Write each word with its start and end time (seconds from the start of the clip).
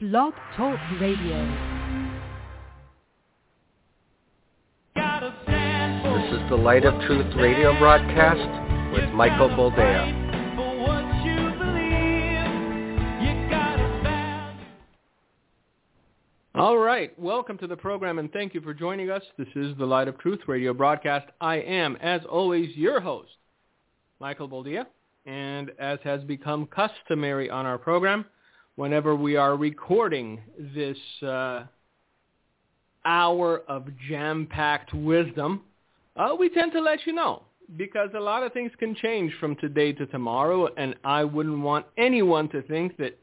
Blog 0.00 0.32
Talk 0.56 0.78
Radio. 0.98 1.44
This 4.94 6.32
is 6.32 6.48
the 6.48 6.56
Light 6.56 6.86
of 6.86 6.98
Truth 7.02 7.36
radio 7.36 7.78
broadcast 7.78 8.94
with 8.94 9.10
Michael 9.10 9.50
Boldea. 9.50 10.16
All 16.54 16.78
right, 16.78 17.12
welcome 17.18 17.58
to 17.58 17.66
the 17.66 17.76
program 17.76 18.18
and 18.18 18.32
thank 18.32 18.54
you 18.54 18.62
for 18.62 18.72
joining 18.72 19.10
us. 19.10 19.22
This 19.36 19.48
is 19.54 19.76
the 19.76 19.84
Light 19.84 20.08
of 20.08 20.16
Truth 20.18 20.40
radio 20.46 20.72
broadcast. 20.72 21.26
I 21.42 21.56
am, 21.56 21.96
as 21.96 22.22
always, 22.24 22.74
your 22.74 23.00
host, 23.00 23.36
Michael 24.18 24.48
Boldea. 24.48 24.86
And 25.26 25.72
as 25.78 25.98
has 26.04 26.22
become 26.22 26.64
customary 26.68 27.50
on 27.50 27.66
our 27.66 27.76
program, 27.76 28.24
whenever 28.80 29.14
we 29.14 29.36
are 29.36 29.56
recording 29.58 30.40
this 30.74 30.96
uh, 31.22 31.64
hour 33.04 33.60
of 33.68 33.86
jam-packed 34.08 34.94
wisdom, 34.94 35.60
uh, 36.16 36.34
we 36.38 36.48
tend 36.48 36.72
to 36.72 36.80
let 36.80 37.06
you 37.06 37.12
know 37.12 37.42
because 37.76 38.08
a 38.16 38.18
lot 38.18 38.42
of 38.42 38.54
things 38.54 38.72
can 38.78 38.94
change 38.94 39.30
from 39.38 39.54
today 39.56 39.92
to 39.92 40.06
tomorrow, 40.06 40.66
and 40.78 40.94
I 41.04 41.24
wouldn't 41.24 41.60
want 41.60 41.84
anyone 41.98 42.48
to 42.48 42.62
think 42.62 42.96
that 42.96 43.18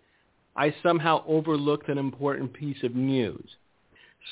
I 0.55 0.75
somehow 0.83 1.23
overlooked 1.25 1.89
an 1.89 1.97
important 1.97 2.53
piece 2.53 2.83
of 2.83 2.93
news. 2.93 3.49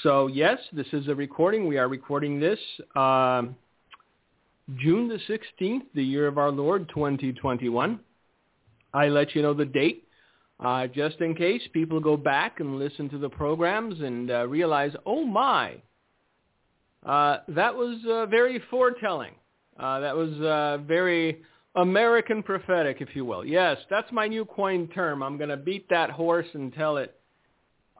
So 0.04 0.28
yes, 0.28 0.60
this 0.74 0.88
is 0.94 1.08
a 1.08 1.16
recording. 1.16 1.68
We 1.68 1.80
are 1.80 1.88
recording 1.88 2.40
this 2.40 2.60
uh, 2.96 3.42
June 4.78 5.08
the 5.08 5.20
16th, 5.28 5.86
the 5.96 6.04
year 6.04 6.28
of 6.28 6.38
our 6.38 6.52
Lord, 6.52 6.88
2021. 6.90 8.00
I 8.94 9.08
let 9.08 9.34
you 9.34 9.42
know 9.42 9.56
the 9.56 9.66
date 9.66 10.05
uh, 10.60 10.88
just 10.88 11.20
in 11.20 11.36
case 11.36 11.62
people 11.74 12.00
go 12.00 12.16
back 12.16 12.60
and 12.60 12.80
listen 12.80 13.10
to 13.10 13.18
the 13.18 13.30
programs 13.30 14.00
and 14.02 14.32
uh, 14.32 14.48
realize, 14.48 14.94
oh 15.06 15.26
my, 15.26 15.76
uh, 17.06 17.38
that 17.50 17.76
was 17.76 18.00
uh, 18.10 18.26
very 18.28 18.62
foretelling. 18.70 19.34
Uh, 19.80 20.00
that 20.00 20.16
was 20.16 20.32
uh, 20.42 20.78
very 20.88 21.42
American 21.76 22.42
prophetic, 22.42 22.98
if 23.02 23.16
you 23.16 23.26
will. 23.26 23.44
Yes, 23.46 23.78
that's 23.90 24.10
my 24.12 24.28
new 24.28 24.46
coined 24.46 24.94
term. 24.94 25.22
I'm 25.22 25.38
going 25.38 25.50
to 25.50 25.58
beat 25.58 25.90
that 25.90 26.10
horse 26.10 26.48
and 26.54 26.74
tell 26.74 26.98
it 26.98 27.16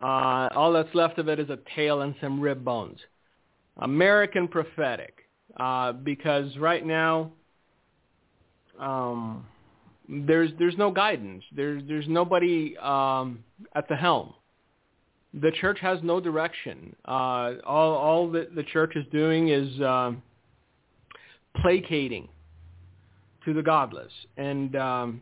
uh, 0.02 0.50
all 0.56 0.74
that's 0.74 0.94
left 0.94 1.20
of 1.20 1.28
it 1.28 1.40
is 1.40 1.50
a 1.50 1.60
tail 1.76 2.02
and 2.02 2.16
some 2.22 2.40
rib 2.40 2.64
bones. 2.64 3.00
American 3.78 4.48
prophetic, 4.48 5.20
uh, 5.58 5.92
because 5.92 6.56
right 6.58 6.86
now 6.86 7.32
um, 8.80 9.46
there's 10.10 10.52
there's 10.60 10.78
no 10.78 10.92
guidance. 10.92 11.44
There's 11.56 11.84
there's 11.88 12.08
nobody 12.08 12.78
um, 12.78 13.44
at 13.76 13.88
the 13.88 13.96
helm. 13.96 14.34
The 15.34 15.52
church 15.52 15.80
has 15.82 16.00
no 16.04 16.20
direction. 16.20 16.96
Uh, 17.06 17.54
all 17.66 17.94
all 17.94 18.32
that 18.32 18.56
the 18.56 18.64
church 18.64 18.96
is 18.96 19.06
doing 19.12 19.50
is 19.50 19.80
uh, 19.82 20.12
placating 21.62 22.30
to 23.46 23.54
the 23.54 23.62
godless. 23.62 24.12
And 24.38 24.76
um, 24.76 25.22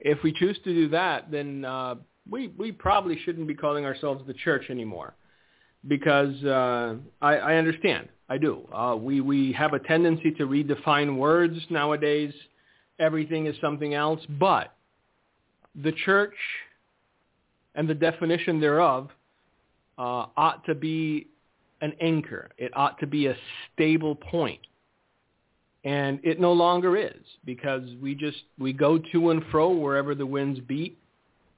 if 0.00 0.22
we 0.22 0.32
choose 0.32 0.58
to 0.64 0.74
do 0.74 0.88
that, 0.90 1.30
then 1.30 1.64
uh, 1.64 1.96
we 2.30 2.48
we 2.48 2.72
probably 2.72 3.18
shouldn't 3.24 3.48
be 3.48 3.54
calling 3.54 3.84
ourselves 3.84 4.22
the 4.26 4.34
church 4.34 4.66
anymore, 4.70 5.14
because 5.88 6.42
uh, 6.44 6.96
I, 7.20 7.36
I 7.36 7.54
understand. 7.56 8.08
I 8.28 8.38
do. 8.38 8.66
Uh, 8.72 8.96
we 8.98 9.20
we 9.20 9.52
have 9.52 9.72
a 9.74 9.78
tendency 9.80 10.30
to 10.32 10.46
redefine 10.46 11.16
words 11.16 11.58
nowadays. 11.70 12.32
Everything 12.98 13.46
is 13.46 13.56
something 13.60 13.94
else, 13.94 14.20
but 14.38 14.74
the 15.82 15.92
church 16.04 16.34
and 17.74 17.88
the 17.88 17.94
definition 17.94 18.60
thereof 18.60 19.10
uh, 19.98 20.26
ought 20.36 20.64
to 20.66 20.74
be 20.74 21.28
an 21.80 21.92
anchor. 22.00 22.50
It 22.58 22.72
ought 22.76 22.98
to 23.00 23.06
be 23.06 23.26
a 23.26 23.36
stable 23.74 24.14
point. 24.14 24.60
and 25.84 26.18
it 26.22 26.40
no 26.40 26.52
longer 26.52 26.96
is 26.96 27.22
because 27.44 27.82
we 28.02 28.14
just 28.14 28.38
we 28.58 28.72
go 28.72 28.98
to 29.12 29.30
and 29.30 29.42
fro 29.50 29.70
wherever 29.70 30.14
the 30.14 30.26
winds 30.26 30.60
beat. 30.60 30.98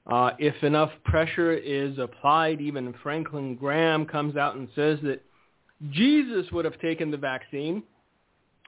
Uh, 0.05 0.31
if 0.39 0.61
enough 0.63 0.91
pressure 1.03 1.53
is 1.53 1.97
applied, 1.97 2.61
even 2.61 2.93
Franklin 3.03 3.55
Graham 3.55 4.05
comes 4.05 4.35
out 4.37 4.55
and 4.55 4.67
says 4.75 4.99
that 5.03 5.21
Jesus 5.91 6.49
would 6.51 6.65
have 6.65 6.79
taken 6.79 7.11
the 7.11 7.17
vaccine, 7.17 7.83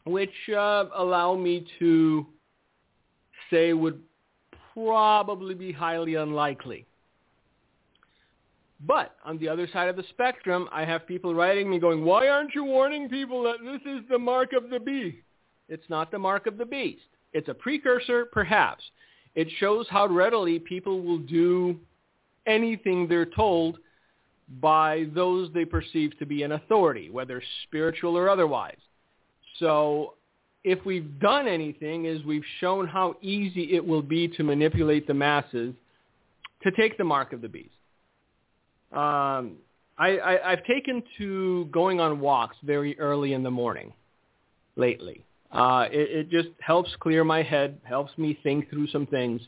which 0.06 0.34
uh, 0.50 0.86
allow 0.96 1.36
me 1.36 1.66
to 1.80 2.26
say 3.50 3.74
would 3.74 4.02
probably 4.74 5.56
be 5.56 5.72
highly 5.72 6.16
unlikely. 6.16 6.86
But 8.86 9.16
on 9.26 9.38
the 9.40 9.50
other 9.50 9.68
side 9.74 9.90
of 9.90 9.98
the 9.98 10.06
spectrum, 10.10 10.70
I 10.72 10.86
have 10.86 11.06
people 11.06 11.36
writing 11.36 11.70
me 11.70 11.80
going, 11.80 12.06
why 12.06 12.30
aren't 12.30 12.56
you 12.56 12.64
warning 12.64 13.10
people 13.10 13.44
that 13.44 13.58
this 13.64 13.82
is 13.86 14.08
the 14.10 14.18
mark 14.18 14.54
of 14.54 14.70
the 14.70 14.80
beast? 14.80 15.18
It's 15.68 15.90
not 15.90 16.12
the 16.12 16.20
mark 16.20 16.48
of 16.48 16.58
the 16.58 16.66
beast. 16.66 17.04
It's 17.34 17.50
a 17.50 17.54
precursor, 17.54 18.26
perhaps. 18.26 18.84
It 19.36 19.48
shows 19.60 19.86
how 19.90 20.08
readily 20.08 20.60
people 20.60 21.02
will 21.02 21.20
do 21.20 21.78
anything 22.48 23.08
they're 23.08 23.26
told 23.26 23.80
by 24.62 25.08
those 25.14 25.52
they 25.54 25.66
perceive 25.66 26.18
to 26.18 26.26
be 26.26 26.44
an 26.44 26.54
authority, 26.54 27.10
whether 27.10 27.44
spiritual 27.64 28.18
or 28.18 28.30
otherwise. 28.30 28.80
So 29.60 30.16
if 30.64 30.84
we've 30.86 31.20
done 31.20 31.48
anything 31.48 32.06
is 32.06 32.24
we've 32.26 32.44
shown 32.60 32.88
how 32.88 33.16
easy 33.22 33.74
it 33.76 33.86
will 33.86 34.02
be 34.02 34.28
to 34.28 34.44
manipulate 34.44 35.08
the 35.08 35.14
masses 35.14 35.74
to 36.64 36.72
take 36.72 36.98
the 36.98 37.04
mark 37.04 37.32
of 37.34 37.42
the 37.42 37.48
beast. 37.48 37.70
Um, 38.92 39.58
I, 39.98 40.18
I, 40.18 40.52
I've 40.52 40.66
taken 40.66 41.04
to 41.18 41.66
going 41.72 42.00
on 42.00 42.20
walks 42.20 42.58
very 42.64 43.00
early 43.00 43.34
in 43.34 43.44
the 43.44 43.52
morning 43.52 43.94
lately. 44.76 45.24
Uh, 45.52 45.88
it, 45.92 46.10
it 46.12 46.30
just 46.30 46.50
helps 46.60 46.90
clear 47.00 47.24
my 47.24 47.42
head, 47.42 47.80
helps 47.84 48.16
me 48.18 48.38
think 48.44 48.70
through 48.70 48.88
some 48.88 49.06
things. 49.06 49.42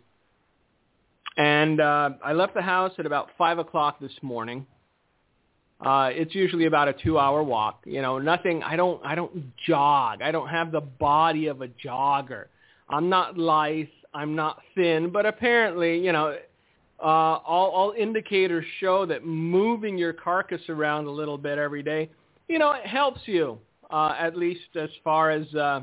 And 1.38 1.80
uh, 1.80 2.12
I 2.24 2.34
left 2.34 2.54
the 2.54 2.62
house 2.62 2.92
at 2.98 3.06
about 3.06 3.30
five 3.38 3.60
o'clock 3.60 4.00
this 4.00 4.12
morning. 4.22 4.66
Uh, 5.81 6.09
it's 6.12 6.36
usually 6.36 6.66
about 6.66 6.88
a 6.88 6.94
two-hour 6.94 7.44
walk. 7.44 7.81
You 7.86 8.02
know, 8.02 8.19
nothing. 8.19 8.62
I 8.64 8.75
don't. 8.75 9.03
I 9.03 9.16
don't 9.16 9.56
jog. 9.66 10.22
I 10.22 10.31
don't 10.31 10.47
have 10.47 10.72
the 10.72 10.81
body 10.81 11.47
of 11.47 11.62
a 11.62 11.68
jogger. 11.68 12.46
I'm 12.90 13.09
not 13.09 13.38
lithe. 13.38 13.88
I'm 14.14 14.36
not 14.36 14.62
thin. 14.75 15.09
But 15.09 15.25
apparently, 15.25 15.97
you 15.97 16.12
know, 16.12 16.38
uh, 17.02 17.03
all, 17.03 17.72
all 17.72 17.94
indicators 17.97 18.66
show 18.80 19.06
that 19.08 19.25
moving 19.25 19.97
your 19.97 20.14
carcass 20.14 20.62
around 20.70 21.08
a 21.08 21.12
little 21.12 21.38
bit 21.38 21.58
every 21.58 21.81
day, 21.81 22.09
you 22.47 22.59
know, 22.59 22.74
it 22.74 22.86
helps 22.86 23.22
you 23.25 23.58
uh, 23.90 24.16
at 24.20 24.38
least 24.38 24.75
as 24.75 24.90
far 25.03 25.31
as 25.31 25.53
uh, 25.56 25.81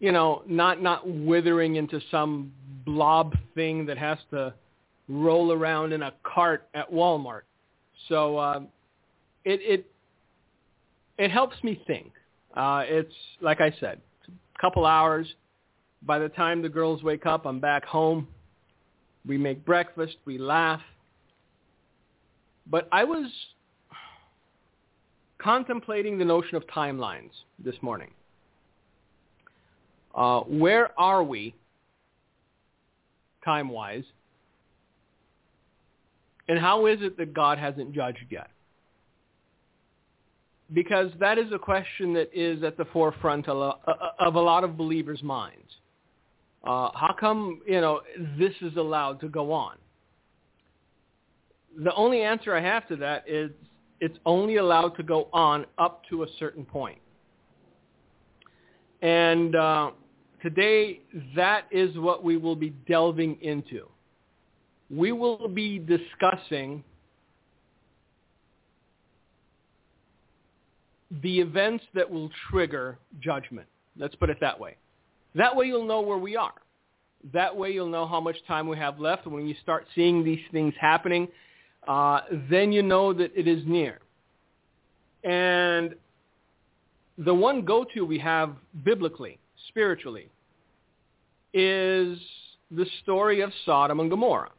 you 0.00 0.12
know, 0.12 0.42
not 0.46 0.82
not 0.82 1.08
withering 1.08 1.76
into 1.76 2.00
some 2.10 2.52
blob 2.84 3.36
thing 3.54 3.86
that 3.86 3.98
has 3.98 4.18
to 4.30 4.52
roll 5.08 5.52
around 5.52 5.92
in 5.92 6.02
a 6.02 6.12
cart 6.22 6.68
at 6.74 6.90
Walmart. 6.90 7.42
So 8.08 8.36
uh, 8.36 8.60
it 9.44 9.60
it 9.62 9.86
it 11.18 11.30
helps 11.30 11.56
me 11.62 11.82
think. 11.86 12.12
Uh, 12.54 12.82
it's 12.86 13.14
like 13.40 13.60
I 13.60 13.74
said, 13.80 14.00
a 14.28 14.60
couple 14.60 14.86
hours. 14.86 15.26
By 16.02 16.18
the 16.18 16.30
time 16.30 16.62
the 16.62 16.68
girls 16.68 17.02
wake 17.02 17.26
up, 17.26 17.44
I'm 17.44 17.60
back 17.60 17.84
home. 17.84 18.26
We 19.26 19.36
make 19.36 19.64
breakfast. 19.64 20.16
We 20.24 20.38
laugh. 20.38 20.80
But 22.66 22.88
I 22.90 23.04
was 23.04 23.30
contemplating 25.38 26.18
the 26.18 26.24
notion 26.24 26.56
of 26.56 26.66
timelines 26.68 27.30
this 27.62 27.74
morning. 27.82 28.10
Uh, 30.14 30.40
where 30.40 30.98
are 30.98 31.22
we 31.22 31.54
time-wise? 33.44 34.04
And 36.50 36.58
how 36.58 36.86
is 36.86 36.98
it 37.00 37.16
that 37.18 37.32
God 37.32 37.58
hasn't 37.58 37.92
judged 37.92 38.26
yet? 38.28 38.50
Because 40.74 41.12
that 41.20 41.38
is 41.38 41.46
a 41.52 41.60
question 41.60 42.12
that 42.14 42.28
is 42.34 42.64
at 42.64 42.76
the 42.76 42.86
forefront 42.86 43.46
of 43.46 44.34
a 44.34 44.40
lot 44.40 44.64
of 44.64 44.76
believers' 44.76 45.22
minds. 45.22 45.70
Uh, 46.64 46.90
how 46.92 47.14
come, 47.20 47.60
you 47.68 47.80
know, 47.80 48.00
this 48.36 48.52
is 48.62 48.76
allowed 48.76 49.20
to 49.20 49.28
go 49.28 49.52
on? 49.52 49.76
The 51.84 51.94
only 51.94 52.22
answer 52.22 52.52
I 52.52 52.60
have 52.62 52.88
to 52.88 52.96
that 52.96 53.28
is 53.28 53.52
it's 54.00 54.18
only 54.26 54.56
allowed 54.56 54.96
to 54.96 55.04
go 55.04 55.28
on 55.32 55.66
up 55.78 56.02
to 56.10 56.24
a 56.24 56.26
certain 56.40 56.64
point. 56.64 56.98
And 59.02 59.54
uh, 59.54 59.92
today, 60.42 60.98
that 61.36 61.66
is 61.70 61.96
what 61.96 62.24
we 62.24 62.36
will 62.36 62.56
be 62.56 62.70
delving 62.88 63.40
into. 63.40 63.86
We 64.90 65.12
will 65.12 65.48
be 65.48 65.78
discussing 65.78 66.82
the 71.22 71.40
events 71.40 71.84
that 71.94 72.08
will 72.08 72.30
trigger 72.50 72.98
judgment. 73.20 73.66
Let's 73.96 74.14
put 74.14 74.30
it 74.30 74.38
that 74.40 74.58
way. 74.58 74.76
That 75.34 75.54
way 75.54 75.66
you'll 75.66 75.86
know 75.86 76.00
where 76.00 76.18
we 76.18 76.36
are. 76.36 76.54
That 77.32 77.54
way 77.54 77.72
you'll 77.72 77.88
know 77.88 78.06
how 78.06 78.20
much 78.20 78.36
time 78.46 78.66
we 78.68 78.76
have 78.78 78.98
left. 78.98 79.26
When 79.26 79.46
you 79.46 79.54
start 79.62 79.86
seeing 79.94 80.24
these 80.24 80.40
things 80.52 80.74
happening, 80.80 81.28
uh, 81.86 82.20
then 82.48 82.72
you 82.72 82.82
know 82.82 83.12
that 83.12 83.30
it 83.36 83.46
is 83.46 83.62
near. 83.66 83.98
And 85.22 85.94
the 87.18 87.34
one 87.34 87.64
go-to 87.64 88.04
we 88.04 88.18
have 88.18 88.54
biblically, 88.84 89.38
spiritually, 89.68 90.30
is 91.52 92.18
the 92.70 92.86
story 93.02 93.42
of 93.42 93.52
Sodom 93.66 94.00
and 94.00 94.08
Gomorrah. 94.08 94.50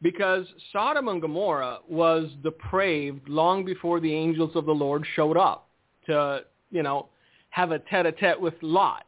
Because 0.00 0.46
Sodom 0.72 1.08
and 1.08 1.20
Gomorrah 1.20 1.78
was 1.88 2.28
depraved 2.42 3.28
long 3.28 3.64
before 3.64 3.98
the 3.98 4.14
angels 4.14 4.52
of 4.54 4.64
the 4.64 4.72
Lord 4.72 5.04
showed 5.16 5.36
up 5.36 5.68
to, 6.06 6.44
you 6.70 6.82
know, 6.82 7.08
have 7.50 7.72
a 7.72 7.80
tete-a-tete 7.80 8.40
with 8.40 8.54
Lot. 8.62 9.04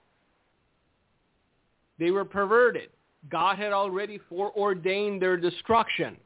They 1.98 2.10
were 2.10 2.24
perverted. 2.24 2.88
God 3.30 3.56
had 3.56 3.72
already 3.72 4.18
foreordained 4.28 5.20
their 5.22 5.36
destruction. 5.36 6.16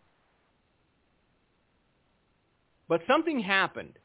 But 2.88 3.02
something 3.06 3.40
happened 3.40 3.99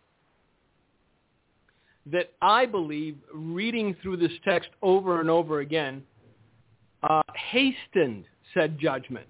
that 2.08 2.32
I 2.42 2.66
believe, 2.66 3.18
reading 3.34 3.96
through 4.02 4.18
this 4.18 4.32
text 4.44 4.70
over 4.82 5.20
and 5.20 5.30
over 5.30 5.60
again, 5.60 6.04
uh, 7.04 7.22
hastened 7.52 8.26
said 8.54 8.80
judgment. 8.80 9.28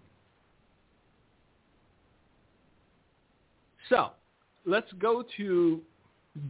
So 3.90 4.12
let's 4.66 4.92
go 4.94 5.24
to 5.38 5.82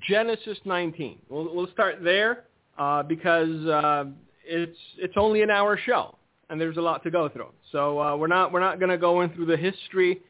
Genesis 0.07 0.57
19. 0.65 1.19
We'll, 1.29 1.55
we'll 1.55 1.71
start 1.71 2.03
there 2.03 2.43
uh, 2.77 3.03
because 3.03 3.65
uh, 3.65 4.05
it's 4.45 4.77
it's 4.97 5.15
only 5.17 5.41
an 5.41 5.49
hour 5.49 5.79
show 5.83 6.15
and 6.49 6.59
there's 6.59 6.77
a 6.77 6.81
lot 6.81 7.03
to 7.03 7.11
go 7.11 7.29
through. 7.29 7.49
So 7.71 7.99
uh, 7.99 8.15
we're 8.15 8.27
not 8.27 8.51
we're 8.51 8.59
not 8.59 8.79
going 8.79 8.89
to 8.89 8.97
go 8.97 9.21
in 9.21 9.29
through 9.31 9.45
the 9.45 9.57
history 9.57 10.21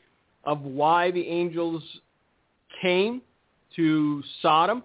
of 0.43 0.61
why 0.61 1.11
the 1.11 1.25
angels 1.27 1.83
came 2.81 3.21
to 3.75 4.23
Sodom. 4.41 4.83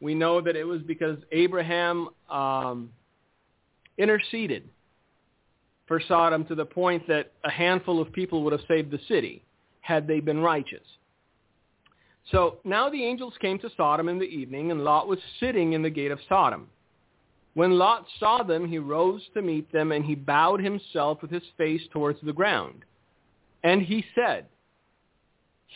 We 0.00 0.14
know 0.14 0.40
that 0.40 0.56
it 0.56 0.64
was 0.64 0.80
because 0.82 1.18
Abraham 1.32 2.08
um, 2.30 2.90
interceded 3.98 4.68
for 5.86 6.00
Sodom 6.06 6.44
to 6.46 6.54
the 6.54 6.64
point 6.64 7.06
that 7.08 7.32
a 7.44 7.50
handful 7.50 8.00
of 8.00 8.12
people 8.12 8.42
would 8.44 8.52
have 8.52 8.62
saved 8.68 8.90
the 8.90 9.00
city 9.08 9.42
had 9.80 10.06
they 10.06 10.20
been 10.20 10.40
righteous. 10.40 10.84
So 12.30 12.58
now 12.64 12.88
the 12.88 13.04
angels 13.04 13.34
came 13.40 13.58
to 13.60 13.70
Sodom 13.76 14.08
in 14.08 14.18
the 14.18 14.24
evening, 14.24 14.70
and 14.70 14.84
Lot 14.84 15.08
was 15.08 15.18
sitting 15.40 15.72
in 15.72 15.82
the 15.82 15.90
gate 15.90 16.10
of 16.10 16.20
Sodom. 16.28 16.68
When 17.54 17.78
Lot 17.78 18.06
saw 18.18 18.42
them, 18.42 18.68
he 18.68 18.78
rose 18.78 19.22
to 19.34 19.42
meet 19.42 19.70
them, 19.72 19.90
and 19.92 20.04
he 20.04 20.14
bowed 20.14 20.60
himself 20.60 21.22
with 21.22 21.30
his 21.30 21.42
face 21.56 21.82
towards 21.92 22.20
the 22.22 22.32
ground. 22.32 22.84
And 23.64 23.82
he 23.82 24.04
said, 24.14 24.46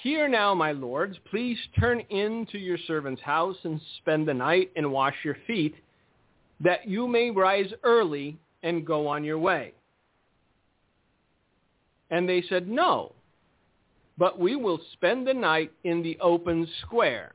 Hear 0.02 0.28
now, 0.28 0.54
my 0.54 0.72
lords, 0.72 1.16
please 1.30 1.58
turn 1.78 2.00
into 2.10 2.58
your 2.58 2.78
servant's 2.86 3.22
house 3.22 3.56
and 3.64 3.80
spend 3.98 4.26
the 4.26 4.34
night 4.34 4.70
and 4.76 4.92
wash 4.92 5.14
your 5.24 5.36
feet, 5.46 5.74
that 6.60 6.88
you 6.88 7.08
may 7.08 7.30
rise 7.30 7.72
early 7.82 8.38
and 8.62 8.86
go 8.86 9.06
on 9.06 9.24
your 9.24 9.38
way. 9.38 9.72
And 12.10 12.28
they 12.28 12.42
said, 12.48 12.68
No, 12.68 13.12
but 14.16 14.38
we 14.38 14.56
will 14.56 14.80
spend 14.92 15.26
the 15.26 15.34
night 15.34 15.72
in 15.84 16.02
the 16.02 16.18
open 16.20 16.68
square. 16.82 17.34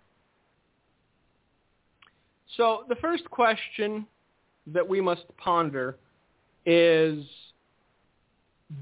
So 2.58 2.86
the 2.90 2.96
first 2.96 3.30
question 3.30 4.06
that 4.68 4.88
we 4.88 5.02
must 5.02 5.26
ponder 5.38 5.98
is, 6.66 7.24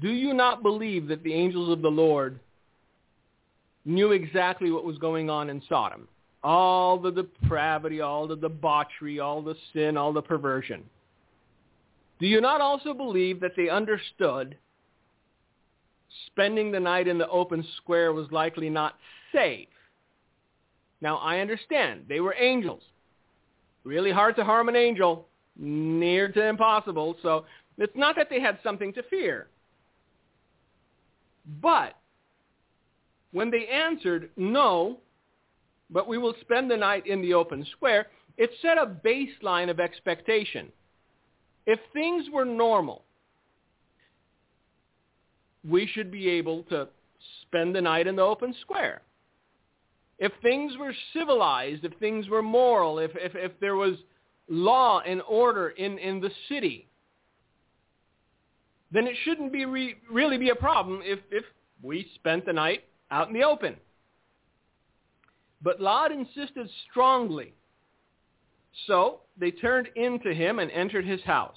do 0.00 0.10
you 0.10 0.34
not 0.34 0.62
believe 0.62 1.08
that 1.08 1.22
the 1.22 1.34
angels 1.34 1.70
of 1.70 1.82
the 1.82 1.90
Lord 1.90 2.38
knew 3.84 4.12
exactly 4.12 4.70
what 4.70 4.84
was 4.84 4.98
going 4.98 5.30
on 5.30 5.50
in 5.50 5.62
Sodom? 5.68 6.06
All 6.44 6.98
the 6.98 7.10
depravity, 7.10 8.00
all 8.00 8.28
the 8.28 8.36
debauchery, 8.36 9.18
all 9.18 9.42
the 9.42 9.56
sin, 9.72 9.96
all 9.96 10.12
the 10.12 10.22
perversion. 10.22 10.84
Do 12.20 12.26
you 12.26 12.40
not 12.40 12.60
also 12.60 12.94
believe 12.94 13.40
that 13.40 13.52
they 13.56 13.68
understood 13.68 14.56
spending 16.26 16.70
the 16.70 16.80
night 16.80 17.08
in 17.08 17.18
the 17.18 17.28
open 17.28 17.64
square 17.76 18.12
was 18.12 18.30
likely 18.30 18.70
not 18.70 18.96
safe? 19.32 19.68
Now, 21.00 21.16
I 21.18 21.38
understand. 21.38 22.04
They 22.08 22.20
were 22.20 22.34
angels. 22.38 22.82
Really 23.84 24.10
hard 24.10 24.36
to 24.36 24.44
harm 24.44 24.68
an 24.68 24.76
angel 24.76 25.28
near 25.56 26.28
to 26.28 26.46
impossible. 26.46 27.16
So 27.22 27.44
it's 27.76 27.96
not 27.96 28.16
that 28.16 28.28
they 28.30 28.40
had 28.40 28.58
something 28.62 28.92
to 28.94 29.02
fear. 29.04 29.48
But 31.62 31.94
when 33.32 33.50
they 33.50 33.66
answered, 33.66 34.30
no, 34.36 34.98
but 35.90 36.08
we 36.08 36.18
will 36.18 36.34
spend 36.40 36.70
the 36.70 36.76
night 36.76 37.06
in 37.06 37.22
the 37.22 37.34
open 37.34 37.66
square, 37.72 38.08
it 38.36 38.50
set 38.60 38.78
a 38.78 38.86
baseline 38.86 39.70
of 39.70 39.80
expectation. 39.80 40.70
If 41.66 41.78
things 41.92 42.26
were 42.32 42.44
normal, 42.44 43.04
we 45.68 45.86
should 45.86 46.10
be 46.10 46.28
able 46.28 46.62
to 46.64 46.88
spend 47.42 47.74
the 47.74 47.80
night 47.80 48.06
in 48.06 48.16
the 48.16 48.22
open 48.22 48.54
square. 48.60 49.02
If 50.18 50.32
things 50.42 50.72
were 50.78 50.94
civilized, 51.12 51.84
if 51.84 51.92
things 51.98 52.28
were 52.28 52.42
moral, 52.42 52.98
if, 52.98 53.12
if, 53.14 53.32
if 53.34 53.52
there 53.60 53.76
was 53.76 53.94
law 54.48 55.00
and 55.00 55.22
order 55.28 55.70
in, 55.70 55.98
in 55.98 56.20
the 56.20 56.30
city, 56.48 56.88
then 58.90 59.06
it 59.06 59.14
shouldn't 59.24 59.52
be 59.52 59.64
re- 59.64 59.96
really 60.10 60.38
be 60.38 60.50
a 60.50 60.54
problem 60.54 61.00
if, 61.04 61.20
if 61.30 61.44
we 61.82 62.10
spent 62.14 62.46
the 62.46 62.52
night 62.52 62.84
out 63.10 63.28
in 63.28 63.34
the 63.34 63.44
open. 63.44 63.76
But 65.62 65.80
Lot 65.80 66.10
insisted 66.12 66.68
strongly. 66.90 67.52
So 68.86 69.20
they 69.38 69.50
turned 69.50 69.88
into 69.96 70.32
him 70.32 70.58
and 70.58 70.70
entered 70.70 71.04
his 71.04 71.22
house. 71.22 71.56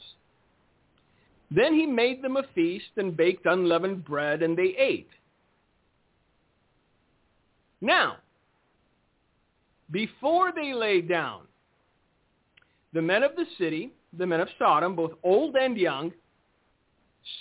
Then 1.53 1.73
he 1.73 1.85
made 1.85 2.21
them 2.21 2.37
a 2.37 2.43
feast 2.55 2.91
and 2.95 3.15
baked 3.15 3.45
unleavened 3.45 4.05
bread, 4.05 4.41
and 4.41 4.57
they 4.57 4.73
ate. 4.77 5.09
Now, 7.81 8.17
before 9.91 10.53
they 10.55 10.73
lay 10.73 11.01
down, 11.01 11.41
the 12.93 13.01
men 13.01 13.23
of 13.23 13.35
the 13.35 13.45
city, 13.57 13.91
the 14.17 14.25
men 14.25 14.39
of 14.39 14.47
Sodom, 14.57 14.95
both 14.95 15.11
old 15.23 15.55
and 15.55 15.77
young. 15.77 16.13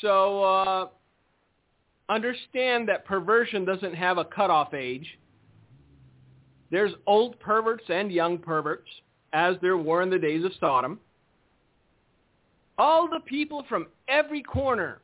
So 0.01 0.43
uh, 0.43 0.89
understand 2.09 2.89
that 2.89 3.05
perversion 3.05 3.65
doesn't 3.65 3.95
have 3.95 4.19
a 4.19 4.25
cutoff 4.25 4.75
age. 4.75 5.19
There's 6.71 6.93
old 7.07 7.39
perverts 7.39 7.85
and 7.89 8.11
young 8.11 8.39
perverts, 8.39 8.89
as 9.33 9.57
there 9.63 9.77
were 9.77 10.03
in 10.03 10.11
the 10.11 10.19
days 10.19 10.45
of 10.45 10.53
Sodom. 10.59 10.99
All 12.81 13.07
the 13.07 13.21
people 13.21 13.63
from 13.69 13.89
every 14.09 14.43
corner 14.43 15.03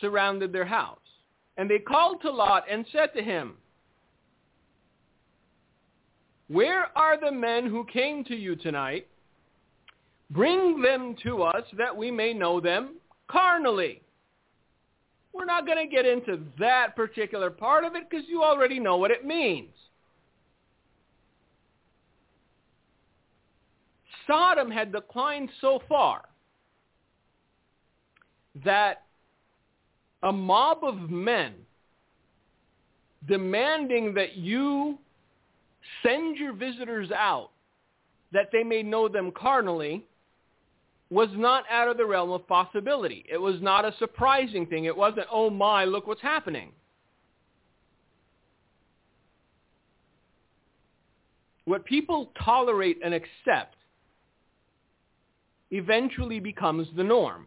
surrounded 0.00 0.52
their 0.52 0.64
house. 0.64 0.98
And 1.56 1.68
they 1.68 1.80
called 1.80 2.22
to 2.22 2.30
Lot 2.30 2.62
and 2.70 2.86
said 2.92 3.08
to 3.16 3.22
him, 3.22 3.54
where 6.46 6.96
are 6.96 7.18
the 7.18 7.32
men 7.32 7.66
who 7.66 7.84
came 7.92 8.22
to 8.26 8.36
you 8.36 8.54
tonight? 8.54 9.08
Bring 10.30 10.80
them 10.80 11.16
to 11.24 11.42
us 11.42 11.64
that 11.76 11.96
we 11.96 12.12
may 12.12 12.32
know 12.32 12.60
them 12.60 12.94
carnally. 13.26 14.00
We're 15.32 15.44
not 15.44 15.66
going 15.66 15.78
to 15.78 15.92
get 15.92 16.06
into 16.06 16.38
that 16.60 16.94
particular 16.94 17.50
part 17.50 17.84
of 17.84 17.96
it 17.96 18.08
because 18.08 18.26
you 18.28 18.44
already 18.44 18.78
know 18.78 18.96
what 18.96 19.10
it 19.10 19.24
means. 19.24 19.72
Sodom 24.26 24.70
had 24.70 24.92
declined 24.92 25.50
so 25.60 25.82
far 25.88 26.22
that 28.64 29.02
a 30.22 30.32
mob 30.32 30.78
of 30.82 31.10
men 31.10 31.54
demanding 33.28 34.14
that 34.14 34.36
you 34.36 34.98
send 36.02 36.36
your 36.36 36.52
visitors 36.52 37.10
out 37.10 37.50
that 38.32 38.50
they 38.52 38.62
may 38.62 38.82
know 38.82 39.08
them 39.08 39.30
carnally 39.30 40.04
was 41.10 41.28
not 41.34 41.64
out 41.70 41.88
of 41.88 41.96
the 41.96 42.04
realm 42.04 42.30
of 42.32 42.46
possibility. 42.48 43.24
It 43.30 43.36
was 43.36 43.56
not 43.60 43.84
a 43.84 43.94
surprising 43.98 44.66
thing. 44.66 44.86
It 44.86 44.96
wasn't, 44.96 45.26
oh 45.30 45.50
my, 45.50 45.84
look 45.84 46.06
what's 46.06 46.22
happening. 46.22 46.72
What 51.66 51.84
people 51.84 52.30
tolerate 52.42 52.98
and 53.04 53.14
accept 53.14 53.76
eventually 55.74 56.40
becomes 56.40 56.86
the 56.96 57.04
norm. 57.04 57.46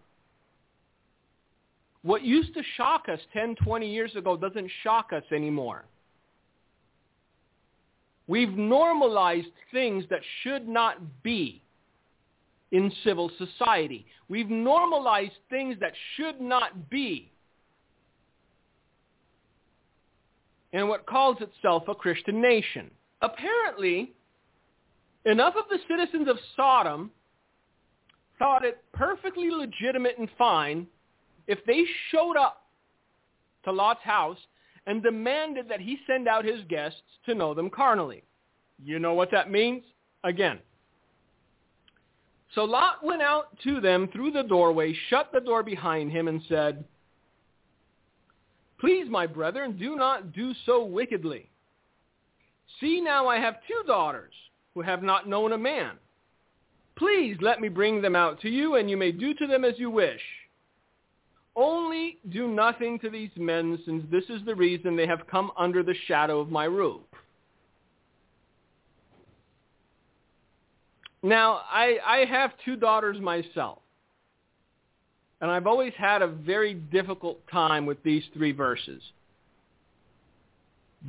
What 2.04 2.24
used 2.24 2.54
to 2.54 2.62
shock 2.76 3.06
us 3.10 3.20
10, 3.34 3.56
20 3.56 3.90
years 3.90 4.16
ago 4.16 4.38
doesn't 4.38 4.70
shock 4.84 5.12
us 5.14 5.24
anymore. 5.32 5.86
We've 8.28 8.52
normalized 8.52 9.48
things 9.72 10.04
that 10.10 10.22
should 10.44 10.68
not 10.68 11.24
be. 11.24 11.62
in 12.74 12.92
civil 13.06 13.32
society. 13.38 14.06
We've 14.28 14.50
normalized 14.50 15.38
things 15.50 15.78
that 15.80 15.94
should 16.16 16.42
not 16.42 16.90
be 16.90 17.32
in 20.74 20.90
what 20.90 21.06
calls 21.06 21.38
itself 21.40 21.84
a 21.88 21.96
Christian 21.96 22.42
nation. 22.42 22.92
Apparently, 23.22 24.12
enough 25.24 25.56
of 25.56 25.64
the 25.70 25.80
citizens 25.88 26.28
of 26.28 26.38
Sodom 26.58 27.10
thought 28.40 28.66
it 28.66 28.84
perfectly 28.94 29.50
legitimate 29.50 30.18
and 30.18 30.30
fine 30.38 30.88
if 31.48 31.60
they 31.66 31.84
showed 32.12 32.38
up 32.38 32.66
to 33.64 33.72
Lot's 33.72 34.04
house 34.04 34.38
and 34.86 35.04
demanded 35.04 35.68
that 35.70 35.82
he 35.82 35.98
send 36.08 36.28
out 36.28 36.46
his 36.46 36.64
guests 36.70 37.02
to 37.26 37.36
know 37.36 37.54
them 37.54 37.70
carnally. 37.70 38.24
You 38.84 39.00
know 39.00 39.14
what 39.14 39.32
that 39.32 39.52
means? 39.52 39.84
Again. 40.24 40.60
So 42.56 42.64
Lot 42.64 43.04
went 43.04 43.22
out 43.22 43.58
to 43.64 43.82
them 43.82 44.08
through 44.08 44.32
the 44.32 44.44
doorway, 44.44 44.96
shut 45.10 45.30
the 45.34 45.42
door 45.42 45.64
behind 45.64 46.12
him, 46.12 46.28
and 46.28 46.42
said, 46.48 46.86
Please, 48.80 49.08
my 49.10 49.28
brethren, 49.28 49.78
do 49.78 49.96
not 49.96 50.34
do 50.34 50.54
so 50.66 50.84
wickedly. 50.84 51.50
See 52.80 53.02
now 53.02 53.28
I 53.28 53.40
have 53.40 53.56
two 53.68 53.84
daughters 53.88 54.34
who 54.74 54.82
have 54.82 55.02
not 55.02 55.28
known 55.28 55.54
a 55.54 55.58
man. 55.58 55.98
Please 56.98 57.38
let 57.42 57.62
me 57.62 57.70
bring 57.70 58.02
them 58.02 58.16
out 58.16 58.42
to 58.42 58.50
you, 58.50 58.76
and 58.76 58.90
you 58.90 58.98
may 58.98 59.12
do 59.12 59.34
to 59.36 59.48
them 59.48 59.64
as 59.64 59.74
you 59.78 59.90
wish. 59.90 60.22
Only 61.56 62.18
do 62.30 62.48
nothing 62.48 63.00
to 63.00 63.10
these 63.10 63.30
men, 63.36 63.80
since 63.86 64.04
this 64.12 64.24
is 64.30 64.44
the 64.46 64.56
reason 64.56 64.96
they 64.96 65.08
have 65.08 65.28
come 65.28 65.52
under 65.58 65.84
the 65.84 65.96
shadow 66.08 66.40
of 66.40 66.50
my 66.50 66.66
roof. 66.66 67.02
Now, 71.24 71.62
I, 71.70 71.98
I 72.06 72.26
have 72.26 72.52
two 72.64 72.76
daughters 72.76 73.20
myself. 73.20 73.80
And 75.42 75.52
I've 75.52 75.68
always 75.68 75.94
had 75.98 76.22
a 76.22 76.28
very 76.28 76.74
difficult 76.74 77.40
time 77.52 77.86
with 77.86 78.02
these 78.04 78.24
three 78.34 78.52
verses. 78.52 79.02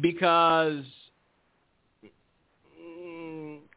Because 0.00 0.84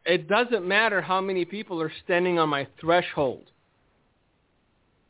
it 0.05 0.27
doesn't 0.27 0.67
matter 0.67 1.01
how 1.01 1.21
many 1.21 1.45
people 1.45 1.81
are 1.81 1.91
standing 2.03 2.39
on 2.39 2.49
my 2.49 2.67
threshold. 2.79 3.43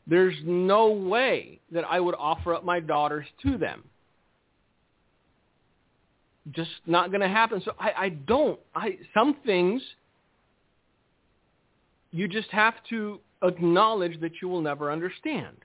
There's 0.07 0.35
no 0.43 0.91
way 0.91 1.59
that 1.71 1.85
I 1.89 1.99
would 1.99 2.15
offer 2.17 2.53
up 2.53 2.65
my 2.65 2.79
daughters 2.79 3.25
to 3.43 3.57
them. 3.57 3.83
Just 6.51 6.71
not 6.85 7.11
going 7.11 7.21
to 7.21 7.29
happen. 7.29 7.61
So 7.63 7.73
I, 7.79 7.91
I 7.97 8.09
don't. 8.09 8.59
I 8.75 8.97
some 9.13 9.37
things 9.45 9.81
you 12.11 12.27
just 12.27 12.49
have 12.49 12.73
to 12.89 13.19
acknowledge 13.43 14.19
that 14.21 14.33
you 14.41 14.49
will 14.49 14.61
never 14.61 14.91
understand. 14.91 15.55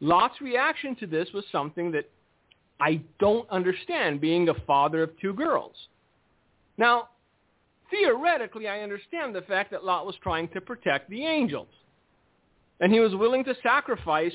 Lot's 0.00 0.40
reaction 0.40 0.96
to 0.96 1.06
this 1.06 1.28
was 1.32 1.44
something 1.52 1.92
that 1.92 2.10
I 2.80 3.00
don't 3.18 3.48
understand, 3.50 4.20
being 4.20 4.48
a 4.48 4.54
father 4.66 5.02
of 5.02 5.10
two 5.20 5.32
girls. 5.32 5.74
Now, 6.76 7.08
theoretically, 7.90 8.68
I 8.68 8.80
understand 8.80 9.34
the 9.34 9.42
fact 9.42 9.70
that 9.70 9.84
Lot 9.84 10.06
was 10.06 10.14
trying 10.22 10.48
to 10.48 10.60
protect 10.60 11.10
the 11.10 11.24
angels. 11.24 11.68
And 12.80 12.92
he 12.92 13.00
was 13.00 13.14
willing 13.14 13.44
to 13.44 13.54
sacrifice 13.62 14.34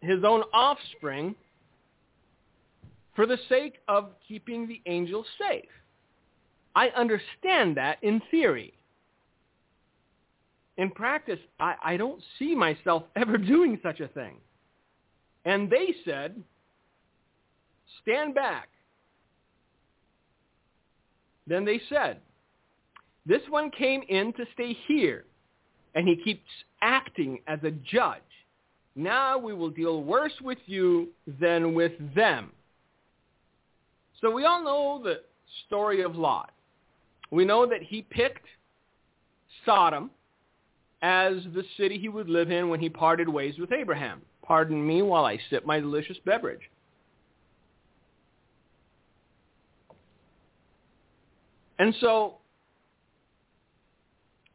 his 0.00 0.24
own 0.24 0.42
offspring 0.52 1.34
for 3.16 3.26
the 3.26 3.38
sake 3.48 3.74
of 3.88 4.10
keeping 4.26 4.66
the 4.66 4.80
angels 4.86 5.26
safe. 5.38 5.68
I 6.74 6.88
understand 6.90 7.76
that 7.76 7.98
in 8.02 8.22
theory 8.30 8.72
in 10.80 10.90
practice, 10.90 11.38
I, 11.60 11.74
I 11.84 11.96
don't 11.98 12.22
see 12.38 12.54
myself 12.54 13.02
ever 13.16 13.36
doing 13.36 13.78
such 13.82 14.00
a 14.00 14.08
thing. 14.08 14.36
And 15.44 15.70
they 15.70 15.94
said, 16.06 16.42
stand 18.02 18.34
back. 18.34 18.68
Then 21.46 21.66
they 21.66 21.80
said, 21.90 22.20
this 23.26 23.42
one 23.48 23.70
came 23.70 24.02
in 24.08 24.32
to 24.34 24.44
stay 24.54 24.76
here, 24.86 25.24
and 25.94 26.08
he 26.08 26.16
keeps 26.16 26.48
acting 26.82 27.40
as 27.46 27.58
a 27.62 27.70
judge. 27.70 28.20
Now 28.96 29.38
we 29.38 29.54
will 29.54 29.70
deal 29.70 30.02
worse 30.02 30.32
with 30.42 30.58
you 30.66 31.08
than 31.40 31.74
with 31.74 31.92
them. 32.14 32.52
So 34.20 34.30
we 34.30 34.44
all 34.44 34.62
know 34.62 35.02
the 35.02 35.22
story 35.66 36.02
of 36.02 36.16
Lot. 36.16 36.52
We 37.30 37.44
know 37.44 37.66
that 37.66 37.82
he 37.82 38.02
picked 38.02 38.46
Sodom 39.64 40.10
as 41.02 41.36
the 41.54 41.64
city 41.76 41.98
he 41.98 42.08
would 42.08 42.28
live 42.28 42.50
in 42.50 42.68
when 42.68 42.80
he 42.80 42.88
parted 42.88 43.28
ways 43.28 43.54
with 43.58 43.72
Abraham. 43.72 44.20
Pardon 44.42 44.84
me 44.86 45.02
while 45.02 45.24
I 45.24 45.38
sip 45.48 45.64
my 45.64 45.80
delicious 45.80 46.18
beverage. 46.24 46.60
And 51.78 51.94
so, 52.00 52.34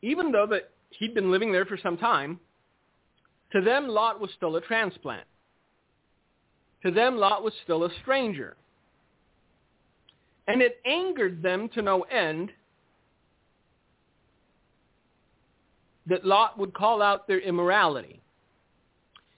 even 0.06 0.32
though 0.32 0.46
that 0.46 0.70
he'd 0.92 1.16
been 1.16 1.32
living 1.32 1.52
there 1.52 1.66
for 1.66 1.78
some 1.82 1.98
time, 1.98 2.40
to 3.52 3.60
them 3.60 3.88
Lot 3.88 4.20
was 4.20 4.30
still 4.38 4.56
a 4.56 4.62
transplant. 4.62 5.26
To 6.84 6.92
them 6.92 7.18
Lot 7.18 7.44
was 7.44 7.54
still 7.64 7.84
a 7.86 7.90
stranger. 8.04 8.56
And 10.48 10.62
it 10.62 10.80
angered 10.86 11.42
them 11.42 11.70
to 11.70 11.82
no 11.82 12.04
end 12.04 12.52
that 16.06 16.24
Lot 16.24 16.60
would 16.60 16.76
call 16.76 17.02
out 17.02 17.28
their 17.28 17.40
immorality. 17.40 18.22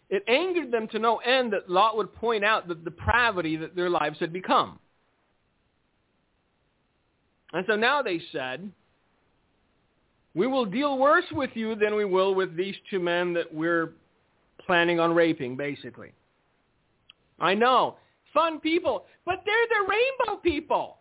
It 0.09 0.24
angered 0.27 0.69
them 0.69 0.89
to 0.89 1.00
no 1.00 1.17
end 1.17 1.53
that 1.53 1.69
Lot 1.69 1.95
would 1.95 2.13
point 2.13 2.43
out 2.43 2.67
the 2.67 2.75
depravity 2.75 3.55
that 3.55 3.74
their 3.74 3.89
lives 3.89 4.19
had 4.19 4.33
become. 4.33 4.79
And 7.53 7.65
so 7.69 7.77
now 7.77 8.01
they 8.01 8.19
said, 8.33 8.69
we 10.38 10.46
will 10.46 10.65
deal 10.65 11.00
worse 11.00 11.25
with 11.32 11.50
you 11.56 11.74
than 11.74 11.96
we 11.96 12.06
will 12.06 12.36
with 12.36 12.56
these 12.56 12.75
two 12.91 13.00
men 13.00 13.34
that 13.34 13.51
we're 13.51 13.94
planning 14.63 15.00
on 15.00 15.15
raping, 15.15 15.58
basically. 15.58 16.12
I 17.39 17.56
know. 17.56 17.96
Fun 18.36 18.60
people, 18.60 19.06
but 19.25 19.41
they're 19.46 19.67
the 19.70 19.89
rainbow 19.89 20.39
people. 20.39 21.00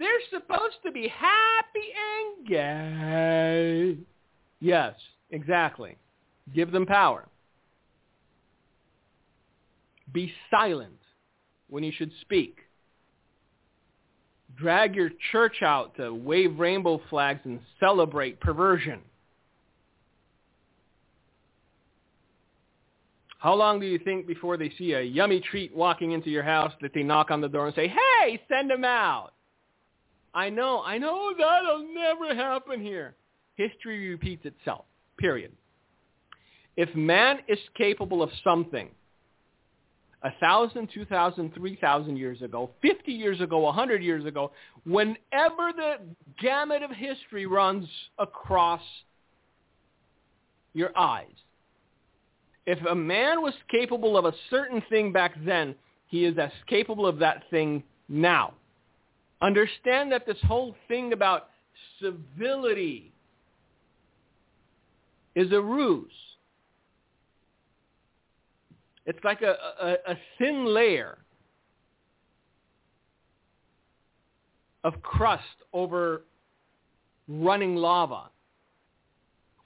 They're 0.00 0.08
supposed 0.32 0.78
to 0.84 0.90
be 0.90 1.06
happy 1.06 1.92
and 2.10 2.48
gay. 2.48 3.96
Yes, 4.58 4.94
exactly. 5.30 5.96
Give 6.52 6.72
them 6.72 6.86
power. 6.86 7.28
Be 10.12 10.32
silent 10.50 10.98
when 11.68 11.84
you 11.84 11.92
should 11.96 12.10
speak. 12.22 12.56
Drag 14.60 14.94
your 14.94 15.10
church 15.32 15.62
out 15.62 15.96
to 15.96 16.12
wave 16.12 16.58
rainbow 16.58 17.00
flags 17.08 17.40
and 17.44 17.60
celebrate 17.78 18.38
perversion. 18.40 19.00
How 23.38 23.54
long 23.54 23.80
do 23.80 23.86
you 23.86 23.98
think 23.98 24.26
before 24.26 24.58
they 24.58 24.70
see 24.76 24.92
a 24.92 25.00
yummy 25.00 25.40
treat 25.40 25.74
walking 25.74 26.12
into 26.12 26.28
your 26.28 26.42
house 26.42 26.72
that 26.82 26.92
they 26.92 27.02
knock 27.02 27.30
on 27.30 27.40
the 27.40 27.48
door 27.48 27.66
and 27.66 27.74
say, 27.74 27.88
hey, 27.88 28.38
send 28.50 28.68
them 28.68 28.84
out? 28.84 29.30
I 30.34 30.50
know, 30.50 30.82
I 30.84 30.98
know 30.98 31.32
that'll 31.38 31.86
never 31.94 32.34
happen 32.34 32.82
here. 32.82 33.14
History 33.56 34.10
repeats 34.10 34.44
itself, 34.44 34.84
period. 35.18 35.52
If 36.76 36.94
man 36.94 37.38
is 37.48 37.58
capable 37.78 38.22
of 38.22 38.28
something 38.44 38.90
a 40.22 40.30
thousand, 40.40 40.88
two 40.92 41.04
thousand, 41.04 41.54
three 41.54 41.76
thousand 41.76 42.16
years 42.16 42.42
ago, 42.42 42.70
50 42.82 43.12
years 43.12 43.40
ago, 43.40 43.58
a 43.58 43.62
100 43.62 44.02
years 44.02 44.24
ago, 44.26 44.52
whenever 44.84 45.72
the 45.74 45.96
gamut 46.40 46.82
of 46.82 46.90
history 46.90 47.46
runs 47.46 47.88
across 48.18 48.82
your 50.74 50.96
eyes, 50.96 51.26
if 52.66 52.78
a 52.86 52.94
man 52.94 53.42
was 53.42 53.54
capable 53.70 54.16
of 54.16 54.26
a 54.26 54.34
certain 54.50 54.82
thing 54.90 55.12
back 55.12 55.32
then, 55.44 55.74
he 56.08 56.24
is 56.24 56.36
as 56.38 56.50
capable 56.68 57.06
of 57.06 57.18
that 57.18 57.42
thing 57.50 57.82
now. 58.08 58.52
Understand 59.40 60.12
that 60.12 60.26
this 60.26 60.36
whole 60.46 60.76
thing 60.86 61.12
about 61.12 61.48
civility 62.00 63.10
is 65.34 65.50
a 65.52 65.60
ruse. 65.60 66.10
It's 69.06 69.18
like 69.24 69.42
a, 69.42 69.56
a, 69.82 70.12
a 70.12 70.18
thin 70.38 70.66
layer 70.66 71.18
of 74.84 75.00
crust 75.02 75.44
over 75.72 76.22
running 77.28 77.76
lava. 77.76 78.30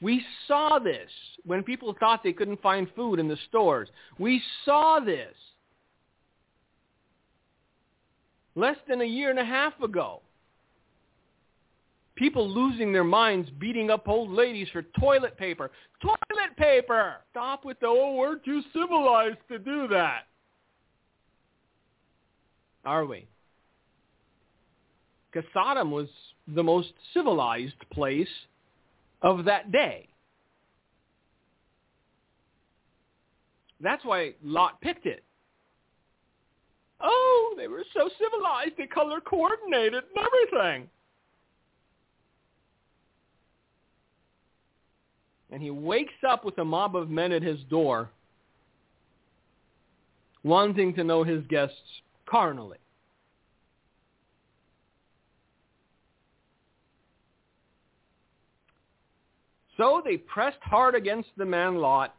We 0.01 0.23
saw 0.47 0.79
this 0.79 1.11
when 1.45 1.63
people 1.63 1.95
thought 1.99 2.23
they 2.23 2.33
couldn't 2.33 2.61
find 2.61 2.89
food 2.95 3.19
in 3.19 3.29
the 3.29 3.39
stores. 3.49 3.89
We 4.19 4.43
saw 4.65 5.01
this 5.01 5.35
less 8.55 8.77
than 8.89 9.01
a 9.01 9.05
year 9.05 9.31
and 9.31 9.39
a 9.39 9.45
half 9.45 9.81
ago. 9.81 10.21
People 12.17 12.49
losing 12.49 12.93
their 12.93 13.05
minds 13.05 13.49
beating 13.59 13.91
up 13.91 14.09
old 14.09 14.31
ladies 14.31 14.69
for 14.73 14.83
toilet 15.01 15.37
paper. 15.37 15.71
Toilet 16.01 16.57
paper! 16.57 17.17
Stop 17.31 17.65
with 17.65 17.79
the, 17.81 17.87
oh, 17.87 18.15
we're 18.15 18.37
too 18.37 18.63
civilized 18.73 19.39
to 19.49 19.59
do 19.59 19.89
that. 19.89 20.27
Are 22.85 23.05
we? 23.05 23.27
Because 25.33 25.49
Sodom 25.53 25.91
was 25.91 26.09
the 26.55 26.63
most 26.63 26.93
civilized 27.13 27.75
place 27.93 28.29
of 29.23 29.45
that 29.47 29.73
day. 29.73 30.09
That's 33.81 34.05
why 34.05 34.35
Lot 34.43 34.81
picked 34.81 35.07
it. 35.07 35.25
Oh, 37.01 37.55
they 37.57 37.69
were 37.69 37.85
so 37.93 38.09
civilized. 38.19 38.73
They 38.79 38.87
color 38.87 39.21
coordinated 39.21 40.05
and 40.15 40.27
everything. 40.27 40.89
And 45.55 45.63
he 45.63 45.71
wakes 45.71 46.15
up 46.29 46.45
with 46.45 46.59
a 46.59 46.65
mob 46.65 46.97
of 46.97 47.11
men 47.11 47.31
at 47.31 47.41
his 47.41 47.61
door, 47.71 48.11
wanting 50.43 50.93
to 50.95 51.05
know 51.05 51.23
his 51.23 51.47
guests 51.47 51.77
carnally. 52.27 52.79
So 59.77 60.03
they 60.05 60.17
pressed 60.17 60.59
hard 60.61 60.97
against 60.97 61.29
the 61.37 61.45
man 61.45 61.77
Lot 61.77 62.17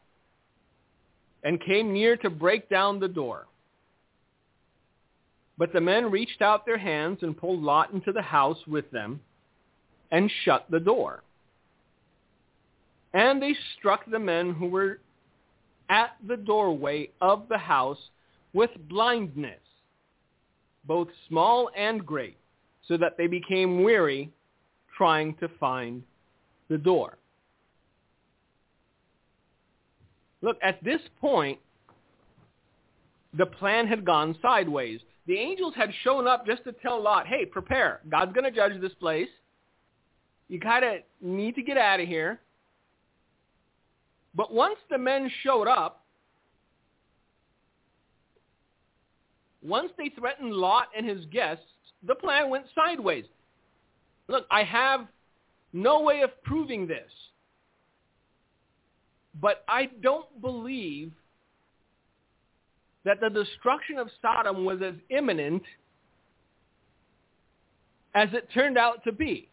and 1.44 1.62
came 1.62 1.92
near 1.92 2.16
to 2.16 2.30
break 2.30 2.70
down 2.70 3.02
the 3.02 3.10
door. 3.10 3.48
But 5.58 5.74
the 5.74 5.82
men 5.82 6.10
reached 6.10 6.42
out 6.42 6.66
their 6.66 6.78
hands 6.78 7.20
and 7.22 7.38
pulled 7.38 7.62
Lot 7.62 7.92
into 7.92 8.14
the 8.14 8.22
house 8.22 8.66
with 8.66 8.90
them 8.92 9.20
and 10.10 10.32
shut 10.46 10.68
the 10.70 10.80
door. 10.80 11.22
And 13.16 13.42
they 13.42 13.56
struck 13.78 14.06
the 14.06 14.20
men 14.20 14.54
who 14.54 14.68
were 14.68 15.00
at 15.90 16.18
the 16.28 16.36
doorway 16.36 17.10
of 17.22 17.48
the 17.48 17.58
house 17.58 17.98
with 18.54 18.72
blindness, 18.90 19.62
both 20.86 21.08
small 21.30 21.70
and 21.78 22.06
great, 22.06 22.38
so 22.88 22.98
that 22.98 23.18
they 23.18 23.28
became 23.28 23.84
weary 23.84 24.30
trying 24.98 25.34
to 25.36 25.48
find 25.60 26.04
the 26.70 26.78
door. 26.78 27.18
Look, 30.42 30.58
at 30.62 30.84
this 30.84 31.02
point, 31.22 31.58
the 33.38 33.46
plan 33.46 33.88
had 33.88 34.06
gone 34.06 34.38
sideways. 34.42 35.00
The 35.26 35.38
angels 35.38 35.74
had 35.76 35.90
shown 36.04 36.28
up 36.28 36.46
just 36.46 36.66
to 36.66 36.74
tell 36.74 37.02
Lot, 37.02 37.28
hey, 37.28 37.46
prepare. 37.46 38.02
God's 38.10 38.34
going 38.34 38.44
to 38.44 38.52
judge 38.52 38.80
this 38.82 38.94
place. 39.00 39.30
You 40.50 40.60
kind 40.60 40.84
of 40.84 40.96
need 41.22 41.56
to 41.56 41.64
get 41.64 41.78
out 41.78 42.02
of 42.02 42.08
here. 42.08 42.42
But 44.36 44.54
once 44.54 44.78
the 44.90 44.98
men 44.98 45.32
showed 45.44 45.68
up, 45.68 46.04
once 49.64 49.92
they 49.98 50.10
threatened 50.10 50.54
Lot 50.54 50.90
and 50.96 51.08
his 51.08 51.26
guests, 51.28 51.64
the 52.06 52.16
plan 52.16 52.50
went 52.50 52.66
sideways. 52.76 53.26
Look, 54.28 54.46
I 54.52 54.64
have 54.64 55.08
no 55.74 56.02
way 56.02 56.22
of 56.22 56.32
proving 56.44 56.88
this. 56.88 57.12
But 59.42 59.64
I 59.68 59.90
don't 60.02 60.42
believe 60.42 61.12
that 63.04 63.20
the 63.20 63.30
destruction 63.30 63.98
of 63.98 64.10
Sodom 64.22 64.66
was 64.66 64.82
as 64.82 64.96
imminent 65.10 65.64
as 68.16 68.30
it 68.34 68.50
turned 68.54 68.78
out 68.78 69.04
to 69.04 69.12
be. 69.12 69.50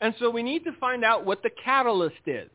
And 0.00 0.14
so 0.18 0.30
we 0.30 0.42
need 0.42 0.64
to 0.64 0.72
find 0.80 1.04
out 1.04 1.26
what 1.26 1.42
the 1.42 1.50
catalyst 1.62 2.16
is. 2.26 2.50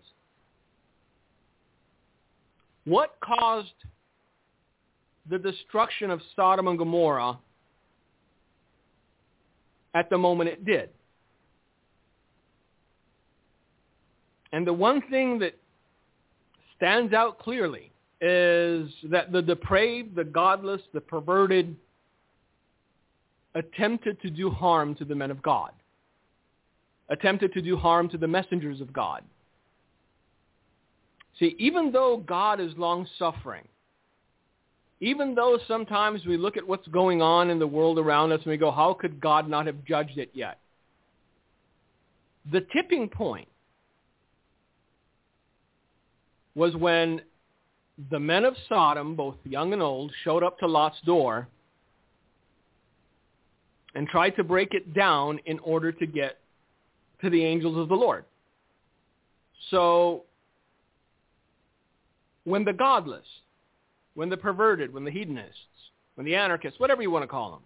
What 2.87 3.17
caused 3.19 3.73
the 5.29 5.37
destruction 5.37 6.09
of 6.09 6.21
Sodom 6.37 6.69
and 6.69 6.77
Gomorrah 6.77 7.37
at 9.93 10.09
the 10.09 10.17
moment 10.17 10.49
it 10.49 10.63
did? 10.63 10.89
And 14.53 14.65
the 14.65 14.71
one 14.71 15.01
thing 15.09 15.37
that 15.39 15.53
stands 16.77 17.13
out 17.13 17.39
clearly 17.39 17.91
is 18.21 18.89
that 19.03 19.33
the 19.33 19.41
depraved, 19.41 20.15
the 20.15 20.23
godless, 20.23 20.81
the 20.93 21.01
perverted 21.01 21.75
attempted 23.53 24.21
to 24.21 24.29
do 24.29 24.49
harm 24.49 24.95
to 24.95 25.03
the 25.03 25.13
men 25.13 25.29
of 25.29 25.41
God, 25.41 25.71
attempted 27.09 27.51
to 27.51 27.61
do 27.61 27.75
harm 27.75 28.07
to 28.07 28.17
the 28.17 28.27
messengers 28.27 28.79
of 28.79 28.93
God. 28.93 29.25
See, 31.39 31.55
even 31.59 31.91
though 31.91 32.17
God 32.17 32.59
is 32.59 32.71
long-suffering, 32.77 33.67
even 34.99 35.35
though 35.35 35.59
sometimes 35.67 36.25
we 36.25 36.37
look 36.37 36.57
at 36.57 36.67
what's 36.67 36.87
going 36.87 37.21
on 37.21 37.49
in 37.49 37.59
the 37.59 37.67
world 37.67 37.99
around 37.99 38.31
us 38.31 38.39
and 38.43 38.51
we 38.51 38.57
go, 38.57 38.71
how 38.71 38.93
could 38.93 39.21
God 39.21 39.47
not 39.47 39.67
have 39.67 39.85
judged 39.85 40.17
it 40.17 40.31
yet? 40.33 40.59
The 42.51 42.65
tipping 42.73 43.07
point 43.07 43.47
was 46.55 46.75
when 46.75 47.21
the 48.09 48.19
men 48.19 48.45
of 48.45 48.55
Sodom, 48.67 49.15
both 49.15 49.35
young 49.43 49.73
and 49.73 49.81
old, 49.81 50.11
showed 50.23 50.43
up 50.43 50.57
to 50.59 50.67
Lot's 50.67 50.99
door 51.05 51.47
and 53.93 54.07
tried 54.07 54.31
to 54.31 54.43
break 54.43 54.73
it 54.73 54.93
down 54.95 55.39
in 55.45 55.59
order 55.59 55.91
to 55.91 56.05
get 56.07 56.39
to 57.21 57.29
the 57.29 57.43
angels 57.43 57.77
of 57.77 57.89
the 57.89 57.95
Lord. 57.95 58.25
So 59.69 60.23
when 62.47 62.63
the 62.63 62.71
godless, 62.71 63.25
when 64.13 64.29
the 64.29 64.37
perverted, 64.37 64.93
when 64.93 65.03
the 65.03 65.11
hedonists, 65.11 65.57
when 66.15 66.25
the 66.25 66.33
anarchists, 66.33 66.79
whatever 66.79 67.01
you 67.01 67.11
want 67.11 67.21
to 67.21 67.27
call 67.27 67.51
them, 67.51 67.59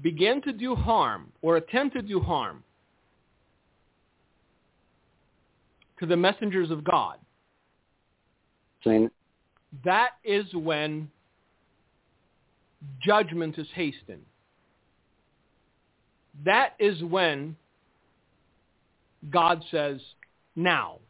begin 0.00 0.40
to 0.40 0.54
do 0.54 0.74
harm 0.74 1.30
or 1.42 1.58
attempt 1.58 1.94
to 1.94 2.00
do 2.00 2.18
harm 2.18 2.64
to 6.00 6.06
the 6.06 6.16
messengers 6.16 6.70
of 6.70 6.82
God, 6.82 7.18
that 9.84 10.12
is 10.24 10.46
when 10.54 11.10
judgment 13.02 13.58
is 13.58 13.66
hastened. 13.74 14.24
That 16.42 16.72
is 16.78 17.02
when 17.02 17.54
God 19.30 19.62
says, 19.70 20.00
now. 20.56 21.00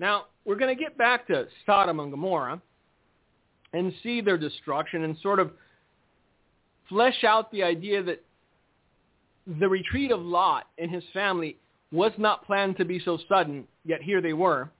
Now, 0.00 0.24
we're 0.44 0.56
going 0.56 0.74
to 0.74 0.80
get 0.80 0.96
back 0.96 1.26
to 1.28 1.46
Sodom 1.66 2.00
and 2.00 2.10
Gomorrah 2.10 2.60
and 3.72 3.92
see 4.02 4.20
their 4.20 4.38
destruction 4.38 5.04
and 5.04 5.16
sort 5.22 5.38
of 5.38 5.52
flesh 6.88 7.24
out 7.24 7.50
the 7.52 7.62
idea 7.62 8.02
that 8.02 8.22
the 9.58 9.68
retreat 9.68 10.10
of 10.10 10.20
Lot 10.20 10.66
and 10.78 10.90
his 10.90 11.04
family 11.12 11.56
was 11.92 12.12
not 12.18 12.46
planned 12.46 12.76
to 12.76 12.84
be 12.84 13.00
so 13.00 13.18
sudden, 13.28 13.66
yet 13.84 14.02
here 14.02 14.20
they 14.20 14.32
were. 14.32 14.70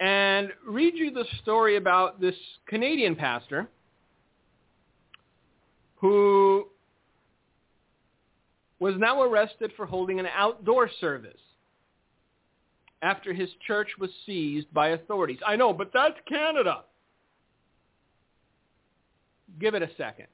And 0.00 0.50
read 0.66 0.94
you 0.94 1.10
the 1.10 1.24
story 1.42 1.76
about 1.76 2.20
this 2.20 2.34
Canadian 2.68 3.16
pastor 3.16 3.66
who 5.96 6.66
was 8.78 8.94
now 8.98 9.22
arrested 9.22 9.72
for 9.76 9.86
holding 9.86 10.20
an 10.20 10.26
outdoor 10.34 10.90
service 11.00 11.40
after 13.02 13.32
his 13.32 13.48
church 13.66 13.88
was 13.98 14.10
seized 14.24 14.72
by 14.72 14.88
authorities. 14.88 15.38
I 15.46 15.56
know, 15.56 15.72
but 15.72 15.90
that's 15.92 16.16
Canada. 16.28 16.84
Give 19.60 19.74
it 19.74 19.82
a 19.82 19.90
second. 19.96 20.26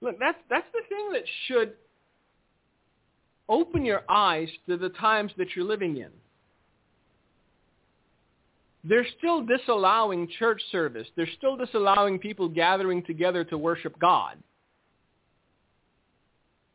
Look, 0.00 0.18
that's, 0.18 0.38
that's 0.48 0.66
the 0.72 0.82
thing 0.88 1.12
that 1.12 1.24
should 1.46 1.72
open 3.48 3.84
your 3.84 4.02
eyes 4.08 4.48
to 4.68 4.76
the 4.76 4.88
times 4.90 5.32
that 5.36 5.48
you're 5.54 5.64
living 5.64 5.98
in. 5.98 6.10
They're 8.82 9.06
still 9.18 9.44
disallowing 9.44 10.28
church 10.38 10.62
service. 10.72 11.06
They're 11.16 11.28
still 11.36 11.56
disallowing 11.56 12.18
people 12.18 12.48
gathering 12.48 13.02
together 13.02 13.44
to 13.44 13.58
worship 13.58 13.98
God. 13.98 14.38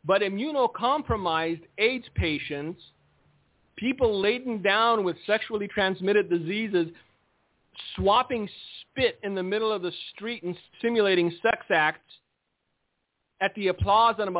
But 0.03 0.21
immunocompromised 0.21 1.63
AIDS 1.79 2.05
patients, 2.13 2.79
people 3.75 4.19
laden 4.19 4.61
down 4.61 5.03
with 5.03 5.15
sexually 5.25 5.67
transmitted 5.67 6.29
diseases, 6.29 6.87
swapping 7.95 8.47
spit 8.81 9.19
in 9.23 9.35
the 9.35 9.43
middle 9.43 9.71
of 9.71 9.81
the 9.81 9.91
street 10.13 10.43
and 10.43 10.55
simulating 10.81 11.31
sex 11.41 11.65
acts 11.69 11.99
at 13.41 13.53
the 13.55 13.67
applause 13.67 14.15
and, 14.19 14.35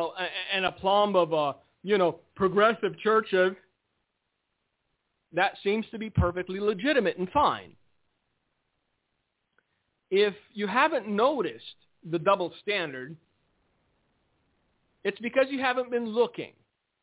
and 0.54 0.64
aplomb 0.64 1.14
of 1.14 1.32
a 1.32 1.56
you 1.82 1.98
know, 1.98 2.18
progressive 2.34 2.98
churches, 2.98 3.52
that 5.32 5.52
seems 5.62 5.86
to 5.92 5.98
be 5.98 6.10
perfectly 6.10 6.58
legitimate 6.58 7.16
and 7.16 7.30
fine. 7.30 7.70
If 10.10 10.34
you 10.52 10.66
haven't 10.66 11.06
noticed 11.06 11.76
the 12.10 12.18
double 12.18 12.52
standard, 12.62 13.16
It's 15.04 15.20
because 15.20 15.46
you 15.50 15.60
haven't 15.60 15.92
been 15.92 16.06
looking. 16.06 16.50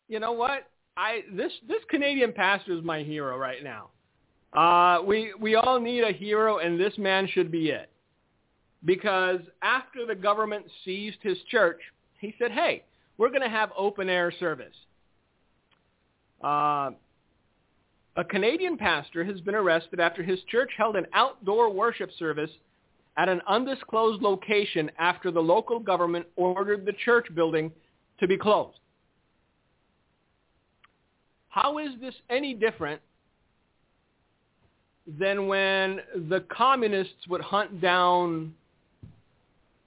You 0.09 0.19
know 0.19 0.33
what? 0.33 0.67
I 0.95 1.21
this 1.31 1.51
this 1.67 1.81
Canadian 1.89 2.33
pastor 2.33 2.73
is 2.73 2.83
my 2.83 3.01
hero 3.03 3.37
right 3.37 3.63
now. 3.63 3.89
Uh, 4.53 5.01
we 5.03 5.33
we 5.39 5.55
all 5.55 5.79
need 5.79 6.03
a 6.03 6.11
hero, 6.11 6.59
and 6.59 6.79
this 6.79 6.97
man 6.97 7.27
should 7.27 7.51
be 7.51 7.69
it. 7.69 7.89
Because 8.85 9.39
after 9.61 10.05
the 10.05 10.15
government 10.15 10.65
seized 10.83 11.17
his 11.21 11.37
church, 11.49 11.79
he 12.19 12.35
said, 12.37 12.51
"Hey, 12.51 12.83
we're 13.17 13.29
going 13.29 13.41
to 13.41 13.49
have 13.49 13.71
open 13.77 14.09
air 14.09 14.31
service." 14.39 14.75
Uh, 16.43 16.91
a 18.15 18.23
Canadian 18.23 18.77
pastor 18.77 19.23
has 19.23 19.41
been 19.41 19.55
arrested 19.55 19.99
after 19.99 20.21
his 20.21 20.39
church 20.43 20.71
held 20.77 20.95
an 20.95 21.07
outdoor 21.13 21.71
worship 21.71 22.11
service 22.19 22.51
at 23.17 23.29
an 23.29 23.41
undisclosed 23.47 24.21
location 24.21 24.91
after 24.99 25.31
the 25.31 25.39
local 25.39 25.79
government 25.79 26.25
ordered 26.35 26.85
the 26.85 26.93
church 27.05 27.25
building 27.33 27.71
to 28.19 28.27
be 28.27 28.37
closed. 28.37 28.77
How 31.53 31.77
is 31.77 31.89
this 32.01 32.15
any 32.31 32.55
different 32.55 32.99
than 35.19 35.45
when 35.45 35.99
the 36.27 36.43
communists 36.49 37.27
would 37.29 37.41
hunt 37.41 37.79
down 37.79 38.55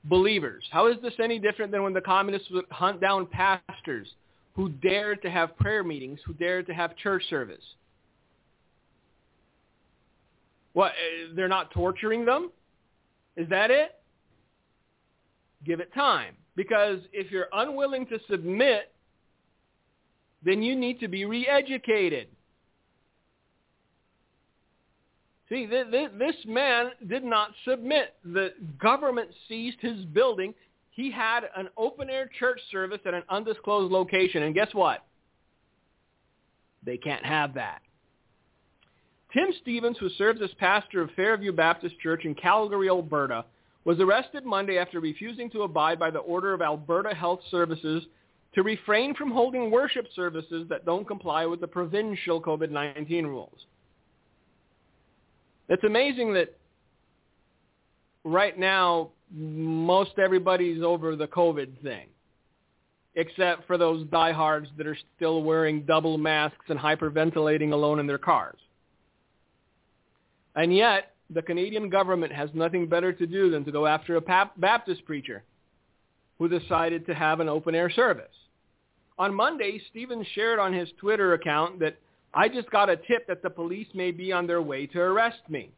believers? 0.05 0.63
How 0.71 0.87
is 0.87 0.95
this 1.03 1.15
any 1.21 1.41
different 1.41 1.73
than 1.73 1.83
when 1.83 1.93
the 1.93 2.01
communists 2.01 2.49
would 2.53 2.67
hunt 2.71 3.01
down 3.01 3.27
pastors 3.27 4.07
who 4.55 4.69
dared 4.69 5.21
to 5.23 5.31
have 5.31 5.57
prayer 5.57 5.83
meetings, 5.83 6.21
who 6.25 6.35
dared 6.35 6.69
to 6.69 6.73
have 6.73 6.97
church 6.97 7.25
service? 7.29 7.65
What, 10.73 10.93
eh, 10.93 11.33
they're 11.35 11.49
not 11.49 11.73
torturing 11.73 12.25
them? 12.25 12.53
Is 13.37 13.49
that 13.49 13.73
it? 13.73 13.97
Give 15.65 15.81
it 15.81 15.93
time. 15.93 16.37
Because 16.55 17.01
if 17.13 17.33
you're 17.33 17.49
unwilling 17.53 18.07
to 18.07 18.21
submit, 18.31 18.93
then 20.47 20.63
you 20.63 20.75
need 20.75 21.01
to 21.01 21.09
be 21.09 21.27
re-educated. 21.27 22.29
See, 25.51 25.67
this 25.67 26.37
man 26.47 26.91
did 27.07 27.23
not 27.23 27.51
submit. 27.69 28.15
The 28.25 28.55
government 28.81 29.29
seized 29.49 29.79
his 29.81 30.05
building. 30.07 30.55
He 30.91 31.11
had 31.11 31.43
an 31.57 31.69
open-air 31.77 32.31
church 32.39 32.59
service 32.73 33.01
at 33.05 33.13
an 33.13 33.23
undisclosed 33.29 33.93
location. 33.93 34.45
And 34.45 34.55
guess 34.55 34.73
what? 34.73 35.05
They 36.85 36.97
can't 36.97 37.25
have 37.25 37.55
that. 37.55 37.83
Tim 39.33 39.49
Stephens, 39.61 39.99
who 39.99 40.09
serves 40.11 40.41
as 40.41 40.51
pastor 40.59 41.03
of 41.03 41.11
Fairview 41.11 41.53
Baptist 41.53 41.99
Church 42.01 42.25
in 42.25 42.35
Calgary, 42.35 42.89
Alberta, 42.89 43.45
was 43.85 44.01
arrested 44.01 44.45
Monday 44.45 44.79
after 44.79 44.99
refusing 44.99 45.51
to 45.51 45.63
abide 45.63 45.99
by 45.99 46.11
the 46.11 46.21
order 46.21 46.55
of 46.55 46.63
Alberta 46.63 47.15
Health 47.15 47.41
Services 47.51 48.05
to 48.57 48.63
refrain 48.63 49.15
from 49.15 49.31
holding 49.31 49.71
worship 49.71 50.07
services 50.17 50.67
that 50.71 50.87
don't 50.87 51.07
comply 51.07 51.45
with 51.45 51.61
the 51.61 51.69
provincial 51.69 52.41
COVID-19 52.41 53.25
rules. 53.25 53.67
It's 55.69 55.85
amazing 55.85 56.33
that 56.35 56.57
right 58.25 58.59
now 58.59 59.11
most 59.31 60.19
everybody's 60.19 60.83
over 60.83 61.17
the 61.17 61.27
COVID 61.27 61.83
thing, 61.83 62.07
except 63.15 63.67
for 63.67 63.77
those 63.77 64.07
diehards 64.07 64.69
that 64.79 64.87
are 64.87 64.97
still 65.17 65.43
wearing 65.43 65.83
double 65.83 66.17
masks 66.17 66.65
and 66.69 66.79
hyperventilating 66.79 67.73
alone 67.73 67.99
in 68.01 68.07
their 68.07 68.17
cars. 68.17 68.59
And 70.55 70.75
yet, 70.75 71.15
the 71.29 71.43
Canadian 71.43 71.91
government 71.91 72.33
has 72.33 72.49
nothing 72.55 72.87
better 72.89 73.13
to 73.13 73.27
do 73.27 73.51
than 73.51 73.67
to 73.67 73.73
go 73.73 73.87
after 73.87 74.17
a 74.17 74.51
Baptist 74.57 75.05
preacher 75.05 75.43
who 76.39 76.49
decided 76.49 77.05
to 77.05 77.15
have 77.15 77.41
an 77.41 77.51
open-air 77.51 77.91
service. 77.91 78.33
On 79.19 79.35
Monday, 79.35 79.81
Stephens 79.91 80.27
shared 80.35 80.59
on 80.59 80.73
his 80.73 80.89
Twitter 80.99 81.33
account 81.33 81.79
that 81.81 81.97
I 82.35 82.49
just 82.49 82.71
got 82.71 82.91
a 82.91 82.97
tip 82.97 83.27
that 83.29 83.43
the 83.43 83.51
police 83.51 83.89
may 83.95 84.11
be 84.11 84.31
on 84.31 84.47
their 84.47 84.61
way 84.61 84.87
to 84.89 85.01
arrest 85.01 85.41
me. 85.49 85.71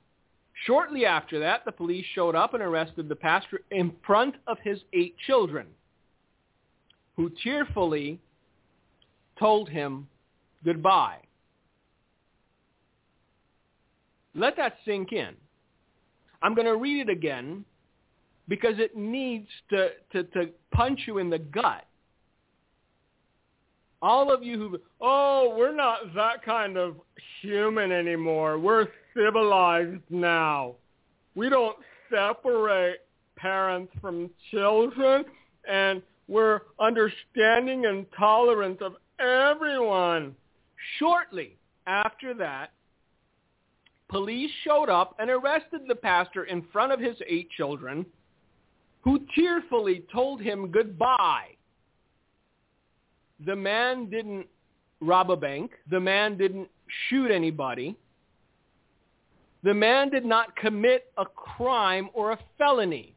Shortly 0.66 1.06
after 1.06 1.38
that, 1.38 1.64
the 1.64 1.72
police 1.72 2.04
showed 2.14 2.34
up 2.34 2.54
and 2.54 2.62
arrested 2.62 3.08
the 3.08 3.14
pastor 3.14 3.60
in 3.70 3.92
front 4.04 4.34
of 4.48 4.58
his 4.64 4.80
eight 4.92 5.14
children, 5.26 5.68
who 7.16 7.30
tearfully 7.44 8.18
told 9.38 9.68
him 9.68 10.08
goodbye. 10.64 11.18
Let 14.34 14.56
that 14.56 14.78
sink 14.84 15.12
in. 15.12 15.34
I'm 16.42 16.54
going 16.54 16.66
to 16.66 16.76
read 16.76 17.08
it 17.08 17.10
again 17.10 17.64
because 18.48 18.74
it 18.78 18.96
needs 18.96 19.48
to, 19.70 19.90
to, 20.12 20.24
to 20.24 20.48
punch 20.72 21.00
you 21.06 21.18
in 21.18 21.30
the 21.30 21.38
gut. 21.38 21.84
All 24.00 24.32
of 24.32 24.42
you 24.42 24.58
who, 24.58 24.78
oh, 25.00 25.54
we're 25.56 25.74
not 25.74 26.14
that 26.14 26.44
kind 26.44 26.76
of 26.76 26.96
human 27.42 27.90
anymore. 27.90 28.58
We're 28.58 28.86
civilized 29.16 30.02
now. 30.08 30.76
We 31.34 31.48
don't 31.48 31.76
separate 32.08 33.00
parents 33.36 33.92
from 34.00 34.30
children, 34.50 35.24
and 35.68 36.02
we're 36.28 36.60
understanding 36.80 37.86
and 37.86 38.06
tolerant 38.16 38.82
of 38.82 38.94
everyone. 39.18 40.36
Shortly 40.98 41.56
after 41.86 42.34
that, 42.34 42.70
police 44.08 44.50
showed 44.64 44.88
up 44.88 45.16
and 45.18 45.28
arrested 45.28 45.82
the 45.88 45.94
pastor 45.94 46.44
in 46.44 46.64
front 46.72 46.92
of 46.92 47.00
his 47.00 47.16
eight 47.26 47.50
children, 47.50 48.06
who 49.00 49.20
tearfully 49.34 50.04
told 50.12 50.40
him 50.40 50.70
goodbye. 50.70 51.48
The 53.44 53.56
man 53.56 54.10
didn't 54.10 54.46
rob 55.00 55.30
a 55.30 55.36
bank. 55.36 55.72
The 55.90 56.00
man 56.00 56.36
didn't 56.36 56.68
shoot 57.08 57.30
anybody. 57.30 57.96
The 59.62 59.74
man 59.74 60.10
did 60.10 60.24
not 60.24 60.54
commit 60.56 61.12
a 61.16 61.24
crime 61.24 62.10
or 62.14 62.32
a 62.32 62.38
felony. 62.56 63.14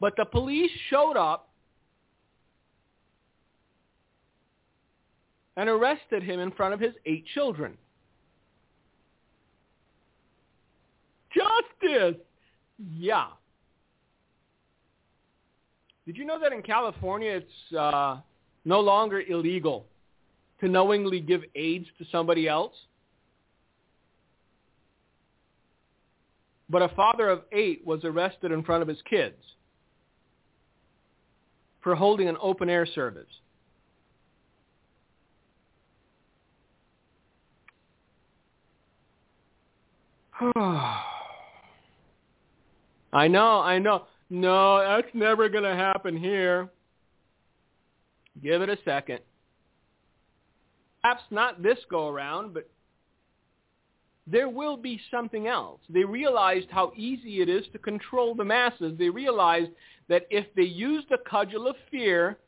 But 0.00 0.14
the 0.16 0.24
police 0.24 0.70
showed 0.90 1.16
up 1.16 1.48
and 5.56 5.68
arrested 5.68 6.22
him 6.22 6.40
in 6.40 6.50
front 6.52 6.74
of 6.74 6.80
his 6.80 6.94
eight 7.06 7.24
children. 7.34 7.76
Justice! 11.32 12.20
Yeah. 12.92 13.28
Did 16.06 16.16
you 16.16 16.24
know 16.24 16.40
that 16.40 16.52
in 16.52 16.62
California 16.62 17.30
it's 17.42 17.76
uh, 17.76 18.18
no 18.64 18.80
longer 18.80 19.20
illegal 19.20 19.86
to 20.60 20.68
knowingly 20.68 21.20
give 21.20 21.42
AIDS 21.54 21.86
to 21.98 22.04
somebody 22.10 22.48
else? 22.48 22.74
But 26.68 26.82
a 26.82 26.88
father 26.88 27.28
of 27.28 27.42
eight 27.52 27.86
was 27.86 28.02
arrested 28.04 28.50
in 28.50 28.64
front 28.64 28.82
of 28.82 28.88
his 28.88 28.98
kids 29.08 29.36
for 31.82 31.94
holding 31.94 32.28
an 32.28 32.36
open 32.40 32.68
air 32.68 32.86
service. 32.86 33.26
I 43.12 43.28
know, 43.28 43.60
I 43.60 43.78
know. 43.78 44.06
No, 44.32 44.78
that's 44.78 45.14
never 45.14 45.50
going 45.50 45.64
to 45.64 45.76
happen 45.76 46.16
here. 46.16 46.70
Give 48.42 48.62
it 48.62 48.70
a 48.70 48.78
second. 48.82 49.18
Perhaps 51.02 51.24
not 51.30 51.62
this 51.62 51.76
go 51.90 52.08
around, 52.08 52.54
but 52.54 52.66
there 54.26 54.48
will 54.48 54.78
be 54.78 54.98
something 55.10 55.48
else. 55.48 55.80
They 55.90 56.04
realized 56.04 56.68
how 56.70 56.94
easy 56.96 57.42
it 57.42 57.50
is 57.50 57.64
to 57.74 57.78
control 57.78 58.34
the 58.34 58.42
masses. 58.42 58.94
They 58.98 59.10
realized 59.10 59.70
that 60.08 60.26
if 60.30 60.46
they 60.56 60.62
used 60.62 61.08
the 61.10 61.18
cudgel 61.28 61.66
of 61.66 61.76
fear, 61.90 62.38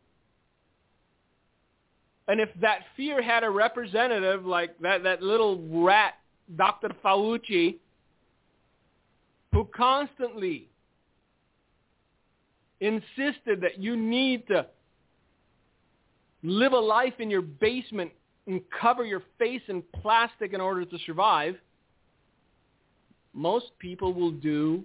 and 2.28 2.40
if 2.40 2.48
that 2.62 2.78
fear 2.96 3.20
had 3.20 3.44
a 3.44 3.50
representative 3.50 4.46
like 4.46 4.78
that, 4.78 5.02
that 5.02 5.20
little 5.20 5.60
rat, 5.68 6.14
Dr. 6.56 6.92
Fauci, 7.04 7.76
who 9.52 9.68
constantly 9.76 10.68
insisted 12.84 13.60
that 13.60 13.78
you 13.78 13.96
need 13.96 14.46
to 14.48 14.66
live 16.42 16.72
a 16.72 16.78
life 16.78 17.14
in 17.18 17.30
your 17.30 17.42
basement 17.42 18.10
and 18.46 18.60
cover 18.80 19.04
your 19.04 19.22
face 19.38 19.62
in 19.68 19.82
plastic 20.02 20.52
in 20.52 20.60
order 20.60 20.84
to 20.84 20.98
survive, 21.06 21.56
most 23.32 23.66
people 23.78 24.12
will 24.12 24.30
do 24.30 24.84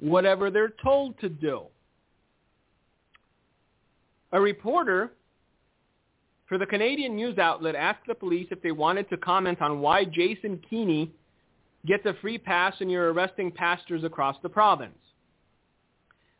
whatever 0.00 0.50
they're 0.50 0.74
told 0.82 1.18
to 1.20 1.28
do. 1.28 1.62
A 4.32 4.40
reporter 4.40 5.12
for 6.48 6.58
the 6.58 6.66
Canadian 6.66 7.16
news 7.16 7.38
outlet 7.38 7.74
asked 7.74 8.06
the 8.06 8.14
police 8.14 8.48
if 8.50 8.60
they 8.60 8.72
wanted 8.72 9.08
to 9.10 9.16
comment 9.16 9.62
on 9.62 9.80
why 9.80 10.04
Jason 10.04 10.60
Kenney 10.68 11.10
gets 11.86 12.04
a 12.06 12.14
free 12.20 12.38
pass 12.38 12.74
and 12.80 12.90
you're 12.90 13.12
arresting 13.12 13.50
pastors 13.50 14.04
across 14.04 14.36
the 14.42 14.48
province. 14.48 14.98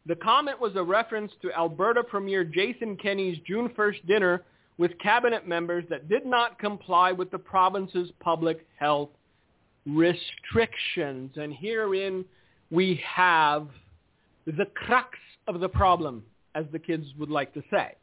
The 0.06 0.16
comment 0.16 0.60
was 0.60 0.76
a 0.76 0.82
reference 0.82 1.32
to 1.42 1.52
Alberta 1.52 2.02
Premier 2.02 2.44
Jason 2.44 2.96
Kenney's 2.96 3.38
June 3.46 3.68
1st 3.70 4.06
dinner 4.06 4.42
with 4.78 4.96
cabinet 4.98 5.48
members 5.48 5.84
that 5.90 6.08
did 6.08 6.24
not 6.24 6.58
comply 6.58 7.10
with 7.10 7.30
the 7.30 7.38
province's 7.38 8.10
public 8.20 8.66
health 8.78 9.08
restrictions. 9.84 11.32
And 11.36 11.52
herein 11.52 12.24
we 12.70 13.02
have 13.04 13.68
the 14.46 14.66
crux 14.74 15.18
of 15.48 15.60
the 15.60 15.68
problem, 15.68 16.22
as 16.54 16.66
the 16.72 16.78
kids 16.78 17.06
would 17.18 17.30
like 17.30 17.52
to 17.54 17.62
say, 17.70 17.94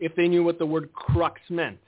if 0.00 0.14
they 0.16 0.26
knew 0.26 0.42
what 0.42 0.58
the 0.58 0.66
word 0.66 0.92
crux 0.92 1.40
meant. 1.50 1.78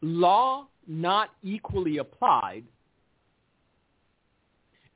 Law 0.00 0.66
not 0.86 1.30
equally 1.42 1.98
applied 1.98 2.64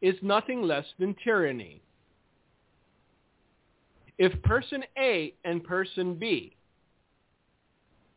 is 0.01 0.15
nothing 0.23 0.63
less 0.63 0.85
than 0.99 1.15
tyranny. 1.23 1.83
If 4.19 4.41
person 4.43 4.83
A 4.99 5.35
and 5.45 5.63
person 5.63 6.15
B 6.15 6.57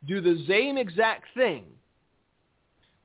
do 0.07 0.19
the 0.21 0.43
same 0.47 0.77
exact 0.77 1.25
thing, 1.35 1.65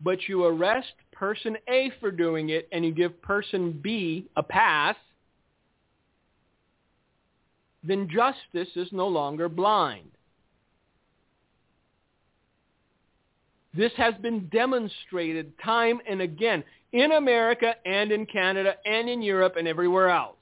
but 0.00 0.28
you 0.28 0.44
arrest 0.44 0.92
person 1.12 1.56
A 1.68 1.90
for 2.00 2.10
doing 2.10 2.50
it 2.50 2.68
and 2.72 2.84
you 2.84 2.92
give 2.92 3.20
person 3.22 3.78
B 3.82 4.28
a 4.36 4.42
pass, 4.42 4.96
then 7.82 8.08
justice 8.08 8.74
is 8.76 8.88
no 8.92 9.08
longer 9.08 9.48
blind. 9.48 10.15
This 13.76 13.92
has 13.96 14.14
been 14.22 14.48
demonstrated 14.48 15.52
time 15.62 16.00
and 16.08 16.22
again 16.22 16.64
in 16.92 17.12
America 17.12 17.74
and 17.84 18.10
in 18.10 18.24
Canada 18.24 18.74
and 18.86 19.08
in 19.08 19.20
Europe 19.20 19.56
and 19.58 19.68
everywhere 19.68 20.08
else. 20.08 20.36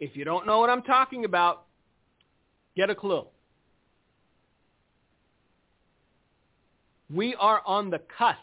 If 0.00 0.16
you 0.16 0.24
don't 0.24 0.46
know 0.46 0.60
what 0.60 0.70
I'm 0.70 0.82
talking 0.82 1.24
about, 1.24 1.64
get 2.74 2.90
a 2.90 2.94
clue. 2.94 3.26
We 7.14 7.34
are 7.34 7.62
on 7.66 7.90
the 7.90 8.00
cusp, 8.18 8.38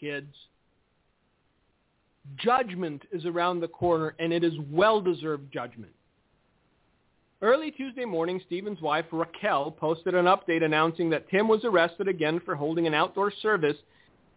kids. 0.00 0.34
Judgment 2.36 3.02
is 3.12 3.26
around 3.26 3.60
the 3.60 3.68
corner, 3.68 4.14
and 4.18 4.32
it 4.32 4.42
is 4.42 4.54
well-deserved 4.70 5.52
judgment. 5.52 5.92
Early 7.40 7.70
Tuesday 7.70 8.04
morning, 8.04 8.40
Stephens' 8.46 8.80
wife, 8.80 9.04
Raquel, 9.12 9.70
posted 9.70 10.14
an 10.14 10.24
update 10.24 10.64
announcing 10.64 11.10
that 11.10 11.28
Tim 11.30 11.46
was 11.46 11.64
arrested 11.64 12.08
again 12.08 12.40
for 12.44 12.56
holding 12.56 12.88
an 12.88 12.94
outdoor 12.94 13.30
service 13.42 13.76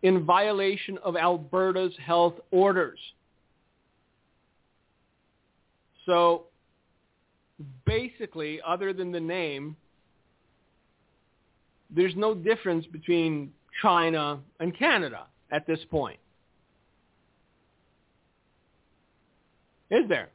in 0.03 0.23
violation 0.23 0.99
of 0.99 1.15
Alberta's 1.15 1.93
health 1.97 2.35
orders. 2.51 2.99
So 6.05 6.43
basically, 7.85 8.59
other 8.65 8.93
than 8.93 9.11
the 9.11 9.19
name, 9.19 9.75
there's 11.89 12.15
no 12.15 12.35
difference 12.35 12.85
between 12.85 13.51
China 13.81 14.39
and 14.59 14.77
Canada 14.77 15.25
at 15.51 15.65
this 15.65 15.79
point. 15.89 16.19
Is 19.89 20.07
there? 20.07 20.29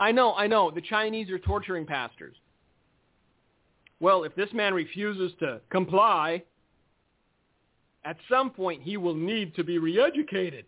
I 0.00 0.12
know, 0.12 0.34
I 0.34 0.46
know. 0.46 0.70
The 0.70 0.80
Chinese 0.80 1.30
are 1.30 1.38
torturing 1.38 1.86
pastors. 1.86 2.36
Well, 4.00 4.24
if 4.24 4.34
this 4.36 4.52
man 4.52 4.74
refuses 4.74 5.32
to 5.40 5.60
comply, 5.70 6.42
at 8.04 8.16
some 8.30 8.50
point 8.50 8.82
he 8.82 8.96
will 8.96 9.14
need 9.14 9.54
to 9.56 9.64
be 9.64 9.78
reeducated. 9.78 10.64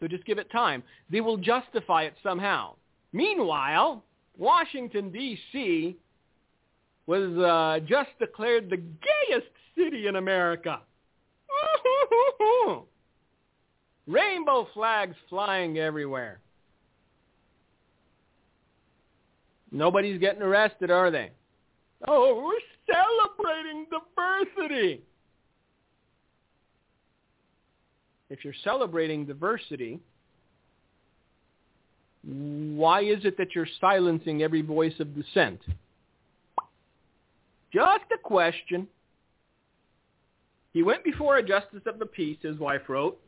So 0.00 0.08
just 0.08 0.26
give 0.26 0.38
it 0.38 0.50
time. 0.50 0.82
They 1.10 1.22
will 1.22 1.38
justify 1.38 2.02
it 2.02 2.14
somehow. 2.22 2.74
Meanwhile, 3.12 4.04
Washington, 4.36 5.10
D.C. 5.10 5.96
was 7.06 7.38
uh, 7.38 7.80
just 7.86 8.10
declared 8.18 8.68
the 8.68 8.76
gayest 8.76 9.46
city 9.78 10.08
in 10.08 10.16
America. 10.16 10.80
Rainbow 14.06 14.68
flags 14.74 15.16
flying 15.30 15.78
everywhere. 15.78 16.40
Nobody's 19.74 20.20
getting 20.20 20.40
arrested, 20.40 20.92
are 20.92 21.10
they? 21.10 21.32
Oh, 22.06 22.44
we're 22.46 22.94
celebrating 22.94 23.86
diversity. 23.90 25.02
If 28.30 28.44
you're 28.44 28.54
celebrating 28.62 29.26
diversity, 29.26 29.98
why 32.22 33.00
is 33.02 33.24
it 33.24 33.36
that 33.36 33.48
you're 33.56 33.66
silencing 33.80 34.44
every 34.44 34.62
voice 34.62 34.94
of 35.00 35.12
dissent? 35.12 35.60
Just 37.72 38.04
a 38.14 38.18
question. 38.22 38.86
He 40.72 40.84
went 40.84 41.02
before 41.02 41.38
a 41.38 41.42
justice 41.42 41.82
of 41.86 41.98
the 41.98 42.06
peace, 42.06 42.38
his 42.42 42.60
wife 42.60 42.82
wrote, 42.88 43.20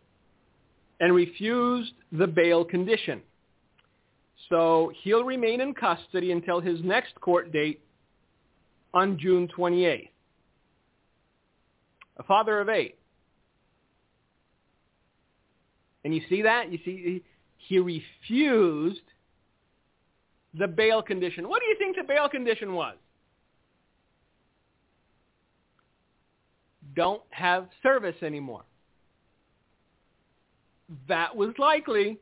and 1.01 1.13
refused 1.13 1.93
the 2.13 2.29
bail 2.29 2.65
condition. 2.65 3.21
So 4.49 4.93
he'll 5.03 5.25
remain 5.25 5.61
in 5.61 5.75
custody 5.75 6.33
until 6.33 6.61
his 6.61 6.79
next 6.83 7.21
court 7.21 7.53
date 7.53 7.81
on 8.95 9.19
June 9.19 9.49
28th. 9.57 10.09
A 12.19 12.23
father 12.23 12.61
of 12.61 12.69
eight. 12.69 12.99
And 16.05 16.15
you 16.15 16.23
see 16.29 16.43
that? 16.43 16.71
You 16.71 16.79
see, 16.85 17.23
he 17.57 17.79
refused 17.79 19.01
the 20.55 20.69
bail 20.69 21.03
condition. 21.03 21.49
What 21.49 21.61
do 21.61 21.67
you 21.67 21.77
think 21.79 21.97
the 21.97 22.05
bail 22.05 22.29
condition 22.29 22.75
was? 22.75 22.97
don't 26.97 27.23
have 27.31 27.69
service 27.83 28.17
anymore. 28.23 28.63
That 31.09 31.37
was 31.37 31.51
likely 31.59 32.19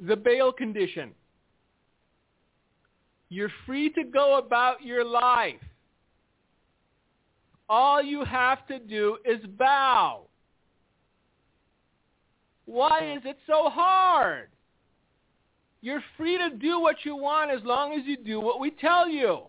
the 0.00 0.16
bail 0.16 0.52
condition. 0.52 1.12
You're 3.28 3.52
free 3.66 3.90
to 3.90 4.04
go 4.04 4.38
about 4.38 4.82
your 4.82 5.04
life. 5.04 5.54
All 7.68 8.02
you 8.02 8.24
have 8.24 8.66
to 8.66 8.78
do 8.78 9.18
is 9.24 9.38
bow. 9.58 10.26
Why 12.66 13.14
is 13.16 13.22
it 13.24 13.38
so 13.46 13.70
hard? 13.70 14.48
You're 15.80 16.04
free 16.16 16.38
to 16.38 16.50
do 16.50 16.78
what 16.78 16.96
you 17.04 17.16
want 17.16 17.50
as 17.50 17.64
long 17.64 17.92
as 17.92 18.06
you 18.06 18.16
do 18.16 18.40
what 18.40 18.60
we 18.60 18.70
tell 18.70 19.08
you. 19.08 19.42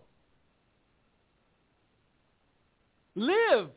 Live 3.14 3.68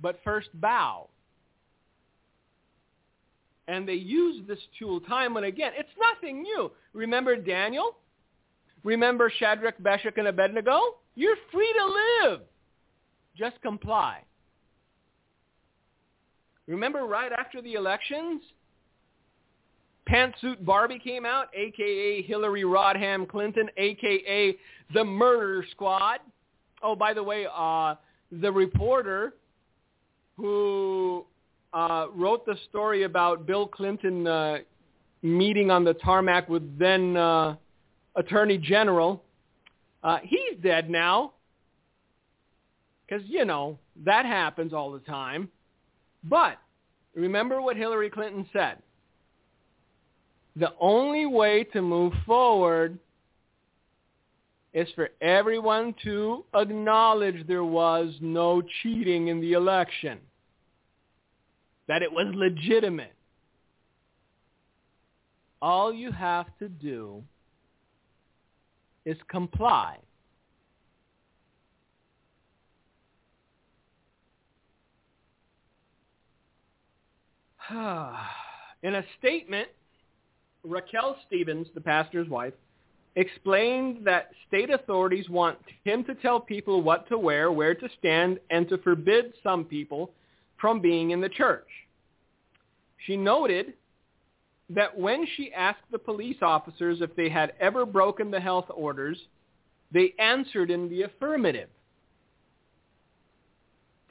but 0.00 0.18
first 0.24 0.48
bow. 0.54 1.08
And 3.68 3.88
they 3.88 3.94
use 3.94 4.42
this 4.46 4.58
tool 4.78 5.00
time 5.00 5.36
and 5.36 5.46
again. 5.46 5.72
It's 5.76 5.88
nothing 6.00 6.42
new. 6.42 6.70
Remember 6.92 7.36
Daniel? 7.36 7.96
Remember 8.84 9.32
Shadrach, 9.38 9.80
Meshach, 9.80 10.14
and 10.16 10.28
Abednego? 10.28 10.80
You're 11.16 11.36
free 11.50 11.74
to 11.76 12.28
live. 12.28 12.40
Just 13.36 13.60
comply. 13.62 14.22
Remember 16.68 17.04
right 17.04 17.32
after 17.32 17.60
the 17.60 17.74
elections? 17.74 18.42
Pantsuit 20.08 20.64
Barbie 20.64 21.00
came 21.00 21.26
out, 21.26 21.48
a.k.a. 21.54 22.22
Hillary 22.22 22.62
Rodham 22.62 23.28
Clinton, 23.28 23.68
a.k.a. 23.76 24.56
the 24.94 25.04
Murder 25.04 25.64
Squad. 25.72 26.20
Oh, 26.82 26.94
by 26.94 27.12
the 27.12 27.22
way, 27.22 27.46
uh, 27.52 27.96
the 28.30 28.50
reporter 28.50 29.34
who 30.36 31.24
uh, 31.72 32.06
wrote 32.14 32.46
the 32.46 32.56
story 32.68 33.02
about 33.02 33.46
Bill 33.46 33.66
Clinton 33.66 34.26
uh, 34.26 34.58
meeting 35.22 35.70
on 35.70 35.84
the 35.84 35.94
tarmac 35.94 36.48
with 36.48 36.78
then 36.78 37.16
uh, 37.16 37.56
Attorney 38.14 38.58
General. 38.58 39.22
Uh, 40.02 40.18
he's 40.22 40.58
dead 40.62 40.88
now 40.88 41.32
because, 43.06 43.24
you 43.26 43.44
know, 43.44 43.78
that 44.04 44.24
happens 44.24 44.72
all 44.72 44.92
the 44.92 45.00
time. 45.00 45.48
But 46.24 46.58
remember 47.14 47.60
what 47.60 47.76
Hillary 47.76 48.10
Clinton 48.10 48.46
said. 48.52 48.78
The 50.56 50.72
only 50.80 51.26
way 51.26 51.64
to 51.64 51.82
move 51.82 52.12
forward 52.24 52.98
is 54.72 54.88
for 54.94 55.08
everyone 55.20 55.94
to 56.04 56.44
acknowledge 56.54 57.46
there 57.46 57.64
was 57.64 58.14
no 58.20 58.62
cheating 58.82 59.28
in 59.28 59.40
the 59.40 59.52
election, 59.52 60.18
that 61.88 62.02
it 62.02 62.12
was 62.12 62.26
legitimate. 62.34 63.14
All 65.62 65.92
you 65.92 66.12
have 66.12 66.46
to 66.58 66.68
do 66.68 67.22
is 69.04 69.16
comply. 69.28 69.98
In 78.82 78.94
a 78.94 79.04
statement, 79.18 79.68
Raquel 80.62 81.16
Stephens, 81.26 81.66
the 81.74 81.80
pastor's 81.80 82.28
wife, 82.28 82.54
explained 83.16 83.98
that 84.04 84.30
state 84.46 84.70
authorities 84.70 85.28
want 85.28 85.58
him 85.84 86.04
to 86.04 86.14
tell 86.16 86.38
people 86.38 86.82
what 86.82 87.08
to 87.08 87.18
wear, 87.18 87.50
where 87.50 87.74
to 87.74 87.88
stand, 87.98 88.38
and 88.50 88.68
to 88.68 88.78
forbid 88.78 89.32
some 89.42 89.64
people 89.64 90.10
from 90.60 90.80
being 90.80 91.10
in 91.10 91.20
the 91.20 91.28
church. 91.28 91.68
She 93.06 93.16
noted 93.16 93.74
that 94.70 94.98
when 94.98 95.26
she 95.36 95.52
asked 95.52 95.90
the 95.90 95.98
police 95.98 96.38
officers 96.42 97.00
if 97.00 97.14
they 97.14 97.28
had 97.28 97.52
ever 97.60 97.86
broken 97.86 98.30
the 98.30 98.40
health 98.40 98.66
orders, 98.74 99.18
they 99.92 100.12
answered 100.18 100.70
in 100.70 100.88
the 100.88 101.02
affirmative. 101.02 101.68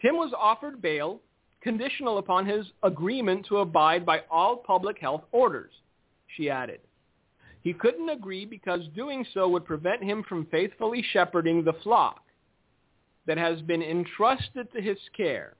Tim 0.01 0.15
was 0.15 0.33
offered 0.37 0.81
bail 0.81 1.19
conditional 1.61 2.19
upon 2.19 2.45
his 2.45 2.65
agreement 2.83 3.45
to 3.47 3.57
abide 3.57 4.05
by 4.05 4.21
all 4.29 4.55
public 4.55 4.99
health 4.99 5.23
orders, 5.31 5.71
she 6.37 6.49
added. 6.49 6.79
He 7.61 7.73
couldn't 7.73 8.09
agree 8.09 8.45
because 8.45 8.81
doing 8.95 9.25
so 9.33 9.49
would 9.49 9.65
prevent 9.65 10.03
him 10.03 10.23
from 10.29 10.45
faithfully 10.51 11.03
shepherding 11.11 11.63
the 11.63 11.73
flock 11.81 12.21
that 13.25 13.39
has 13.39 13.59
been 13.63 13.81
entrusted 13.81 14.71
to 14.73 14.79
his 14.79 14.99
care. 15.17 15.55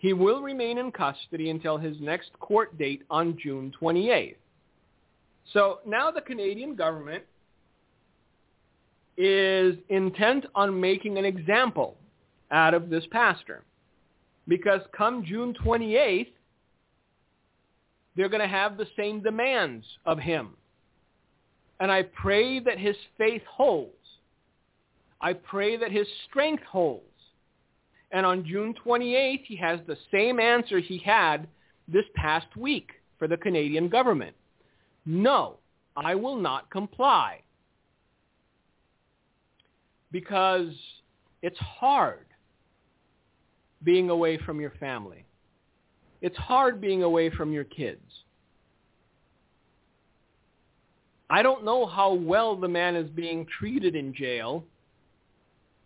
He 0.00 0.14
will 0.14 0.40
remain 0.40 0.78
in 0.78 0.90
custody 0.92 1.50
until 1.50 1.76
his 1.76 1.94
next 2.00 2.30
court 2.40 2.76
date 2.78 3.02
on 3.10 3.36
June 3.40 3.70
28th. 3.78 4.36
So 5.52 5.80
now 5.86 6.10
the 6.10 6.22
Canadian 6.22 6.74
government 6.74 7.22
is 9.18 9.76
intent 9.90 10.46
on 10.54 10.80
making 10.80 11.18
an 11.18 11.26
example 11.26 11.98
out 12.50 12.72
of 12.72 12.88
this 12.88 13.04
pastor. 13.10 13.62
Because 14.48 14.80
come 14.96 15.22
June 15.22 15.54
28th, 15.62 16.32
they're 18.16 18.30
going 18.30 18.40
to 18.40 18.48
have 18.48 18.78
the 18.78 18.86
same 18.96 19.22
demands 19.22 19.84
of 20.06 20.18
him. 20.18 20.54
And 21.78 21.92
I 21.92 22.04
pray 22.04 22.58
that 22.58 22.78
his 22.78 22.96
faith 23.18 23.42
holds. 23.46 23.92
I 25.20 25.34
pray 25.34 25.76
that 25.76 25.92
his 25.92 26.06
strength 26.30 26.62
holds. 26.62 27.04
And 28.12 28.26
on 28.26 28.44
June 28.44 28.74
28th, 28.84 29.44
he 29.44 29.56
has 29.56 29.80
the 29.86 29.96
same 30.10 30.40
answer 30.40 30.78
he 30.80 30.98
had 30.98 31.46
this 31.86 32.04
past 32.14 32.56
week 32.56 32.90
for 33.18 33.28
the 33.28 33.36
Canadian 33.36 33.88
government. 33.88 34.34
No, 35.06 35.56
I 35.96 36.14
will 36.14 36.36
not 36.36 36.70
comply. 36.70 37.42
Because 40.10 40.72
it's 41.42 41.58
hard 41.58 42.26
being 43.84 44.10
away 44.10 44.38
from 44.38 44.60
your 44.60 44.72
family. 44.80 45.24
It's 46.20 46.36
hard 46.36 46.80
being 46.80 47.02
away 47.02 47.30
from 47.30 47.52
your 47.52 47.64
kids. 47.64 48.00
I 51.30 51.42
don't 51.42 51.64
know 51.64 51.86
how 51.86 52.12
well 52.12 52.56
the 52.56 52.68
man 52.68 52.96
is 52.96 53.08
being 53.10 53.46
treated 53.58 53.94
in 53.94 54.12
jail, 54.12 54.64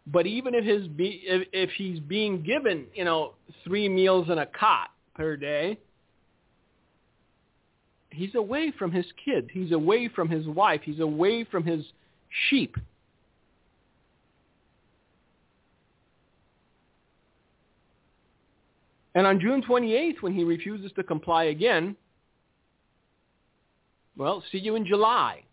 but 0.07 0.27
even 0.27 0.55
if 0.55 0.65
his 0.65 0.87
be, 0.89 1.23
if, 1.25 1.49
if 1.53 1.71
he's 1.77 1.99
being 2.01 2.43
given, 2.43 2.87
you 2.95 3.05
know, 3.05 3.33
three 3.65 3.89
meals 3.89 4.27
and 4.29 4.39
a 4.39 4.47
cot 4.47 4.91
per 5.15 5.37
day, 5.37 5.79
he's 8.11 8.35
away 8.35 8.73
from 8.79 8.93
his 8.93 9.07
kids. 9.25 9.49
He's 9.53 9.73
away 9.73 10.09
from 10.09 10.29
his 10.29 10.47
wife. 10.47 10.83
He's 10.85 11.01
away 11.01 11.45
from 11.45 11.65
his 11.65 11.85
sheep. 12.51 12.77
And 19.15 19.27
on 19.27 19.41
June 19.41 19.63
28th, 19.63 20.21
when 20.21 20.35
he 20.35 20.45
refuses 20.45 20.91
to 20.97 21.03
comply 21.03 21.45
again, 21.45 21.97
well, 24.17 24.43
see 24.53 24.59
you 24.59 24.75
in 24.75 24.85
July. 24.85 25.45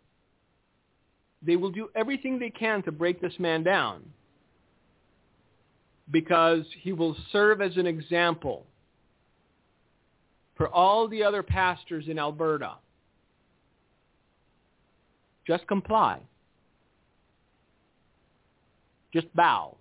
They 1.43 1.55
will 1.55 1.71
do 1.71 1.89
everything 1.95 2.37
they 2.37 2.49
can 2.49 2.83
to 2.83 2.91
break 2.91 3.21
this 3.21 3.33
man 3.39 3.63
down 3.63 4.03
because 6.11 6.65
he 6.81 6.93
will 6.93 7.15
serve 7.31 7.61
as 7.61 7.77
an 7.77 7.87
example 7.87 8.65
for 10.55 10.69
all 10.69 11.07
the 11.07 11.23
other 11.23 11.41
pastors 11.41 12.05
in 12.07 12.19
Alberta. 12.19 12.73
Just 15.47 15.65
comply. 15.67 16.19
Just 19.13 19.33
bow. 19.35 19.77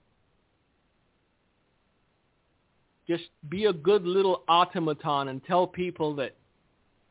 Just 3.07 3.25
be 3.49 3.67
a 3.67 3.73
good 3.73 4.05
little 4.05 4.45
automaton 4.49 5.29
and 5.29 5.45
tell 5.45 5.67
people 5.67 6.15
that 6.17 6.37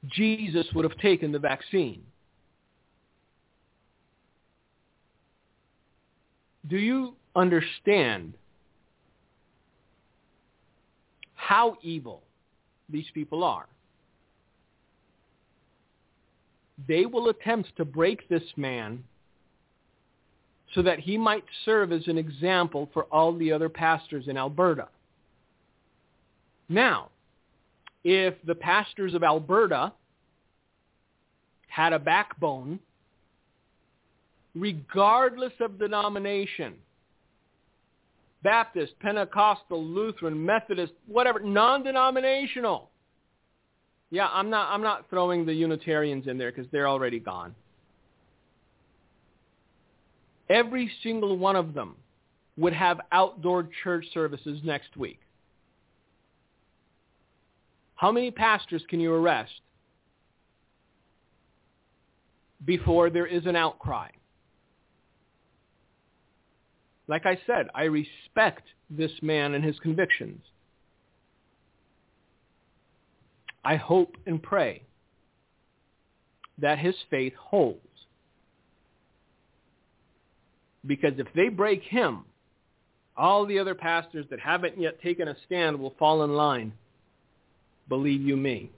Jesus 0.08 0.66
would 0.74 0.86
have 0.86 0.98
taken 1.00 1.32
the 1.32 1.40
vaccine. 1.40 2.02
Do 6.68 6.78
you 6.78 7.16
understand 7.36 8.34
how 11.50 11.76
evil 11.82 12.22
these 12.90 13.08
people 13.16 13.44
are? 13.44 13.66
They 16.88 17.08
will 17.08 17.30
attempt 17.30 17.76
to 17.78 17.86
break 17.86 18.30
this 18.30 18.44
man 18.56 19.04
so 20.76 20.84
that 20.84 21.00
he 21.00 21.18
might 21.18 21.44
serve 21.66 21.92
as 21.92 22.08
an 22.08 22.20
example 22.20 22.88
for 22.94 23.06
all 23.06 23.36
the 23.36 23.52
other 23.52 23.68
pastors 23.68 24.28
in 24.28 24.38
Alberta. 24.38 24.90
Now, 26.70 27.10
if 28.04 28.36
the 28.46 28.54
pastors 28.54 29.16
of 29.16 29.24
Alberta 29.24 29.92
had 31.68 31.94
a 31.94 32.00
backbone, 32.00 32.78
regardless 34.54 35.54
of 35.60 35.80
denomination, 35.80 36.76
Baptist, 38.44 38.94
Pentecostal, 39.00 39.84
Lutheran, 39.84 40.46
Methodist, 40.46 40.94
whatever, 41.08 41.40
non-denominational. 41.40 42.90
Yeah, 44.12 44.28
I'm 44.32 44.50
not 44.50 44.74
I'm 44.74 44.82
not 44.82 45.10
throwing 45.10 45.46
the 45.46 45.54
Unitarians 45.54 46.28
in 46.28 46.38
there 46.38 46.52
because 46.52 46.70
they're 46.72 46.88
already 46.88 47.20
gone. 47.20 47.54
Every 50.50 50.92
single 51.04 51.38
one 51.38 51.56
of 51.56 51.74
them 51.74 51.96
would 52.58 52.74
have 52.74 53.02
outdoor 53.12 53.70
church 53.84 54.06
services 54.14 54.60
next 54.64 54.98
week. 54.98 55.20
How 57.96 58.12
many 58.12 58.32
pastors 58.32 58.82
can 58.90 59.00
you 59.00 59.14
arrest 59.14 59.52
before 62.66 63.10
there 63.10 63.28
is 63.28 63.46
an 63.46 63.56
outcry? 63.56 64.10
Like 67.10 67.26
I 67.26 67.40
said, 67.48 67.70
I 67.74 67.86
respect 67.86 68.68
this 68.88 69.12
man 69.24 69.56
and 69.56 69.64
his 69.64 69.80
convictions. 69.80 70.42
I 73.66 73.76
hope 73.78 74.16
and 74.28 74.42
pray 74.42 74.84
that 76.60 76.78
his 76.78 76.94
faith 77.10 77.34
holds. 77.34 77.80
Because 80.86 81.14
if 81.18 81.28
they 81.36 81.50
break 81.50 81.82
him, 81.82 82.26
all 83.18 83.46
the 83.46 83.58
other 83.58 83.76
pastors 83.76 84.28
that 84.30 84.40
haven't 84.40 84.80
yet 84.80 85.02
taken 85.02 85.28
a 85.28 85.36
stand 85.48 85.80
will 85.80 85.96
fall 85.98 86.24
in 86.24 86.34
line 86.34 86.72
believe 87.90 88.22
you 88.22 88.38
me. 88.38 88.70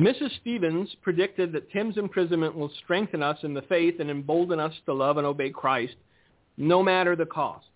Mrs. 0.00 0.34
Stephens 0.40 0.88
predicted 1.02 1.52
that 1.52 1.70
Tim's 1.72 1.98
imprisonment 1.98 2.56
will 2.56 2.72
strengthen 2.82 3.22
us 3.22 3.36
in 3.42 3.52
the 3.52 3.60
faith 3.62 3.96
and 4.00 4.10
embolden 4.10 4.58
us 4.58 4.72
to 4.86 4.94
love 4.94 5.18
and 5.18 5.26
obey 5.26 5.50
Christ, 5.50 5.94
no 6.56 6.82
matter 6.82 7.14
the 7.14 7.26
cost. 7.26 7.66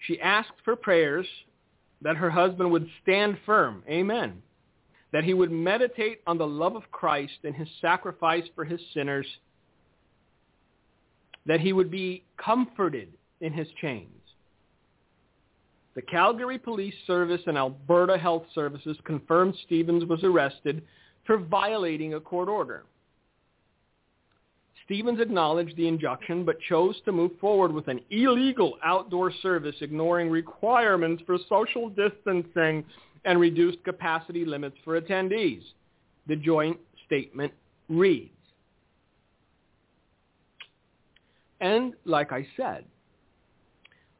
She 0.00 0.20
asked 0.20 0.52
for 0.66 0.76
prayers 0.76 1.26
that 2.02 2.16
her 2.16 2.28
husband 2.28 2.70
would 2.70 2.86
stand 3.02 3.38
firm, 3.46 3.82
amen, 3.88 4.42
that 5.10 5.24
he 5.24 5.32
would 5.32 5.50
meditate 5.50 6.20
on 6.26 6.36
the 6.36 6.46
love 6.46 6.76
of 6.76 6.90
Christ 6.90 7.38
and 7.44 7.54
his 7.54 7.68
sacrifice 7.80 8.44
for 8.54 8.66
his 8.66 8.80
sinners, 8.92 9.26
that 11.46 11.60
he 11.60 11.72
would 11.72 11.90
be 11.90 12.24
comforted 12.36 13.08
in 13.40 13.54
his 13.54 13.68
chains. 13.80 14.17
The 15.98 16.02
Calgary 16.02 16.58
Police 16.58 16.94
Service 17.08 17.40
and 17.48 17.58
Alberta 17.58 18.16
Health 18.16 18.44
Services 18.54 18.96
confirmed 19.02 19.56
Stephens 19.66 20.04
was 20.04 20.22
arrested 20.22 20.80
for 21.26 21.38
violating 21.38 22.14
a 22.14 22.20
court 22.20 22.48
order. 22.48 22.84
Stephens 24.84 25.18
acknowledged 25.18 25.76
the 25.76 25.88
injunction 25.88 26.44
but 26.44 26.60
chose 26.60 26.94
to 27.04 27.10
move 27.10 27.32
forward 27.40 27.72
with 27.72 27.88
an 27.88 27.98
illegal 28.10 28.78
outdoor 28.84 29.32
service 29.42 29.74
ignoring 29.80 30.30
requirements 30.30 31.20
for 31.26 31.36
social 31.48 31.88
distancing 31.88 32.84
and 33.24 33.40
reduced 33.40 33.82
capacity 33.82 34.44
limits 34.44 34.76
for 34.84 35.00
attendees. 35.00 35.64
The 36.28 36.36
joint 36.36 36.78
statement 37.06 37.52
reads. 37.88 38.30
And 41.60 41.94
like 42.04 42.30
I 42.30 42.46
said, 42.56 42.84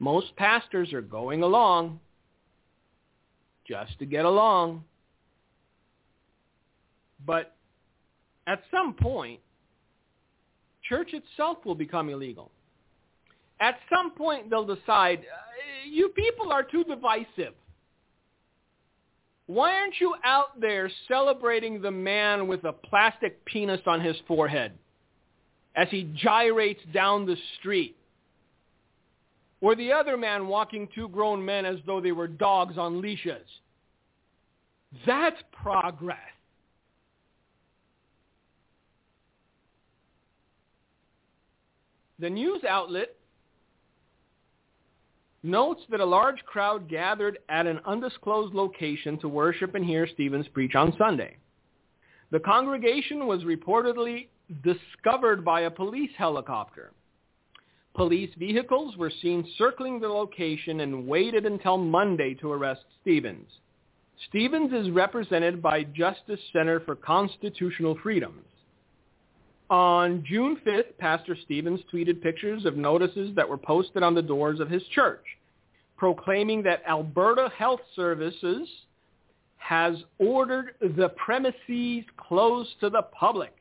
Most 0.01 0.34
pastors 0.36 0.92
are 0.92 1.03
going 1.03 1.42
along 1.42 2.01
just 3.66 3.99
to 3.99 4.07
get 4.07 4.24
along. 4.24 4.84
But 7.26 7.55
at 8.46 8.62
some 8.70 8.94
point, 8.94 9.40
church 10.88 11.12
itself 11.12 11.59
will 11.64 11.74
become 11.74 12.09
illegal. 12.09 12.51
At 13.61 13.76
some 13.92 14.12
point, 14.12 14.51
they'll 14.51 14.64
decide, 14.64 15.18
uh, 15.18 15.90
you 15.90 16.09
people 16.11 16.51
are 16.53 16.62
too 16.62 16.84
divisive. 16.84 17.55
Why 19.46 19.74
aren't 19.74 19.94
you 20.01 20.14
out 20.24 20.61
there 20.61 20.90
celebrating 21.09 21.80
the 21.82 21.90
man 21.90 22.46
with 22.46 22.64
a 22.64 22.72
plastic 22.72 23.44
penis 23.46 23.80
on 23.86 24.01
his 24.01 24.16
forehead 24.28 24.72
as 25.74 25.88
he 25.90 26.12
gyrates 26.14 26.82
down 26.92 27.26
the 27.26 27.36
street? 27.59 27.96
Or 29.61 29.74
the 29.74 29.92
other 29.92 30.16
man 30.16 30.46
walking 30.46 30.88
two 30.94 31.09
grown 31.09 31.44
men 31.44 31.64
as 31.64 31.78
though 31.86 32.00
they 32.00 32.12
were 32.12 32.28
dogs 32.28 32.78
on 32.78 33.00
leashes. 33.00 33.46
That's 35.06 35.40
progress. 35.52 36.18
The 42.20 42.30
news 42.30 42.64
outlet 42.64 43.14
notes 45.42 45.82
that 45.90 46.00
a 46.00 46.04
large 46.04 46.44
crowd 46.44 46.88
gathered 46.88 47.38
at 47.48 47.66
an 47.66 47.80
undisclosed 47.86 48.54
location 48.54 49.18
to 49.18 49.28
worship 49.28 49.74
and 49.74 49.84
hear 49.84 50.06
Stephens 50.06 50.48
preach 50.48 50.74
on 50.74 50.94
Sunday. 50.98 51.36
The 52.30 52.40
congregation 52.40 53.26
was 53.26 53.42
reportedly 53.42 54.28
discovered 54.62 55.44
by 55.44 55.62
a 55.62 55.70
police 55.70 56.11
helicopter. 56.16 56.92
Police 57.99 58.30
vehicles 58.38 58.96
were 58.96 59.11
seen 59.11 59.44
circling 59.59 59.99
the 59.99 60.07
location 60.07 60.82
and 60.82 61.09
waited 61.09 61.44
until 61.44 61.76
Monday 61.76 62.32
to 62.34 62.53
arrest 62.53 62.82
Stephens. 63.01 63.51
Stephens 64.28 64.72
is 64.72 64.88
represented 64.92 65.61
by 65.61 65.82
Justice 65.82 66.38
Center 66.53 66.78
for 66.78 66.94
Constitutional 66.94 67.99
Freedoms. 68.01 68.46
On 69.68 70.24
June 70.24 70.61
5th, 70.64 70.96
Pastor 70.99 71.36
Stephens 71.44 71.80
tweeted 71.92 72.22
pictures 72.22 72.64
of 72.66 72.76
notices 72.76 73.34
that 73.34 73.49
were 73.49 73.59
posted 73.59 74.05
on 74.05 74.14
the 74.14 74.22
doors 74.22 74.61
of 74.61 74.70
his 74.70 74.84
church, 74.94 75.24
proclaiming 75.96 76.62
that 76.62 76.84
Alberta 76.88 77.51
Health 77.59 77.80
Services 77.96 78.68
has 79.57 79.96
ordered 80.20 80.76
the 80.80 81.09
premises 81.16 82.05
closed 82.16 82.78
to 82.78 82.90
the 82.90 83.03
public. 83.18 83.57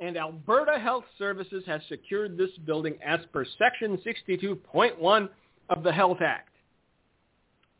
And 0.00 0.16
Alberta 0.16 0.78
Health 0.78 1.04
Services 1.18 1.62
has 1.66 1.82
secured 1.88 2.38
this 2.38 2.50
building 2.64 2.96
as 3.04 3.20
per 3.32 3.44
Section 3.58 3.98
62.1 3.98 5.28
of 5.68 5.82
the 5.82 5.92
Health 5.92 6.18
Act. 6.22 6.48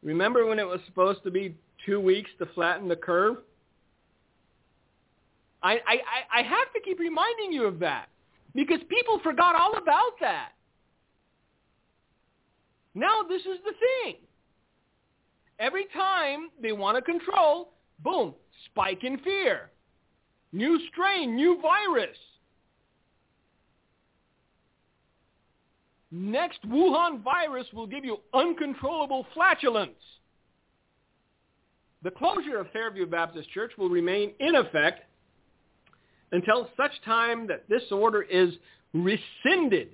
Remember 0.02 0.46
when 0.46 0.58
it 0.58 0.66
was 0.66 0.80
supposed 0.86 1.22
to 1.24 1.30
be 1.30 1.56
two 1.86 1.98
weeks 1.98 2.30
to 2.38 2.46
flatten 2.54 2.88
the 2.88 2.96
curve? 2.96 3.38
I, 5.62 5.72
I, 5.86 6.40
I 6.40 6.42
have 6.42 6.72
to 6.74 6.80
keep 6.84 6.98
reminding 6.98 7.52
you 7.52 7.64
of 7.64 7.78
that 7.80 8.08
because 8.54 8.80
people 8.88 9.20
forgot 9.22 9.54
all 9.54 9.76
about 9.76 10.12
that. 10.20 10.50
Now 12.94 13.22
this 13.28 13.42
is 13.42 13.58
the 13.64 13.72
thing. 13.72 14.16
Every 15.58 15.86
time 15.94 16.50
they 16.62 16.72
want 16.72 16.96
to 16.96 17.02
control, 17.02 17.72
boom, 18.02 18.34
spike 18.66 19.04
in 19.04 19.18
fear. 19.18 19.69
New 20.52 20.80
strain, 20.90 21.36
new 21.36 21.60
virus. 21.60 22.16
Next 26.10 26.68
Wuhan 26.68 27.22
virus 27.22 27.66
will 27.72 27.86
give 27.86 28.04
you 28.04 28.18
uncontrollable 28.34 29.26
flatulence. 29.32 29.92
The 32.02 32.10
closure 32.10 32.58
of 32.58 32.70
Fairview 32.72 33.06
Baptist 33.06 33.50
Church 33.50 33.72
will 33.78 33.90
remain 33.90 34.32
in 34.40 34.56
effect 34.56 35.04
until 36.32 36.68
such 36.76 36.92
time 37.04 37.46
that 37.46 37.68
this 37.68 37.82
order 37.92 38.22
is 38.22 38.54
rescinded 38.92 39.90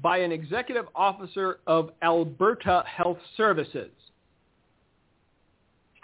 by 0.00 0.18
an 0.18 0.32
executive 0.32 0.86
officer 0.94 1.58
of 1.66 1.90
Alberta 2.02 2.84
Health 2.86 3.18
Services. 3.36 3.90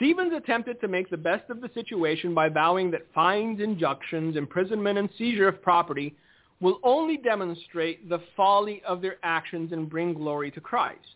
Stephens 0.02 0.32
attempted 0.36 0.80
to 0.80 0.88
make 0.88 1.08
the 1.10 1.16
best 1.16 1.48
of 1.48 1.60
the 1.60 1.70
situation 1.74 2.34
by 2.34 2.48
vowing 2.48 2.90
that 2.90 3.06
fines, 3.14 3.60
injunctions, 3.60 4.36
imprisonment, 4.36 4.98
and 4.98 5.08
seizure 5.16 5.46
of 5.46 5.62
property 5.62 6.16
will 6.60 6.80
only 6.82 7.16
demonstrate 7.16 8.08
the 8.08 8.18
folly 8.36 8.82
of 8.84 9.00
their 9.00 9.18
actions 9.22 9.70
and 9.70 9.88
bring 9.88 10.12
glory 10.12 10.50
to 10.50 10.60
Christ. 10.60 11.14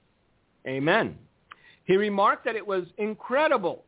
Amen. 0.68 1.18
He 1.86 1.96
remarked 1.96 2.44
that 2.44 2.54
it 2.54 2.64
was 2.64 2.84
incredible 2.98 3.82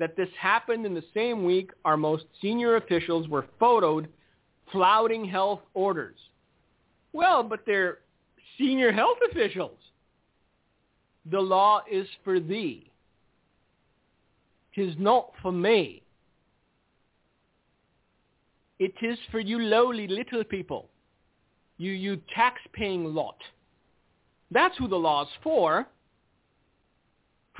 that 0.00 0.16
this 0.16 0.28
happened 0.36 0.86
in 0.86 0.94
the 0.94 1.04
same 1.14 1.44
week 1.44 1.70
our 1.84 1.96
most 1.96 2.24
senior 2.42 2.74
officials 2.74 3.28
were 3.28 3.46
photoed 3.60 4.08
flouting 4.72 5.24
health 5.24 5.60
orders. 5.72 6.16
Well, 7.12 7.44
but 7.44 7.60
they're 7.64 7.98
senior 8.58 8.90
health 8.90 9.18
officials. 9.30 9.78
The 11.30 11.38
law 11.40 11.82
is 11.88 12.08
for 12.24 12.40
thee. 12.40 12.89
Tis 14.74 14.94
not 14.98 15.32
for 15.42 15.52
me. 15.52 16.02
It 18.78 18.94
is 19.02 19.18
for 19.30 19.40
you 19.40 19.58
lowly 19.58 20.06
little 20.06 20.42
people, 20.44 20.88
you, 21.76 21.92
you 21.92 22.20
tax-paying 22.34 23.04
lot. 23.04 23.36
That's 24.50 24.76
who 24.78 24.88
the 24.88 24.96
law's 24.96 25.28
for 25.42 25.86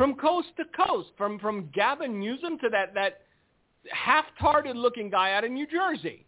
from 0.01 0.15
coast 0.15 0.49
to 0.57 0.65
coast, 0.75 1.11
from, 1.19 1.39
from 1.39 1.69
Gavin 1.75 2.19
Newsom 2.19 2.59
to 2.61 2.71
that, 2.71 2.95
that 2.95 3.21
half-tarded 3.93 4.75
looking 4.75 5.11
guy 5.11 5.33
out 5.35 5.45
of 5.45 5.51
New 5.51 5.67
Jersey. 5.67 6.25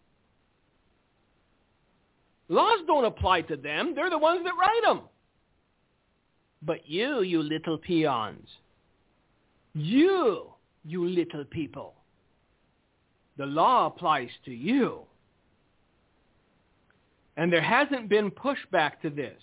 Laws 2.49 2.81
don't 2.85 3.05
apply 3.05 3.41
to 3.41 3.55
them. 3.55 3.93
They're 3.95 4.11
the 4.11 4.17
ones 4.17 4.41
that 4.43 4.53
write 4.59 4.81
them. 4.83 5.07
But 6.61 6.87
you, 6.87 7.23
you 7.23 7.41
little 7.41 7.79
peons, 7.79 8.47
you, 9.73 10.52
you 10.85 11.07
little 11.07 11.45
people, 11.45 11.93
the 13.37 13.45
law 13.45 13.87
applies 13.87 14.29
to 14.45 14.51
you. 14.51 15.01
And 17.35 17.51
there 17.51 17.61
hasn't 17.61 18.09
been 18.09 18.29
pushback 18.29 19.01
to 19.01 19.09
this 19.09 19.41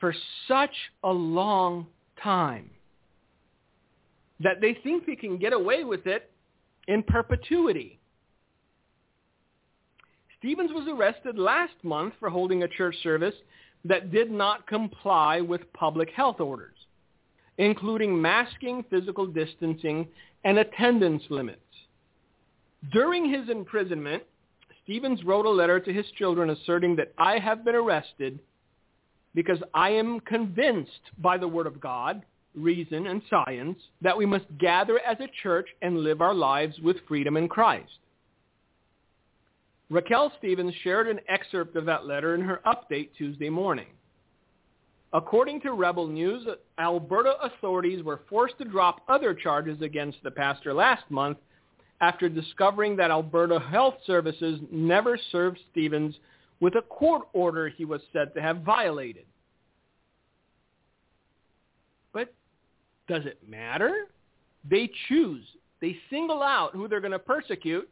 for 0.00 0.14
such 0.46 0.74
a 1.04 1.10
long 1.10 1.86
time 2.22 2.70
that 4.40 4.60
they 4.60 4.78
think 4.82 5.04
they 5.04 5.16
can 5.16 5.36
get 5.36 5.52
away 5.52 5.84
with 5.84 6.06
it 6.06 6.30
in 6.86 7.02
perpetuity. 7.02 7.98
Stephens 10.38 10.70
was 10.72 10.86
arrested 10.88 11.36
last 11.38 11.74
month 11.82 12.14
for 12.20 12.30
holding 12.30 12.62
a 12.62 12.68
church 12.68 12.94
service 13.02 13.34
that 13.84 14.12
did 14.12 14.30
not 14.30 14.66
comply 14.66 15.40
with 15.40 15.72
public 15.72 16.10
health 16.10 16.40
orders, 16.40 16.77
including 17.58 18.20
masking, 18.20 18.84
physical 18.88 19.26
distancing, 19.26 20.08
and 20.44 20.58
attendance 20.58 21.22
limits. 21.28 21.60
During 22.92 23.28
his 23.28 23.48
imprisonment, 23.48 24.22
Stephens 24.84 25.24
wrote 25.24 25.46
a 25.46 25.50
letter 25.50 25.80
to 25.80 25.92
his 25.92 26.06
children 26.16 26.50
asserting 26.50 26.96
that 26.96 27.12
I 27.18 27.38
have 27.38 27.64
been 27.64 27.74
arrested 27.74 28.38
because 29.34 29.58
I 29.74 29.90
am 29.90 30.20
convinced 30.20 31.10
by 31.18 31.36
the 31.36 31.48
word 31.48 31.66
of 31.66 31.80
God 31.80 32.24
reason, 32.54 33.06
and 33.06 33.22
science 33.30 33.78
that 34.02 34.16
we 34.16 34.26
must 34.26 34.46
gather 34.58 34.98
as 35.00 35.18
a 35.20 35.28
church 35.42 35.68
and 35.82 35.98
live 35.98 36.20
our 36.20 36.34
lives 36.34 36.78
with 36.80 36.96
freedom 37.06 37.36
in 37.36 37.48
Christ. 37.48 37.98
Raquel 39.90 40.32
Stephens 40.38 40.74
shared 40.82 41.08
an 41.08 41.20
excerpt 41.28 41.76
of 41.76 41.86
that 41.86 42.06
letter 42.06 42.34
in 42.34 42.42
her 42.42 42.60
update 42.66 43.10
Tuesday 43.16 43.48
morning. 43.48 43.86
According 45.12 45.62
to 45.62 45.72
Rebel 45.72 46.06
News, 46.06 46.46
Alberta 46.78 47.34
authorities 47.42 48.02
were 48.02 48.20
forced 48.28 48.58
to 48.58 48.64
drop 48.64 49.00
other 49.08 49.32
charges 49.32 49.80
against 49.80 50.18
the 50.22 50.30
pastor 50.30 50.74
last 50.74 51.04
month 51.10 51.38
after 52.00 52.28
discovering 52.28 52.94
that 52.96 53.10
Alberta 53.10 53.58
Health 53.58 53.94
Services 54.06 54.60
never 54.70 55.18
served 55.32 55.58
Stephens 55.70 56.14
with 56.60 56.74
a 56.74 56.82
court 56.82 57.22
order 57.32 57.68
he 57.68 57.84
was 57.84 58.02
said 58.12 58.34
to 58.34 58.42
have 58.42 58.58
violated. 58.62 59.24
But 62.12 62.34
does 63.08 63.24
it 63.24 63.38
matter? 63.48 64.08
They 64.68 64.90
choose. 65.08 65.44
They 65.80 65.96
single 66.10 66.42
out 66.42 66.74
who 66.74 66.86
they're 66.86 67.00
going 67.00 67.12
to 67.12 67.18
persecute. 67.18 67.88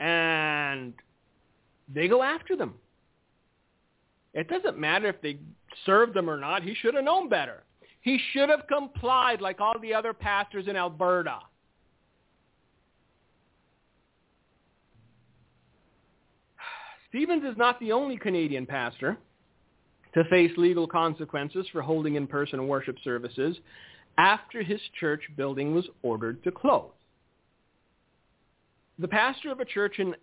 And 0.00 0.94
they 1.92 2.08
go 2.08 2.22
after 2.22 2.56
them. 2.56 2.74
It 4.34 4.48
doesn't 4.48 4.78
matter 4.78 5.06
if 5.06 5.22
they 5.22 5.38
served 5.86 6.14
them 6.14 6.28
or 6.28 6.36
not. 6.36 6.62
He 6.62 6.74
should 6.74 6.94
have 6.94 7.04
known 7.04 7.28
better. 7.28 7.62
He 8.00 8.20
should 8.32 8.50
have 8.50 8.66
complied 8.68 9.40
like 9.40 9.60
all 9.60 9.78
the 9.80 9.94
other 9.94 10.12
pastors 10.12 10.66
in 10.68 10.76
Alberta. 10.76 11.38
Stephens 17.08 17.44
is 17.44 17.56
not 17.56 17.80
the 17.80 17.92
only 17.92 18.18
Canadian 18.18 18.66
pastor 18.66 19.16
to 20.14 20.24
face 20.24 20.50
legal 20.56 20.86
consequences 20.86 21.66
for 21.72 21.80
holding 21.82 22.16
in-person 22.16 22.66
worship 22.68 22.96
services 23.02 23.56
after 24.18 24.62
his 24.62 24.80
church 25.00 25.22
building 25.36 25.74
was 25.74 25.86
ordered 26.02 26.42
to 26.44 26.52
close. 26.52 26.90
The 28.98 29.08
pastor 29.08 29.50
of 29.50 29.60
a 29.60 29.64
church 29.64 29.98
in 29.98 30.14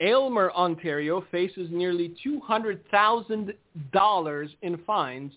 Aylmer, 0.00 0.50
Ontario 0.52 1.24
faces 1.30 1.68
nearly 1.70 2.14
$200,000 2.26 4.48
in 4.62 4.78
fines 4.86 5.32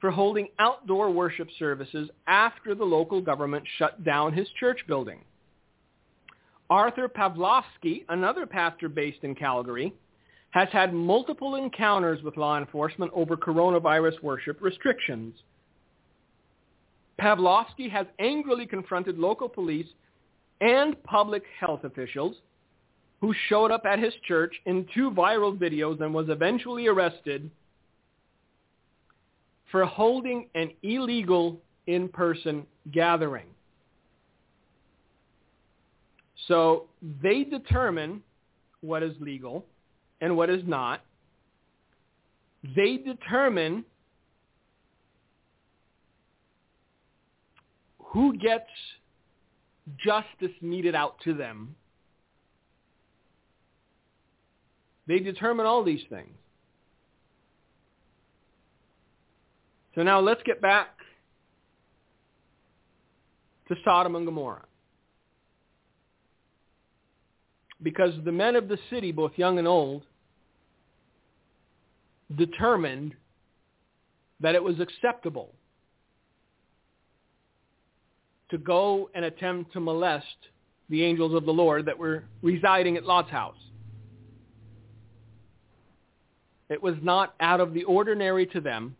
for 0.00 0.10
holding 0.10 0.48
outdoor 0.58 1.10
worship 1.10 1.48
services 1.58 2.08
after 2.26 2.74
the 2.74 2.84
local 2.84 3.20
government 3.20 3.64
shut 3.76 4.02
down 4.04 4.32
his 4.32 4.48
church 4.58 4.80
building. 4.86 5.20
Artur 6.70 7.08
Pawlowski, 7.08 8.04
another 8.08 8.46
pastor 8.46 8.88
based 8.88 9.24
in 9.24 9.34
Calgary, 9.34 9.92
has 10.50 10.68
had 10.72 10.94
multiple 10.94 11.56
encounters 11.56 12.22
with 12.22 12.36
law 12.36 12.58
enforcement 12.58 13.12
over 13.14 13.36
coronavirus 13.36 14.22
worship 14.22 14.58
restrictions. 14.60 15.34
Pavlovsky 17.18 17.88
has 17.88 18.06
angrily 18.18 18.66
confronted 18.66 19.18
local 19.18 19.48
police 19.48 19.86
and 20.60 21.00
public 21.04 21.42
health 21.58 21.84
officials 21.84 22.36
who 23.20 23.34
showed 23.48 23.70
up 23.70 23.84
at 23.84 23.98
his 23.98 24.14
church 24.26 24.54
in 24.66 24.86
two 24.94 25.10
viral 25.10 25.56
videos 25.56 26.00
and 26.00 26.12
was 26.12 26.28
eventually 26.28 26.86
arrested 26.86 27.50
for 29.70 29.84
holding 29.84 30.48
an 30.54 30.70
illegal 30.82 31.60
in-person 31.86 32.66
gathering. 32.92 33.46
So 36.48 36.86
they 37.22 37.44
determine 37.44 38.22
what 38.80 39.02
is 39.02 39.14
legal 39.20 39.66
and 40.20 40.36
what 40.36 40.50
is 40.50 40.62
not. 40.66 41.02
They 42.74 42.96
determine 42.96 43.84
who 47.98 48.36
gets 48.36 48.64
justice 50.04 50.50
meted 50.60 50.94
out 50.94 51.16
to 51.24 51.34
them. 51.34 51.74
They 55.10 55.18
determine 55.18 55.66
all 55.66 55.82
these 55.82 56.04
things. 56.08 56.36
So 59.96 60.04
now 60.04 60.20
let's 60.20 60.40
get 60.44 60.62
back 60.62 60.90
to 63.66 63.74
Sodom 63.84 64.14
and 64.14 64.24
Gomorrah. 64.24 64.66
Because 67.82 68.14
the 68.24 68.30
men 68.30 68.54
of 68.54 68.68
the 68.68 68.78
city, 68.88 69.10
both 69.10 69.32
young 69.34 69.58
and 69.58 69.66
old, 69.66 70.02
determined 72.36 73.16
that 74.38 74.54
it 74.54 74.62
was 74.62 74.78
acceptable 74.78 75.50
to 78.52 78.58
go 78.58 79.10
and 79.16 79.24
attempt 79.24 79.72
to 79.72 79.80
molest 79.80 80.24
the 80.88 81.02
angels 81.02 81.34
of 81.34 81.46
the 81.46 81.52
Lord 81.52 81.86
that 81.86 81.98
were 81.98 82.22
residing 82.42 82.96
at 82.96 83.04
Lot's 83.04 83.30
house. 83.30 83.56
It 86.70 86.80
was 86.80 86.94
not 87.02 87.34
out 87.40 87.60
of 87.60 87.74
the 87.74 87.82
ordinary 87.84 88.46
to 88.46 88.60
them. 88.60 88.96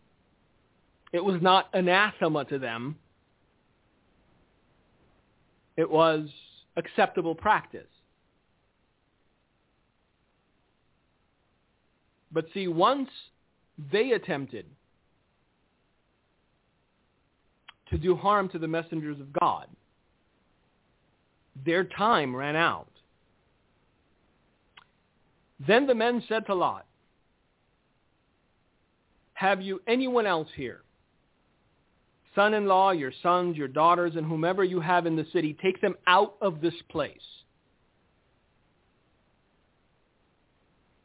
It 1.13 1.23
was 1.23 1.41
not 1.41 1.69
anathema 1.73 2.45
to 2.45 2.59
them. 2.59 2.97
It 5.77 5.89
was 5.89 6.27
acceptable 6.75 7.33
practice. 7.33 7.87
But 12.33 12.45
see, 12.53 12.67
once 12.67 13.09
they 13.91 14.11
attempted 14.11 14.65
to 17.89 17.97
do 17.97 18.15
harm 18.15 18.47
to 18.49 18.59
the 18.59 18.67
messengers 18.67 19.19
of 19.19 19.33
God, 19.33 19.67
their 21.65 21.83
time 21.83 22.35
ran 22.35 22.55
out. 22.55 22.87
Then 25.65 25.87
the 25.87 25.95
men 25.95 26.23
said 26.27 26.45
to 26.47 26.55
Lot, 26.55 26.85
have 29.41 29.59
you 29.59 29.81
anyone 29.87 30.27
else 30.27 30.49
here? 30.55 30.81
Son-in-law, 32.35 32.91
your 32.91 33.11
sons, 33.23 33.57
your 33.57 33.67
daughters, 33.67 34.15
and 34.15 34.23
whomever 34.23 34.63
you 34.63 34.79
have 34.79 35.07
in 35.07 35.15
the 35.15 35.25
city, 35.33 35.57
take 35.59 35.81
them 35.81 35.95
out 36.05 36.35
of 36.41 36.61
this 36.61 36.75
place. 36.89 37.17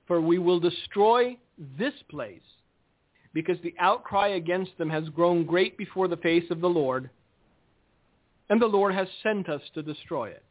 For 0.07 0.21
we 0.21 0.39
will 0.39 0.61
destroy 0.61 1.39
this 1.79 1.95
place 2.11 2.43
because 3.33 3.57
the 3.63 3.75
outcry 3.79 4.29
against 4.29 4.77
them 4.77 4.91
has 4.91 5.09
grown 5.09 5.47
great 5.47 5.79
before 5.79 6.07
the 6.07 6.19
face 6.19 6.45
of 6.51 6.61
the 6.61 6.69
Lord, 6.69 7.09
and 8.51 8.61
the 8.61 8.67
Lord 8.67 8.95
has 8.95 9.09
sent 9.23 9.49
us 9.49 9.63
to 9.73 9.83
destroy 9.83 10.29
it. 10.29 10.45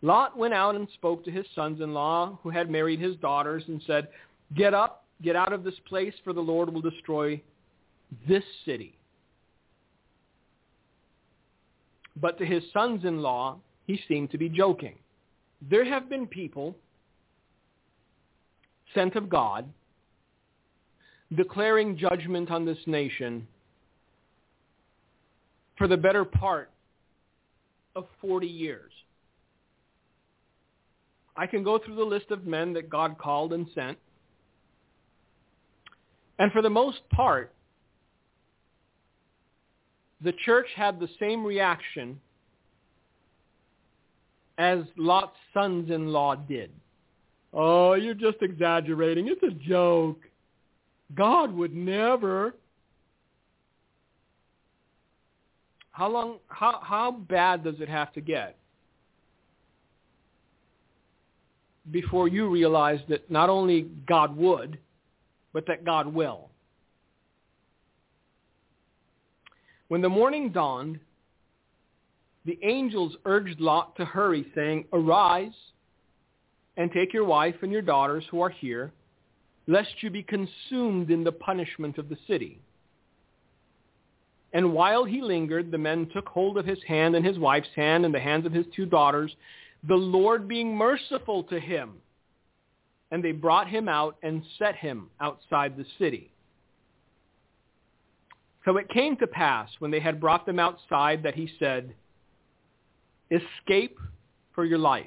Lot 0.00 0.38
went 0.38 0.54
out 0.54 0.76
and 0.76 0.86
spoke 0.94 1.24
to 1.24 1.32
his 1.32 1.46
sons-in-law 1.56 2.38
who 2.44 2.50
had 2.50 2.70
married 2.70 3.00
his 3.00 3.16
daughters 3.16 3.64
and 3.66 3.82
said, 3.84 4.06
Get 4.56 4.74
up, 4.74 4.99
get 5.22 5.36
out 5.36 5.52
of 5.52 5.64
this 5.64 5.74
place, 5.88 6.14
for 6.24 6.32
the 6.32 6.40
Lord 6.40 6.72
will 6.72 6.80
destroy 6.80 7.40
this 8.28 8.44
city. 8.64 8.96
But 12.16 12.38
to 12.38 12.46
his 12.46 12.62
sons-in-law, 12.72 13.58
he 13.86 14.00
seemed 14.08 14.30
to 14.30 14.38
be 14.38 14.48
joking. 14.48 14.96
There 15.68 15.84
have 15.84 16.08
been 16.08 16.26
people 16.26 16.76
sent 18.94 19.14
of 19.14 19.28
God 19.28 19.66
declaring 21.36 21.96
judgment 21.96 22.50
on 22.50 22.64
this 22.64 22.78
nation 22.86 23.46
for 25.78 25.86
the 25.86 25.96
better 25.96 26.24
part 26.24 26.70
of 27.94 28.06
40 28.20 28.46
years. 28.46 28.92
I 31.36 31.46
can 31.46 31.62
go 31.62 31.78
through 31.78 31.96
the 31.96 32.04
list 32.04 32.30
of 32.30 32.46
men 32.46 32.72
that 32.74 32.90
God 32.90 33.16
called 33.16 33.52
and 33.52 33.66
sent. 33.74 33.96
And 36.40 36.50
for 36.52 36.62
the 36.62 36.70
most 36.70 37.00
part, 37.10 37.52
the 40.24 40.32
church 40.44 40.66
had 40.74 40.98
the 40.98 41.08
same 41.20 41.44
reaction 41.44 42.18
as 44.56 44.78
Lot's 44.96 45.36
sons-in-law 45.52 46.36
did. 46.48 46.70
Oh, 47.52 47.92
you're 47.92 48.14
just 48.14 48.38
exaggerating. 48.40 49.28
It's 49.28 49.42
a 49.42 49.68
joke. 49.68 50.18
God 51.14 51.52
would 51.52 51.74
never. 51.74 52.54
How 55.90 56.08
long 56.08 56.38
how 56.48 56.80
how 56.82 57.10
bad 57.10 57.62
does 57.64 57.80
it 57.80 57.88
have 57.88 58.14
to 58.14 58.22
get 58.22 58.56
before 61.90 62.28
you 62.28 62.48
realize 62.48 63.00
that 63.10 63.30
not 63.30 63.50
only 63.50 63.88
God 64.06 64.34
would, 64.36 64.78
but 65.52 65.66
that 65.66 65.84
God 65.84 66.06
will? 66.06 66.50
When 69.88 70.02
the 70.02 70.08
morning 70.08 70.50
dawned, 70.50 71.00
the 72.44 72.58
angels 72.62 73.16
urged 73.24 73.60
Lot 73.60 73.96
to 73.96 74.04
hurry, 74.04 74.46
saying, 74.54 74.86
Arise 74.92 75.52
and 76.76 76.90
take 76.92 77.12
your 77.12 77.24
wife 77.24 77.56
and 77.62 77.72
your 77.72 77.82
daughters 77.82 78.24
who 78.30 78.40
are 78.40 78.50
here, 78.50 78.92
lest 79.66 79.90
you 80.00 80.10
be 80.10 80.22
consumed 80.22 81.10
in 81.10 81.24
the 81.24 81.32
punishment 81.32 81.98
of 81.98 82.08
the 82.08 82.16
city. 82.26 82.60
And 84.52 84.72
while 84.72 85.04
he 85.04 85.20
lingered, 85.20 85.70
the 85.70 85.78
men 85.78 86.08
took 86.12 86.28
hold 86.28 86.58
of 86.58 86.66
his 86.66 86.82
hand 86.86 87.14
and 87.14 87.24
his 87.24 87.38
wife's 87.38 87.68
hand 87.76 88.04
and 88.04 88.14
the 88.14 88.20
hands 88.20 88.46
of 88.46 88.52
his 88.52 88.66
two 88.74 88.86
daughters, 88.86 89.34
the 89.86 89.94
Lord 89.94 90.48
being 90.48 90.76
merciful 90.76 91.44
to 91.44 91.60
him. 91.60 91.94
And 93.10 93.24
they 93.24 93.32
brought 93.32 93.68
him 93.68 93.88
out 93.88 94.16
and 94.22 94.42
set 94.58 94.76
him 94.76 95.10
outside 95.20 95.76
the 95.76 95.86
city. 95.98 96.30
So 98.64 98.76
it 98.76 98.88
came 98.90 99.16
to 99.16 99.26
pass 99.26 99.68
when 99.78 99.90
they 99.90 100.00
had 100.00 100.20
brought 100.20 100.46
them 100.46 100.58
outside 100.58 101.22
that 101.22 101.34
he 101.34 101.50
said, 101.58 101.94
Escape 103.30 103.98
for 104.54 104.64
your 104.64 104.78
life. 104.78 105.06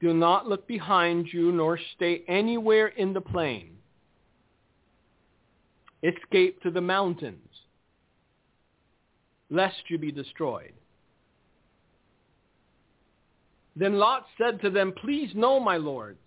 Do 0.00 0.12
not 0.12 0.48
look 0.48 0.66
behind 0.66 1.28
you 1.32 1.52
nor 1.52 1.78
stay 1.96 2.22
anywhere 2.28 2.88
in 2.88 3.12
the 3.12 3.20
plain. 3.20 3.76
Escape 6.02 6.60
to 6.62 6.70
the 6.70 6.80
mountains, 6.80 7.48
lest 9.50 9.76
you 9.88 9.98
be 9.98 10.12
destroyed. 10.12 10.74
Then 13.76 13.98
Lot 13.98 14.26
said 14.38 14.60
to 14.62 14.70
them, 14.70 14.92
Please 14.92 15.30
know, 15.34 15.60
my 15.60 15.76
lords. 15.76 16.18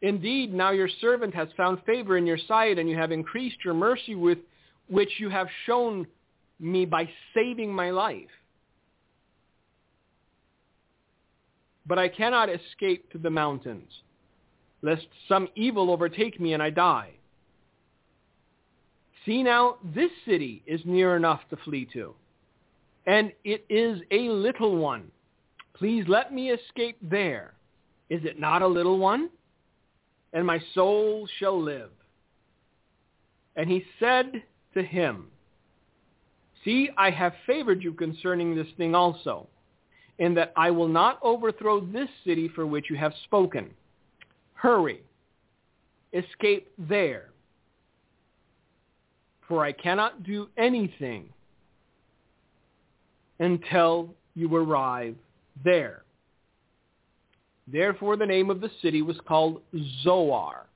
Indeed, 0.00 0.52
now 0.52 0.70
your 0.70 0.88
servant 1.00 1.34
has 1.34 1.48
found 1.56 1.82
favor 1.84 2.16
in 2.16 2.26
your 2.26 2.38
sight, 2.48 2.78
and 2.78 2.88
you 2.88 2.96
have 2.96 3.12
increased 3.12 3.58
your 3.64 3.74
mercy 3.74 4.14
with 4.14 4.38
which 4.88 5.10
you 5.18 5.28
have 5.28 5.48
shown 5.66 6.06
me 6.58 6.84
by 6.84 7.08
saving 7.34 7.72
my 7.72 7.90
life. 7.90 8.28
But 11.86 11.98
I 11.98 12.08
cannot 12.08 12.48
escape 12.48 13.10
to 13.12 13.18
the 13.18 13.30
mountains, 13.30 13.90
lest 14.82 15.06
some 15.28 15.48
evil 15.54 15.90
overtake 15.90 16.40
me 16.40 16.52
and 16.52 16.62
I 16.62 16.70
die. 16.70 17.10
See 19.24 19.42
now, 19.42 19.76
this 19.94 20.10
city 20.26 20.62
is 20.66 20.80
near 20.84 21.16
enough 21.16 21.40
to 21.50 21.56
flee 21.58 21.88
to, 21.92 22.14
and 23.06 23.32
it 23.44 23.64
is 23.68 24.00
a 24.10 24.28
little 24.28 24.76
one. 24.76 25.11
Please 25.82 26.04
let 26.06 26.32
me 26.32 26.52
escape 26.52 26.96
there. 27.02 27.54
Is 28.08 28.20
it 28.24 28.38
not 28.38 28.62
a 28.62 28.66
little 28.68 29.00
one? 29.00 29.28
And 30.32 30.46
my 30.46 30.60
soul 30.76 31.28
shall 31.40 31.60
live. 31.60 31.90
And 33.56 33.68
he 33.68 33.84
said 33.98 34.44
to 34.74 34.82
him, 34.84 35.26
See, 36.64 36.90
I 36.96 37.10
have 37.10 37.32
favored 37.48 37.82
you 37.82 37.94
concerning 37.94 38.54
this 38.54 38.68
thing 38.76 38.94
also, 38.94 39.48
in 40.20 40.34
that 40.34 40.52
I 40.54 40.70
will 40.70 40.86
not 40.86 41.18
overthrow 41.20 41.80
this 41.80 42.08
city 42.24 42.46
for 42.46 42.64
which 42.64 42.88
you 42.88 42.94
have 42.94 43.12
spoken. 43.24 43.68
Hurry, 44.54 45.02
escape 46.12 46.70
there, 46.78 47.30
for 49.48 49.64
I 49.64 49.72
cannot 49.72 50.22
do 50.22 50.46
anything 50.56 51.28
until 53.40 54.14
you 54.36 54.54
arrive 54.54 55.16
there. 55.64 56.02
Therefore 57.66 58.16
the 58.16 58.26
name 58.26 58.50
of 58.50 58.60
the 58.60 58.70
city 58.80 59.02
was 59.02 59.16
called 59.26 59.62
Zoar. 60.02 60.66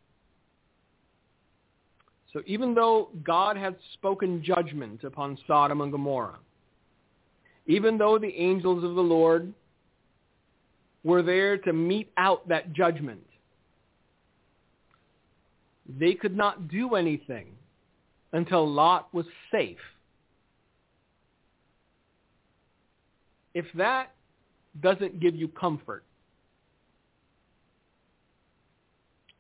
So 2.33 2.43
even 2.47 2.75
though 2.75 3.09
God 3.25 3.57
had 3.57 3.77
spoken 3.95 4.43
judgment 4.45 5.05
upon 5.05 5.39
Sodom 5.47 5.81
and 5.81 5.91
Gomorrah, 5.91 6.39
even 7.67 7.99
though 7.99 8.19
the 8.19 8.35
angels 8.37 8.85
of 8.85 8.95
the 8.95 9.01
Lord 9.01 9.53
were 11.03 11.23
there 11.23 11.57
to 11.59 11.73
mete 11.73 12.11
out 12.17 12.47
that 12.49 12.73
judgment, 12.73 13.25
they 15.99 16.15
could 16.15 16.37
not 16.37 16.69
do 16.69 16.95
anything 16.95 17.47
until 18.33 18.69
Lot 18.71 19.13
was 19.15 19.27
safe. 19.51 19.79
If 23.55 23.67
that 23.75 24.11
doesn't 24.81 25.21
give 25.21 25.35
you 25.35 25.49
comfort, 25.49 26.03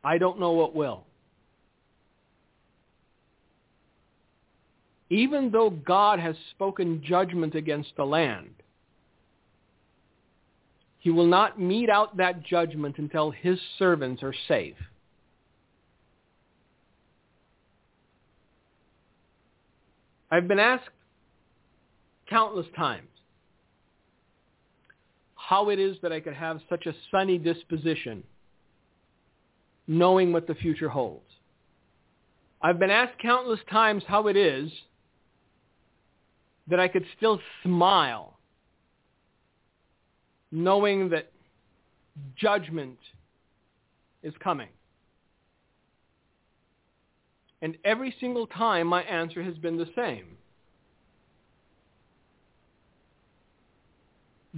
I 0.04 0.18
don't 0.18 0.38
know 0.38 0.52
what 0.52 0.74
will. 0.74 1.04
Even 5.10 5.50
though 5.50 5.70
God 5.70 6.18
has 6.18 6.36
spoken 6.50 7.02
judgment 7.04 7.54
against 7.54 7.90
the 7.96 8.04
land, 8.04 8.50
he 10.98 11.10
will 11.10 11.26
not 11.26 11.60
mete 11.60 11.88
out 11.88 12.16
that 12.16 12.44
judgment 12.44 12.98
until 12.98 13.30
his 13.30 13.58
servants 13.78 14.22
are 14.24 14.34
safe. 14.48 14.74
I've 20.30 20.48
been 20.48 20.58
asked 20.58 20.88
countless 22.28 22.66
times 22.74 23.06
how 25.48 25.68
it 25.68 25.78
is 25.78 25.96
that 26.02 26.12
I 26.12 26.18
could 26.18 26.34
have 26.34 26.60
such 26.68 26.86
a 26.86 26.94
sunny 27.12 27.38
disposition 27.38 28.24
knowing 29.86 30.32
what 30.32 30.48
the 30.48 30.56
future 30.56 30.88
holds. 30.88 31.30
I've 32.60 32.80
been 32.80 32.90
asked 32.90 33.20
countless 33.20 33.60
times 33.70 34.02
how 34.08 34.26
it 34.26 34.36
is 34.36 34.72
that 36.66 36.80
I 36.80 36.88
could 36.88 37.04
still 37.16 37.38
smile 37.62 38.36
knowing 40.50 41.10
that 41.10 41.30
judgment 42.36 42.98
is 44.24 44.34
coming. 44.42 44.70
And 47.62 47.76
every 47.84 48.12
single 48.18 48.48
time 48.48 48.88
my 48.88 49.02
answer 49.02 49.44
has 49.44 49.56
been 49.58 49.76
the 49.76 49.88
same. 49.94 50.26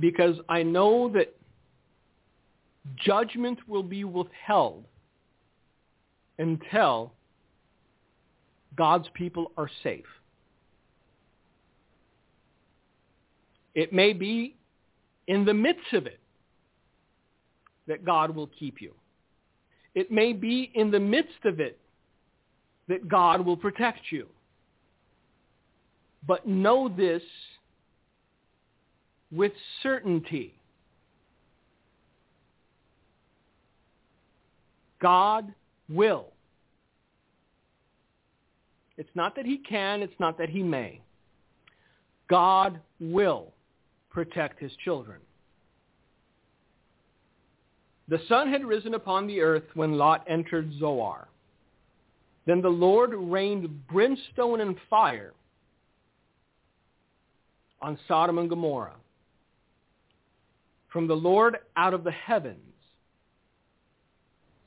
Because 0.00 0.36
I 0.48 0.62
know 0.62 1.08
that 1.10 1.34
judgment 2.96 3.58
will 3.66 3.82
be 3.82 4.04
withheld 4.04 4.84
until 6.38 7.12
God's 8.76 9.08
people 9.14 9.50
are 9.56 9.70
safe. 9.82 10.04
It 13.74 13.92
may 13.92 14.12
be 14.12 14.56
in 15.26 15.44
the 15.44 15.54
midst 15.54 15.92
of 15.92 16.06
it 16.06 16.20
that 17.86 18.04
God 18.04 18.34
will 18.34 18.50
keep 18.58 18.80
you. 18.80 18.92
It 19.94 20.10
may 20.10 20.32
be 20.32 20.70
in 20.74 20.90
the 20.90 21.00
midst 21.00 21.44
of 21.44 21.60
it 21.60 21.78
that 22.88 23.08
God 23.08 23.44
will 23.44 23.56
protect 23.56 24.00
you. 24.10 24.26
But 26.26 26.46
know 26.46 26.88
this 26.88 27.22
with 29.30 29.52
certainty. 29.82 30.54
God 35.00 35.52
will. 35.88 36.26
It's 38.96 39.08
not 39.14 39.36
that 39.36 39.46
he 39.46 39.58
can, 39.58 40.02
it's 40.02 40.18
not 40.18 40.38
that 40.38 40.48
he 40.48 40.62
may. 40.62 41.00
God 42.28 42.80
will 43.00 43.52
protect 44.10 44.60
his 44.60 44.72
children. 44.84 45.18
The 48.08 48.18
sun 48.28 48.50
had 48.50 48.64
risen 48.64 48.94
upon 48.94 49.26
the 49.26 49.40
earth 49.40 49.64
when 49.74 49.98
Lot 49.98 50.24
entered 50.26 50.72
Zoar. 50.78 51.28
Then 52.46 52.62
the 52.62 52.68
Lord 52.68 53.12
rained 53.14 53.86
brimstone 53.86 54.62
and 54.62 54.76
fire 54.88 55.32
on 57.80 57.98
Sodom 58.08 58.38
and 58.38 58.48
Gomorrah 58.48 58.94
from 60.92 61.06
the 61.06 61.14
Lord 61.14 61.58
out 61.76 61.94
of 61.94 62.04
the 62.04 62.10
heavens. 62.10 62.58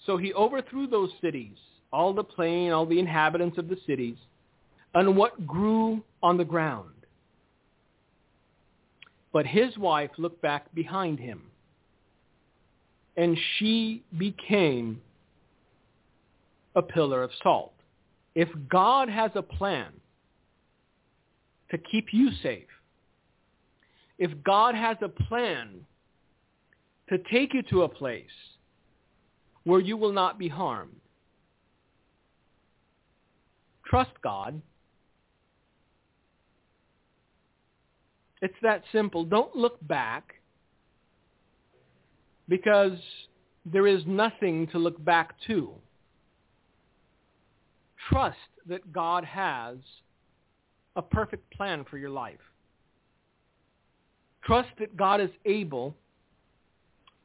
So 0.05 0.17
he 0.17 0.33
overthrew 0.33 0.87
those 0.87 1.11
cities, 1.21 1.57
all 1.91 2.13
the 2.13 2.23
plain, 2.23 2.71
all 2.71 2.85
the 2.85 2.99
inhabitants 2.99 3.57
of 3.57 3.67
the 3.67 3.77
cities, 3.85 4.17
and 4.93 5.15
what 5.15 5.45
grew 5.47 6.03
on 6.23 6.37
the 6.37 6.45
ground. 6.45 6.89
But 9.33 9.45
his 9.45 9.77
wife 9.77 10.11
looked 10.17 10.41
back 10.41 10.73
behind 10.73 11.19
him, 11.19 11.43
and 13.15 13.37
she 13.57 14.03
became 14.17 15.01
a 16.75 16.81
pillar 16.81 17.23
of 17.23 17.31
salt. 17.41 17.73
If 18.35 18.49
God 18.69 19.09
has 19.09 19.31
a 19.35 19.41
plan 19.41 19.91
to 21.69 21.77
keep 21.77 22.07
you 22.11 22.29
safe, 22.41 22.67
if 24.17 24.31
God 24.43 24.75
has 24.75 24.97
a 25.01 25.09
plan 25.09 25.85
to 27.11 27.17
take 27.29 27.53
you 27.53 27.61
to 27.63 27.83
a 27.83 27.89
place 27.89 28.23
where 29.65 29.81
you 29.81 29.97
will 29.97 30.13
not 30.13 30.39
be 30.39 30.47
harmed, 30.47 30.95
trust 33.85 34.11
God. 34.23 34.61
It's 38.41 38.55
that 38.63 38.83
simple. 38.93 39.25
Don't 39.25 39.55
look 39.55 39.77
back 39.87 40.35
because 42.47 42.97
there 43.65 43.87
is 43.87 44.01
nothing 44.07 44.67
to 44.67 44.79
look 44.79 45.03
back 45.03 45.35
to 45.47 45.69
trust 48.09 48.37
that 48.67 48.91
God 48.93 49.25
has 49.25 49.77
a 50.95 51.01
perfect 51.01 51.51
plan 51.51 51.85
for 51.89 51.97
your 51.97 52.09
life. 52.09 52.39
Trust 54.43 54.69
that 54.79 54.95
God 54.95 55.19
is 55.19 55.29
able 55.45 55.95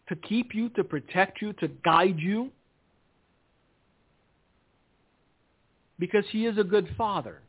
to 0.09 0.17
keep 0.17 0.55
you, 0.55 0.69
to 0.71 0.85
protect 0.85 1.43
you, 1.43 1.53
to 1.55 1.69
guide 1.85 2.19
you, 2.19 2.51
because 5.99 6.25
he 6.31 6.47
is 6.47 6.59
a 6.59 6.65
good 6.65 6.89
father. 6.97 7.41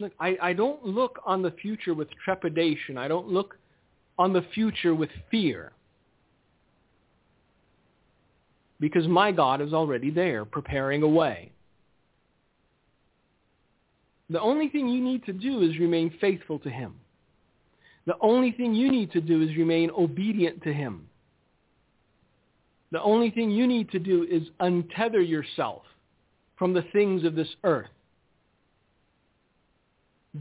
Look, 0.00 0.12
I, 0.20 0.36
I 0.40 0.52
don't 0.52 0.84
look 0.84 1.20
on 1.26 1.42
the 1.42 1.50
future 1.50 1.94
with 1.94 2.08
trepidation. 2.24 2.96
I 2.96 3.08
don't 3.08 3.28
look 3.28 3.56
on 4.18 4.32
the 4.32 4.42
future 4.54 4.94
with 4.94 5.10
fear 5.30 5.72
because 8.80 9.08
my 9.08 9.32
God 9.32 9.60
is 9.60 9.72
already 9.72 10.10
there 10.10 10.44
preparing 10.44 11.02
a 11.02 11.08
way. 11.08 11.50
The 14.30 14.40
only 14.40 14.68
thing 14.68 14.88
you 14.88 15.02
need 15.02 15.24
to 15.24 15.32
do 15.32 15.62
is 15.62 15.78
remain 15.78 16.12
faithful 16.20 16.58
to 16.60 16.70
him. 16.70 16.94
The 18.08 18.16
only 18.20 18.50
thing 18.50 18.74
you 18.74 18.90
need 18.90 19.12
to 19.12 19.20
do 19.20 19.42
is 19.42 19.56
remain 19.56 19.90
obedient 19.96 20.64
to 20.64 20.72
him. 20.72 21.08
The 22.90 23.00
only 23.02 23.30
thing 23.30 23.52
you 23.52 23.68
need 23.68 23.90
to 23.92 24.00
do 24.00 24.24
is 24.28 24.42
untether 24.60 25.26
yourself 25.26 25.82
from 26.56 26.72
the 26.72 26.82
things 26.92 27.24
of 27.24 27.36
this 27.36 27.54
earth. 27.62 27.94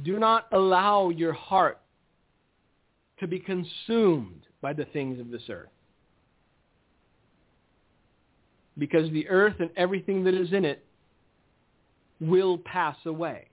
Do 0.04 0.18
not 0.18 0.48
allow 0.52 1.10
your 1.10 1.34
heart 1.34 1.80
to 3.20 3.28
be 3.28 3.40
consumed 3.40 4.42
by 4.62 4.74
the 4.74 4.86
things 4.86 5.20
of 5.20 5.30
this 5.30 5.44
earth. 5.48 5.70
because 8.78 9.10
the 9.12 9.28
earth 9.28 9.56
and 9.60 9.70
everything 9.76 10.24
that 10.24 10.34
is 10.34 10.54
in 10.54 10.66
it 10.66 10.84
will 12.20 12.58
pass 12.58 12.98
away. 13.06 13.48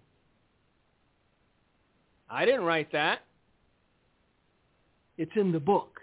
I 2.28 2.44
didn't 2.44 2.64
write 2.64 2.92
that. 2.92 3.20
It's 5.16 5.32
in 5.36 5.52
the 5.52 5.60
book. 5.60 6.00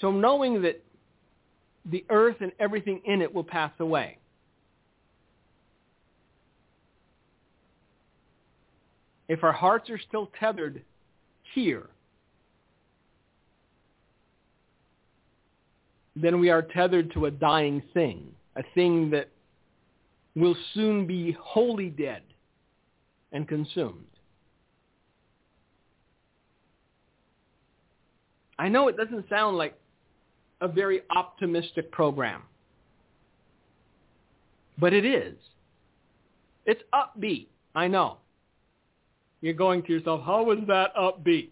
So 0.00 0.10
knowing 0.10 0.62
that 0.62 0.82
the 1.84 2.04
earth 2.10 2.36
and 2.40 2.52
everything 2.58 3.00
in 3.04 3.22
it 3.22 3.32
will 3.32 3.44
pass 3.44 3.72
away. 3.80 4.18
If 9.28 9.44
our 9.44 9.52
hearts 9.52 9.88
are 9.90 9.98
still 9.98 10.30
tethered 10.38 10.82
here, 11.54 11.88
then 16.16 16.40
we 16.40 16.50
are 16.50 16.62
tethered 16.62 17.12
to 17.12 17.26
a 17.26 17.30
dying 17.30 17.82
thing, 17.94 18.32
a 18.56 18.62
thing 18.74 19.10
that 19.10 19.28
will 20.34 20.56
soon 20.74 21.06
be 21.06 21.32
wholly 21.40 21.90
dead 21.90 22.22
and 23.32 23.46
consumed. 23.46 24.09
I 28.60 28.68
know 28.68 28.88
it 28.88 28.96
doesn't 28.98 29.26
sound 29.30 29.56
like 29.56 29.74
a 30.60 30.68
very 30.68 31.00
optimistic 31.16 31.90
program, 31.90 32.42
but 34.76 34.92
it 34.92 35.06
is. 35.06 35.34
It's 36.66 36.82
upbeat. 36.92 37.46
I 37.74 37.88
know. 37.88 38.18
You're 39.40 39.54
going 39.54 39.82
to 39.84 39.92
yourself, 39.94 40.20
how 40.26 40.50
is 40.50 40.58
that 40.66 40.94
upbeat? 40.94 41.48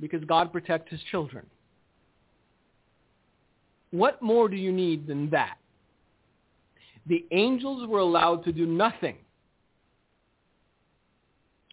Because 0.00 0.24
God 0.24 0.50
protects 0.50 0.90
his 0.90 1.00
children. 1.10 1.44
What 3.90 4.22
more 4.22 4.48
do 4.48 4.56
you 4.56 4.72
need 4.72 5.06
than 5.06 5.28
that? 5.30 5.58
The 7.08 7.26
angels 7.30 7.86
were 7.86 7.98
allowed 7.98 8.42
to 8.44 8.52
do 8.52 8.64
nothing 8.64 9.16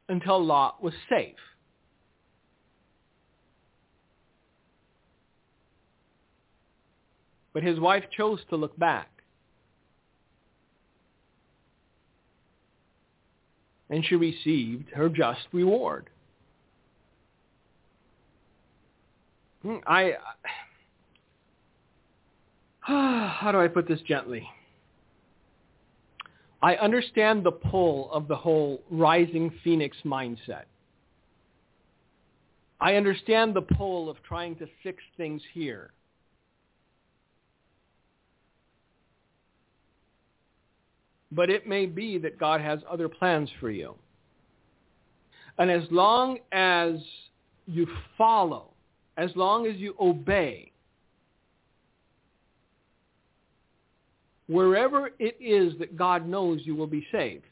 until 0.10 0.44
Lot 0.44 0.84
was 0.84 0.94
safe. 1.10 1.38
But 7.54 7.64
his 7.64 7.80
wife 7.80 8.04
chose 8.16 8.40
to 8.50 8.56
look 8.56 8.78
back. 8.78 9.10
And 13.90 14.06
she 14.06 14.16
received 14.16 14.90
her 14.92 15.10
just 15.10 15.48
reward. 15.52 16.10
Hmm, 19.64 19.78
I, 19.88 20.14
how 22.82 23.52
do 23.52 23.60
I 23.60 23.68
put 23.68 23.88
this 23.88 24.02
gently? 24.02 24.48
I 26.62 26.76
understand 26.76 27.44
the 27.44 27.52
pull 27.52 28.12
of 28.12 28.28
the 28.28 28.36
whole 28.36 28.82
rising 28.90 29.52
phoenix 29.64 29.98
mindset. 30.06 30.64
I 32.82 32.96
understand 32.96 33.54
the 33.54 33.62
pull 33.62 34.10
of 34.10 34.18
trying 34.24 34.56
to 34.58 34.68
fix 34.84 35.02
things 35.18 35.42
here. 35.54 35.92
But 41.32 41.50
it 41.50 41.68
may 41.68 41.86
be 41.86 42.18
that 42.20 42.40
God 42.40 42.62
has 42.62 42.80
other 42.90 43.08
plans 43.08 43.50
for 43.60 43.70
you. 43.70 43.96
And 45.58 45.70
as 45.70 45.84
long 45.92 46.40
as 46.52 46.94
you 47.68 47.88
follow, 48.18 48.70
as 49.18 49.30
long 49.36 49.68
as 49.68 49.76
you 49.76 49.94
obey, 50.00 50.72
wherever 54.48 55.12
it 55.20 55.38
is 55.40 55.78
that 55.80 55.96
God 55.96 56.28
knows 56.28 56.62
you 56.64 56.76
will 56.76 56.88
be 56.88 57.06
saved, 57.12 57.44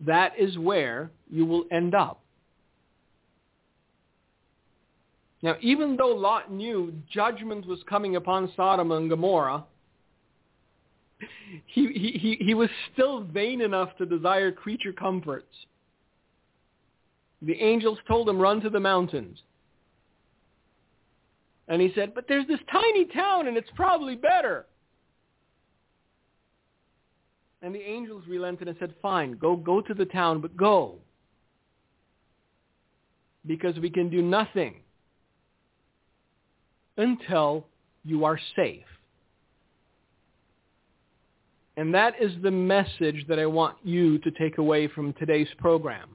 that 0.00 0.32
is 0.38 0.58
where 0.58 1.10
you 1.30 1.46
will 1.46 1.64
end 1.70 1.94
up. 1.94 2.20
Now, 5.42 5.56
even 5.62 5.96
though 5.96 6.08
Lot 6.14 6.52
knew 6.52 6.92
judgment 7.10 7.66
was 7.66 7.78
coming 7.88 8.16
upon 8.16 8.52
Sodom 8.56 8.92
and 8.92 9.08
Gomorrah, 9.08 9.64
he, 11.66 11.86
he, 11.88 12.36
he, 12.44 12.54
was 12.54 12.68
still 12.92 13.22
vain 13.24 13.60
enough 13.60 13.96
to 13.98 14.06
desire 14.06 14.52
creature 14.52 14.92
comforts. 14.92 15.54
The 17.42 17.60
angels 17.60 17.98
told 18.06 18.28
him, 18.28 18.38
run 18.38 18.60
to 18.60 18.70
the 18.70 18.80
mountains. 18.80 19.38
And 21.68 21.80
he 21.80 21.92
said, 21.94 22.14
but 22.14 22.26
there's 22.28 22.46
this 22.48 22.58
tiny 22.70 23.06
town 23.06 23.46
and 23.46 23.56
it's 23.56 23.70
probably 23.76 24.16
better. 24.16 24.66
And 27.62 27.74
the 27.74 27.80
angels 27.80 28.24
relented 28.26 28.68
and 28.68 28.76
said, 28.78 28.94
fine, 29.00 29.32
go, 29.32 29.54
go 29.54 29.80
to 29.80 29.94
the 29.94 30.06
town, 30.06 30.40
but 30.40 30.56
go. 30.56 30.96
Because 33.46 33.78
we 33.78 33.90
can 33.90 34.10
do 34.10 34.22
nothing 34.22 34.80
until 36.96 37.66
you 38.04 38.24
are 38.24 38.38
safe. 38.56 38.84
And 41.80 41.94
that 41.94 42.14
is 42.20 42.32
the 42.42 42.50
message 42.50 43.24
that 43.28 43.38
I 43.38 43.46
want 43.46 43.76
you 43.82 44.18
to 44.18 44.30
take 44.30 44.58
away 44.58 44.86
from 44.86 45.14
today's 45.14 45.48
program. 45.58 46.10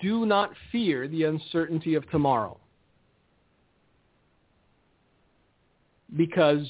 Do 0.00 0.26
not 0.26 0.50
fear 0.70 1.08
the 1.08 1.24
uncertainty 1.24 1.94
of 1.94 2.08
tomorrow. 2.10 2.58
because 6.16 6.66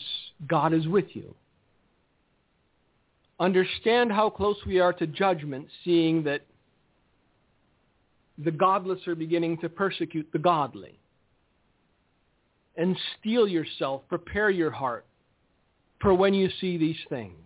God 0.46 0.72
is 0.72 0.86
with 0.86 1.06
you. 1.12 1.34
Understand 3.40 4.12
how 4.12 4.30
close 4.30 4.56
we 4.66 4.80
are 4.80 4.92
to 4.94 5.06
judgment, 5.06 5.66
seeing 5.84 6.22
that 6.24 6.42
the 8.38 8.50
godless 8.50 9.06
are 9.06 9.14
beginning 9.14 9.58
to 9.58 9.68
persecute 9.68 10.28
the 10.32 10.38
godly. 10.38 10.98
And 12.76 12.96
steel 13.18 13.46
yourself, 13.46 14.02
prepare 14.08 14.50
your 14.50 14.70
heart 14.70 15.04
for 16.04 16.12
when 16.12 16.34
you 16.34 16.50
see 16.60 16.76
these 16.76 16.98
things. 17.08 17.38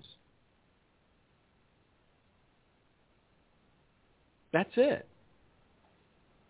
That's 4.53 4.73
it. 4.77 5.07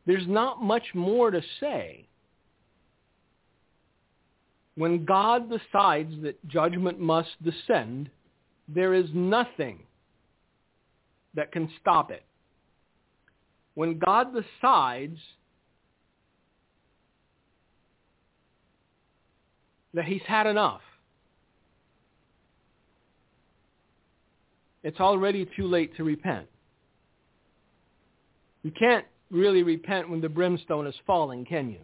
There's 0.06 0.26
not 0.26 0.62
much 0.62 0.94
more 0.94 1.30
to 1.30 1.42
say 1.60 2.06
when 4.76 5.04
God 5.04 5.50
decides 5.50 6.14
that 6.22 6.38
judgment 6.48 6.98
must 6.98 7.30
descend, 7.42 8.08
there 8.68 8.94
is 8.94 9.06
nothing 9.12 9.80
that 11.34 11.52
can 11.52 11.68
stop 11.78 12.10
it. 12.10 12.22
When 13.74 13.98
God 13.98 14.28
decides 14.32 15.18
that 19.92 20.06
he's 20.06 20.22
had 20.26 20.46
enough, 20.46 20.80
it's 24.88 25.00
already 25.00 25.46
too 25.54 25.66
late 25.66 25.94
to 25.98 26.02
repent. 26.02 26.46
You 28.62 28.70
can't 28.70 29.04
really 29.30 29.62
repent 29.62 30.08
when 30.08 30.22
the 30.22 30.30
brimstone 30.30 30.86
is 30.86 30.94
falling, 31.06 31.44
can 31.44 31.68
you? 31.68 31.80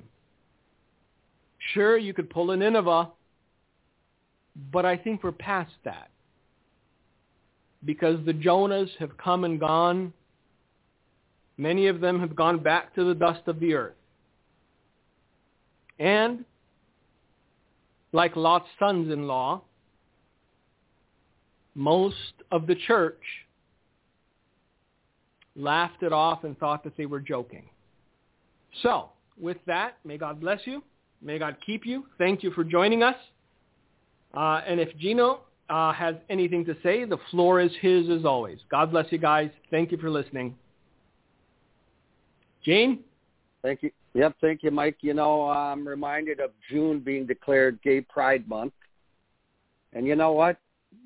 Sure, 1.74 1.98
you 1.98 2.14
could 2.14 2.30
pull 2.30 2.52
a 2.52 2.56
Nineveh, 2.56 3.10
but 4.72 4.86
I 4.86 4.96
think 4.96 5.22
we're 5.22 5.32
past 5.32 5.74
that. 5.84 6.08
Because 7.84 8.24
the 8.24 8.32
Jonahs 8.32 8.88
have 8.98 9.18
come 9.18 9.44
and 9.44 9.60
gone. 9.60 10.14
Many 11.58 11.88
of 11.88 12.00
them 12.00 12.18
have 12.20 12.34
gone 12.34 12.62
back 12.62 12.94
to 12.94 13.04
the 13.04 13.14
dust 13.14 13.42
of 13.48 13.60
the 13.60 13.74
earth. 13.74 13.96
And, 15.98 16.46
like 18.14 18.34
Lot's 18.34 18.68
sons-in-law, 18.78 19.60
most 21.74 22.16
of 22.50 22.66
the 22.66 22.74
church 22.74 23.20
laughed 25.56 26.02
it 26.02 26.12
off 26.12 26.44
and 26.44 26.58
thought 26.58 26.84
that 26.84 26.96
they 26.96 27.06
were 27.06 27.20
joking. 27.20 27.64
So, 28.82 29.10
with 29.38 29.58
that, 29.66 29.98
may 30.04 30.18
God 30.18 30.40
bless 30.40 30.60
you. 30.64 30.82
May 31.22 31.38
God 31.38 31.56
keep 31.64 31.86
you. 31.86 32.04
Thank 32.18 32.42
you 32.42 32.50
for 32.50 32.64
joining 32.64 33.02
us. 33.02 33.16
Uh, 34.34 34.60
and 34.66 34.80
if 34.80 34.96
Gino 34.98 35.40
uh, 35.70 35.92
has 35.92 36.16
anything 36.28 36.64
to 36.66 36.76
say, 36.82 37.04
the 37.04 37.18
floor 37.30 37.60
is 37.60 37.70
his 37.80 38.08
as 38.10 38.24
always. 38.24 38.58
God 38.70 38.90
bless 38.90 39.10
you 39.10 39.18
guys. 39.18 39.50
Thank 39.70 39.92
you 39.92 39.98
for 39.98 40.10
listening. 40.10 40.54
Gene? 42.64 43.00
Thank 43.62 43.82
you. 43.82 43.90
Yep, 44.14 44.36
thank 44.40 44.62
you, 44.62 44.70
Mike. 44.70 44.98
You 45.00 45.14
know, 45.14 45.48
I'm 45.48 45.86
reminded 45.86 46.38
of 46.38 46.50
June 46.70 47.00
being 47.00 47.26
declared 47.26 47.80
Gay 47.82 48.00
Pride 48.00 48.48
Month. 48.48 48.72
And 49.92 50.06
you 50.06 50.14
know 50.14 50.32
what? 50.32 50.58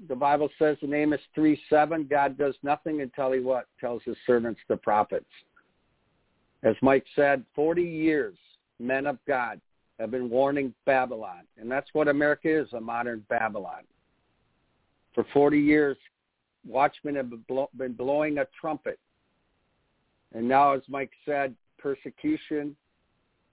The 0.08 0.14
Bible 0.16 0.48
says 0.58 0.76
in 0.82 0.94
Amos 0.94 1.20
3, 1.34 1.60
7, 1.68 2.06
God 2.08 2.38
does 2.38 2.54
nothing 2.62 3.00
until 3.00 3.32
he 3.32 3.40
what? 3.40 3.66
Tells 3.80 4.02
his 4.04 4.16
servants, 4.26 4.60
the 4.68 4.76
prophets. 4.76 5.26
As 6.62 6.74
Mike 6.82 7.04
said, 7.14 7.44
40 7.54 7.82
years, 7.82 8.36
men 8.78 9.06
of 9.06 9.18
God, 9.26 9.60
have 9.98 10.10
been 10.10 10.30
warning 10.30 10.72
Babylon. 10.86 11.42
And 11.56 11.70
that's 11.70 11.88
what 11.92 12.08
America 12.08 12.48
is, 12.48 12.72
a 12.72 12.80
modern 12.80 13.24
Babylon. 13.28 13.82
For 15.14 15.24
40 15.32 15.58
years, 15.58 15.96
watchmen 16.66 17.16
have 17.16 17.30
been 17.76 17.92
blowing 17.92 18.38
a 18.38 18.46
trumpet. 18.60 18.98
And 20.34 20.46
now, 20.46 20.74
as 20.74 20.82
Mike 20.88 21.10
said, 21.24 21.54
persecution 21.78 22.76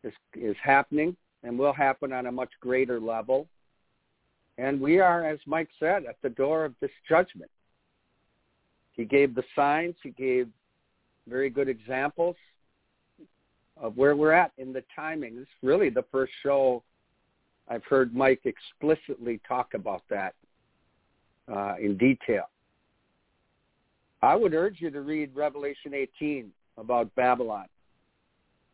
is, 0.03 0.13
is 0.35 0.55
happening 0.63 1.15
and 1.43 1.57
will 1.57 1.73
happen 1.73 2.11
on 2.11 2.27
a 2.27 2.31
much 2.31 2.51
greater 2.59 2.99
level. 2.99 3.47
And 4.57 4.79
we 4.79 4.99
are, 4.99 5.25
as 5.25 5.39
Mike 5.45 5.69
said, 5.79 6.05
at 6.05 6.17
the 6.21 6.29
door 6.29 6.65
of 6.65 6.73
this 6.79 6.91
judgment. 7.07 7.51
He 8.93 9.03
gave 9.03 9.35
the 9.35 9.43
signs. 9.55 9.95
He 10.01 10.11
gave 10.11 10.47
very 11.27 11.49
good 11.49 11.67
examples 11.67 12.35
of 13.77 13.97
where 13.97 14.15
we're 14.15 14.31
at 14.31 14.51
in 14.57 14.71
the 14.71 14.83
timing. 14.95 15.35
This 15.35 15.43
is 15.43 15.63
really 15.63 15.89
the 15.89 16.05
first 16.11 16.31
show 16.43 16.83
I've 17.67 17.83
heard 17.83 18.15
Mike 18.15 18.41
explicitly 18.45 19.41
talk 19.47 19.73
about 19.73 20.03
that 20.09 20.35
uh, 21.51 21.75
in 21.81 21.97
detail. 21.97 22.49
I 24.21 24.35
would 24.35 24.53
urge 24.53 24.77
you 24.79 24.89
to 24.91 25.01
read 25.01 25.35
Revelation 25.35 25.93
18 25.93 26.51
about 26.77 27.13
Babylon 27.15 27.65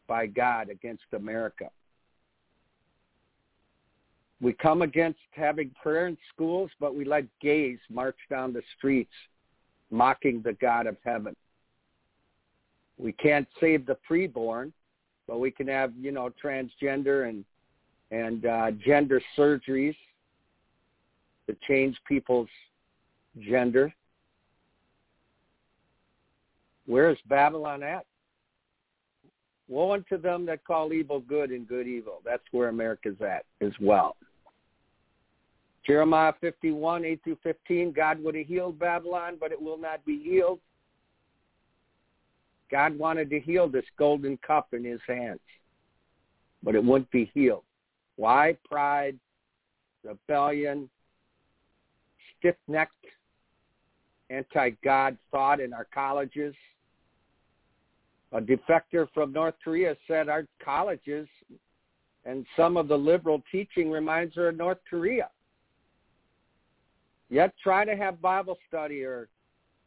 by 0.08 0.28
God 0.28 0.70
against 0.70 1.04
America. 1.14 1.70
We 4.42 4.54
come 4.54 4.82
against 4.82 5.20
having 5.32 5.70
prayer 5.82 6.08
in 6.08 6.18
schools, 6.34 6.72
but 6.80 6.96
we 6.96 7.06
let 7.06 7.26
gays 7.40 7.78
march 7.90 8.18
down 8.30 8.54
the 8.54 8.64
streets 8.78 9.12
mocking 9.92 10.42
the 10.42 10.54
God 10.54 10.88
of 10.88 10.98
heaven. 11.06 11.36
We 12.98 13.12
can't 13.12 13.48
save 13.60 13.86
the 13.86 13.98
preborn, 14.10 14.72
but 15.28 15.40
we 15.40 15.52
can 15.52 15.68
have, 15.68 15.94
you 16.00 16.12
know, 16.12 16.32
transgender 16.44 17.30
and 17.30 17.46
and 18.10 18.46
uh, 18.46 18.72
gender 18.72 19.22
surgeries 19.38 19.96
to 21.48 21.56
change 21.68 21.96
people's 22.08 22.50
gender. 23.40 23.94
Where 26.88 27.10
is 27.10 27.18
Babylon 27.30 27.84
at? 27.84 28.06
Woe 29.70 29.94
unto 29.94 30.18
them 30.18 30.46
that 30.48 30.66
call 30.66 30.92
evil 30.92 31.22
good 31.22 31.52
and 31.52 31.66
good 31.66 31.88
evil. 31.88 32.22
That's 32.26 32.44
where 32.52 32.68
America's 32.68 33.22
at 33.22 33.46
as 33.62 33.72
well. 33.80 34.18
Jeremiah 35.86 36.34
51, 36.42 37.06
8 37.06 37.24
through 37.24 37.38
15, 37.44 37.92
God 37.92 38.24
would 38.24 38.36
have 38.36 38.46
healed 38.46 38.78
Babylon, 38.78 39.38
but 39.40 39.52
it 39.52 39.62
will 39.62 39.78
not 39.78 40.06
be 40.06 40.22
healed. 40.22 40.60
God 42.70 42.98
wanted 42.98 43.30
to 43.32 43.40
heal 43.40 43.68
this 43.68 43.86
golden 43.98 44.38
cup 44.38 44.74
in 44.74 44.84
his 44.84 45.02
hands, 45.08 45.40
but 46.64 46.76
it 46.76 46.84
wouldn't 46.84 47.12
be 47.12 47.30
healed. 47.34 47.64
Why? 48.16 48.56
Pride, 48.64 49.18
rebellion, 50.04 50.90
stiff-necked, 52.38 53.06
anti-God 54.30 55.18
thought 55.32 55.60
in 55.60 55.74
our 55.74 55.88
colleges. 55.94 56.56
A 58.32 58.40
defector 58.40 59.08
from 59.14 59.34
North 59.34 59.56
Korea 59.62 59.96
said 60.08 60.30
our 60.30 60.46
colleges 60.64 61.28
and 62.24 62.46
some 62.56 62.78
of 62.78 62.88
the 62.88 62.98
liberal 62.98 63.44
teaching 63.52 63.92
reminds 63.92 64.36
her 64.36 64.50
of 64.50 64.58
North 64.58 64.78
Korea. 64.90 65.30
Yet 67.32 67.54
try 67.64 67.86
to 67.86 67.96
have 67.96 68.22
Bible 68.22 68.58
study 68.68 69.04
or 69.04 69.30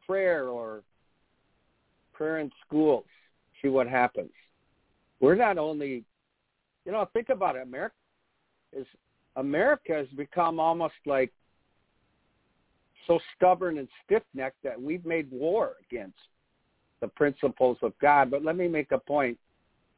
prayer 0.07 0.49
or 0.49 0.83
prayer 2.15 2.39
in 2.39 2.51
schools. 2.67 3.05
See 3.61 3.69
what 3.69 3.87
happens. 3.87 4.31
We're 5.21 5.35
not 5.35 5.59
only, 5.59 6.05
you 6.87 6.93
know, 6.93 7.07
think 7.13 7.29
about 7.29 7.57
it. 7.57 7.63
America 7.63 7.95
is 8.73 8.87
America 9.37 9.93
has 9.93 10.07
become 10.17 10.59
almost 10.59 10.95
like 11.05 11.33
so 13.07 13.21
stubborn 13.37 13.77
and 13.77 13.89
stiff-necked 14.05 14.63
that 14.63 14.81
we've 14.81 15.05
made 15.05 15.31
war 15.31 15.73
against 15.91 16.17
the 17.01 17.09
principles 17.09 17.77
of 17.83 17.93
God. 18.01 18.31
But 18.31 18.43
let 18.43 18.57
me 18.57 18.69
make 18.69 18.91
a 18.93 18.99
point. 18.99 19.37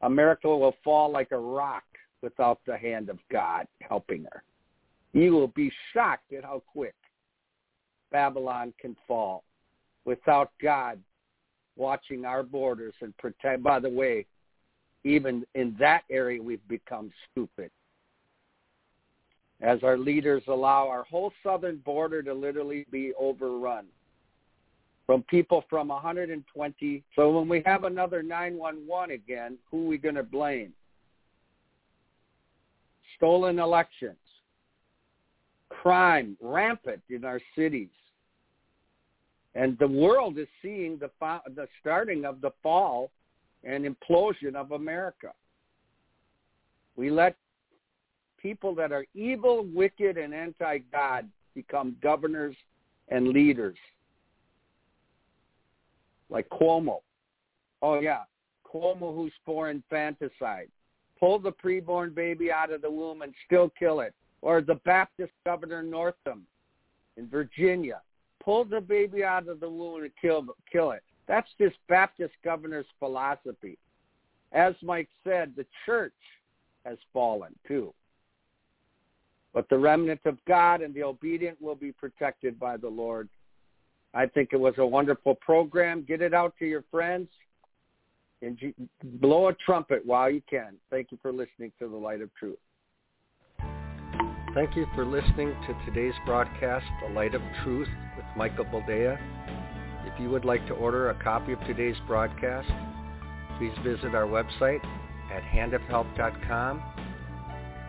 America 0.01 0.49
will 0.49 0.75
fall 0.83 1.09
like 1.09 1.31
a 1.31 1.37
rock 1.37 1.83
without 2.21 2.59
the 2.67 2.77
hand 2.77 3.09
of 3.09 3.19
God 3.31 3.67
helping 3.79 4.25
her. 4.25 4.43
You 5.13 5.31
will 5.31 5.47
be 5.47 5.71
shocked 5.93 6.33
at 6.33 6.43
how 6.43 6.61
quick 6.73 6.95
Babylon 8.11 8.73
can 8.79 8.95
fall 9.07 9.43
without 10.05 10.51
God 10.61 10.99
watching 11.75 12.25
our 12.25 12.43
borders 12.43 12.93
and 13.01 13.15
protect. 13.17 13.63
By 13.63 13.79
the 13.79 13.89
way, 13.89 14.25
even 15.03 15.45
in 15.55 15.75
that 15.79 16.03
area, 16.09 16.41
we've 16.41 16.67
become 16.67 17.11
stupid. 17.31 17.71
As 19.61 19.79
our 19.83 19.97
leaders 19.97 20.43
allow 20.47 20.87
our 20.87 21.03
whole 21.03 21.31
southern 21.43 21.77
border 21.77 22.21
to 22.23 22.33
literally 22.33 22.85
be 22.91 23.11
overrun 23.19 23.85
from 25.07 25.23
people 25.23 25.63
from 25.69 25.87
120. 25.87 27.03
So 27.15 27.31
when 27.31 27.47
we 27.47 27.63
have 27.65 27.85
another 27.85 28.21
911 28.21 29.15
again, 29.15 29.57
who 29.71 29.85
are 29.85 29.87
we 29.87 29.97
going 29.97 30.15
to 30.15 30.23
blame? 30.23 30.73
Stolen 33.15 33.57
elections, 33.57 34.17
crime 35.87 36.35
rampant 36.41 37.01
in 37.09 37.23
our 37.23 37.39
cities. 37.55 37.87
And 39.55 39.79
the 39.79 39.87
world 39.87 40.37
is 40.37 40.47
seeing 40.61 40.99
the, 40.99 41.09
the 41.55 41.65
starting 41.79 42.25
of 42.25 42.41
the 42.41 42.51
fall 42.61 43.09
and 43.63 43.85
implosion 43.85 44.53
of 44.53 44.73
America. 44.73 45.31
We 46.97 47.09
let 47.09 47.37
people 48.37 48.75
that 48.75 48.91
are 48.91 49.05
evil, 49.15 49.65
wicked, 49.73 50.17
and 50.17 50.33
anti-God 50.33 51.29
become 51.55 51.95
governors 52.03 52.57
and 53.07 53.29
leaders. 53.29 53.77
Like 56.29 56.49
Cuomo. 56.49 56.97
Oh, 57.81 58.01
yeah. 58.01 58.23
Cuomo 58.65 59.15
who's 59.15 59.31
for 59.45 59.69
infanticide. 59.69 60.67
Pull 61.17 61.39
the 61.39 61.53
preborn 61.53 62.13
baby 62.13 62.51
out 62.51 62.73
of 62.73 62.81
the 62.81 62.91
womb 62.91 63.21
and 63.21 63.33
still 63.45 63.71
kill 63.79 64.01
it 64.01 64.13
or 64.41 64.61
the 64.61 64.75
Baptist 64.85 65.31
Governor 65.45 65.83
Northam 65.83 66.45
in 67.17 67.27
Virginia. 67.27 68.01
Pull 68.43 68.65
the 68.65 68.81
baby 68.81 69.23
out 69.23 69.47
of 69.47 69.59
the 69.59 69.69
womb 69.69 70.03
and 70.03 70.11
kill, 70.21 70.45
kill 70.71 70.91
it. 70.91 71.03
That's 71.27 71.49
this 71.59 71.73
Baptist 71.89 72.33
governor's 72.43 72.85
philosophy. 72.99 73.77
As 74.53 74.73
Mike 74.81 75.09
said, 75.23 75.53
the 75.57 75.65
church 75.85 76.13
has 76.85 76.97
fallen 77.11 77.53
too. 77.67 77.93
But 79.53 79.67
the 79.69 79.77
remnant 79.77 80.21
of 80.25 80.37
God 80.47 80.81
and 80.81 80.93
the 80.93 81.03
obedient 81.03 81.61
will 81.61 81.75
be 81.75 81.91
protected 81.91 82.59
by 82.59 82.77
the 82.77 82.87
Lord. 82.87 83.27
I 84.13 84.25
think 84.27 84.49
it 84.53 84.59
was 84.59 84.75
a 84.77 84.85
wonderful 84.85 85.35
program. 85.35 86.05
Get 86.07 86.21
it 86.21 86.33
out 86.33 86.53
to 86.59 86.65
your 86.65 86.83
friends 86.89 87.27
and 88.41 88.57
blow 89.03 89.49
a 89.49 89.53
trumpet 89.53 90.05
while 90.05 90.29
you 90.29 90.41
can. 90.49 90.75
Thank 90.89 91.11
you 91.11 91.17
for 91.21 91.31
listening 91.31 91.71
to 91.79 91.89
The 91.89 91.95
Light 91.95 92.21
of 92.21 92.33
Truth. 92.35 92.59
Thank 94.57 94.75
you 94.75 94.87
for 94.95 95.05
listening 95.05 95.53
to 95.67 95.77
today's 95.85 96.15
broadcast, 96.25 96.87
The 97.03 97.09
Light 97.13 97.35
of 97.35 97.43
Truth 97.63 97.89
with 98.15 98.25
Michael 98.35 98.65
Boldea. 98.65 99.19
If 100.07 100.19
you 100.19 100.31
would 100.31 100.45
like 100.45 100.65
to 100.65 100.73
order 100.73 101.11
a 101.11 101.23
copy 101.23 101.53
of 101.53 101.59
today's 101.67 101.95
broadcast, 102.07 102.67
please 103.59 103.71
visit 103.83 104.15
our 104.15 104.25
website 104.25 104.83
at 105.31 105.43
handofhelp.com. 105.43 106.81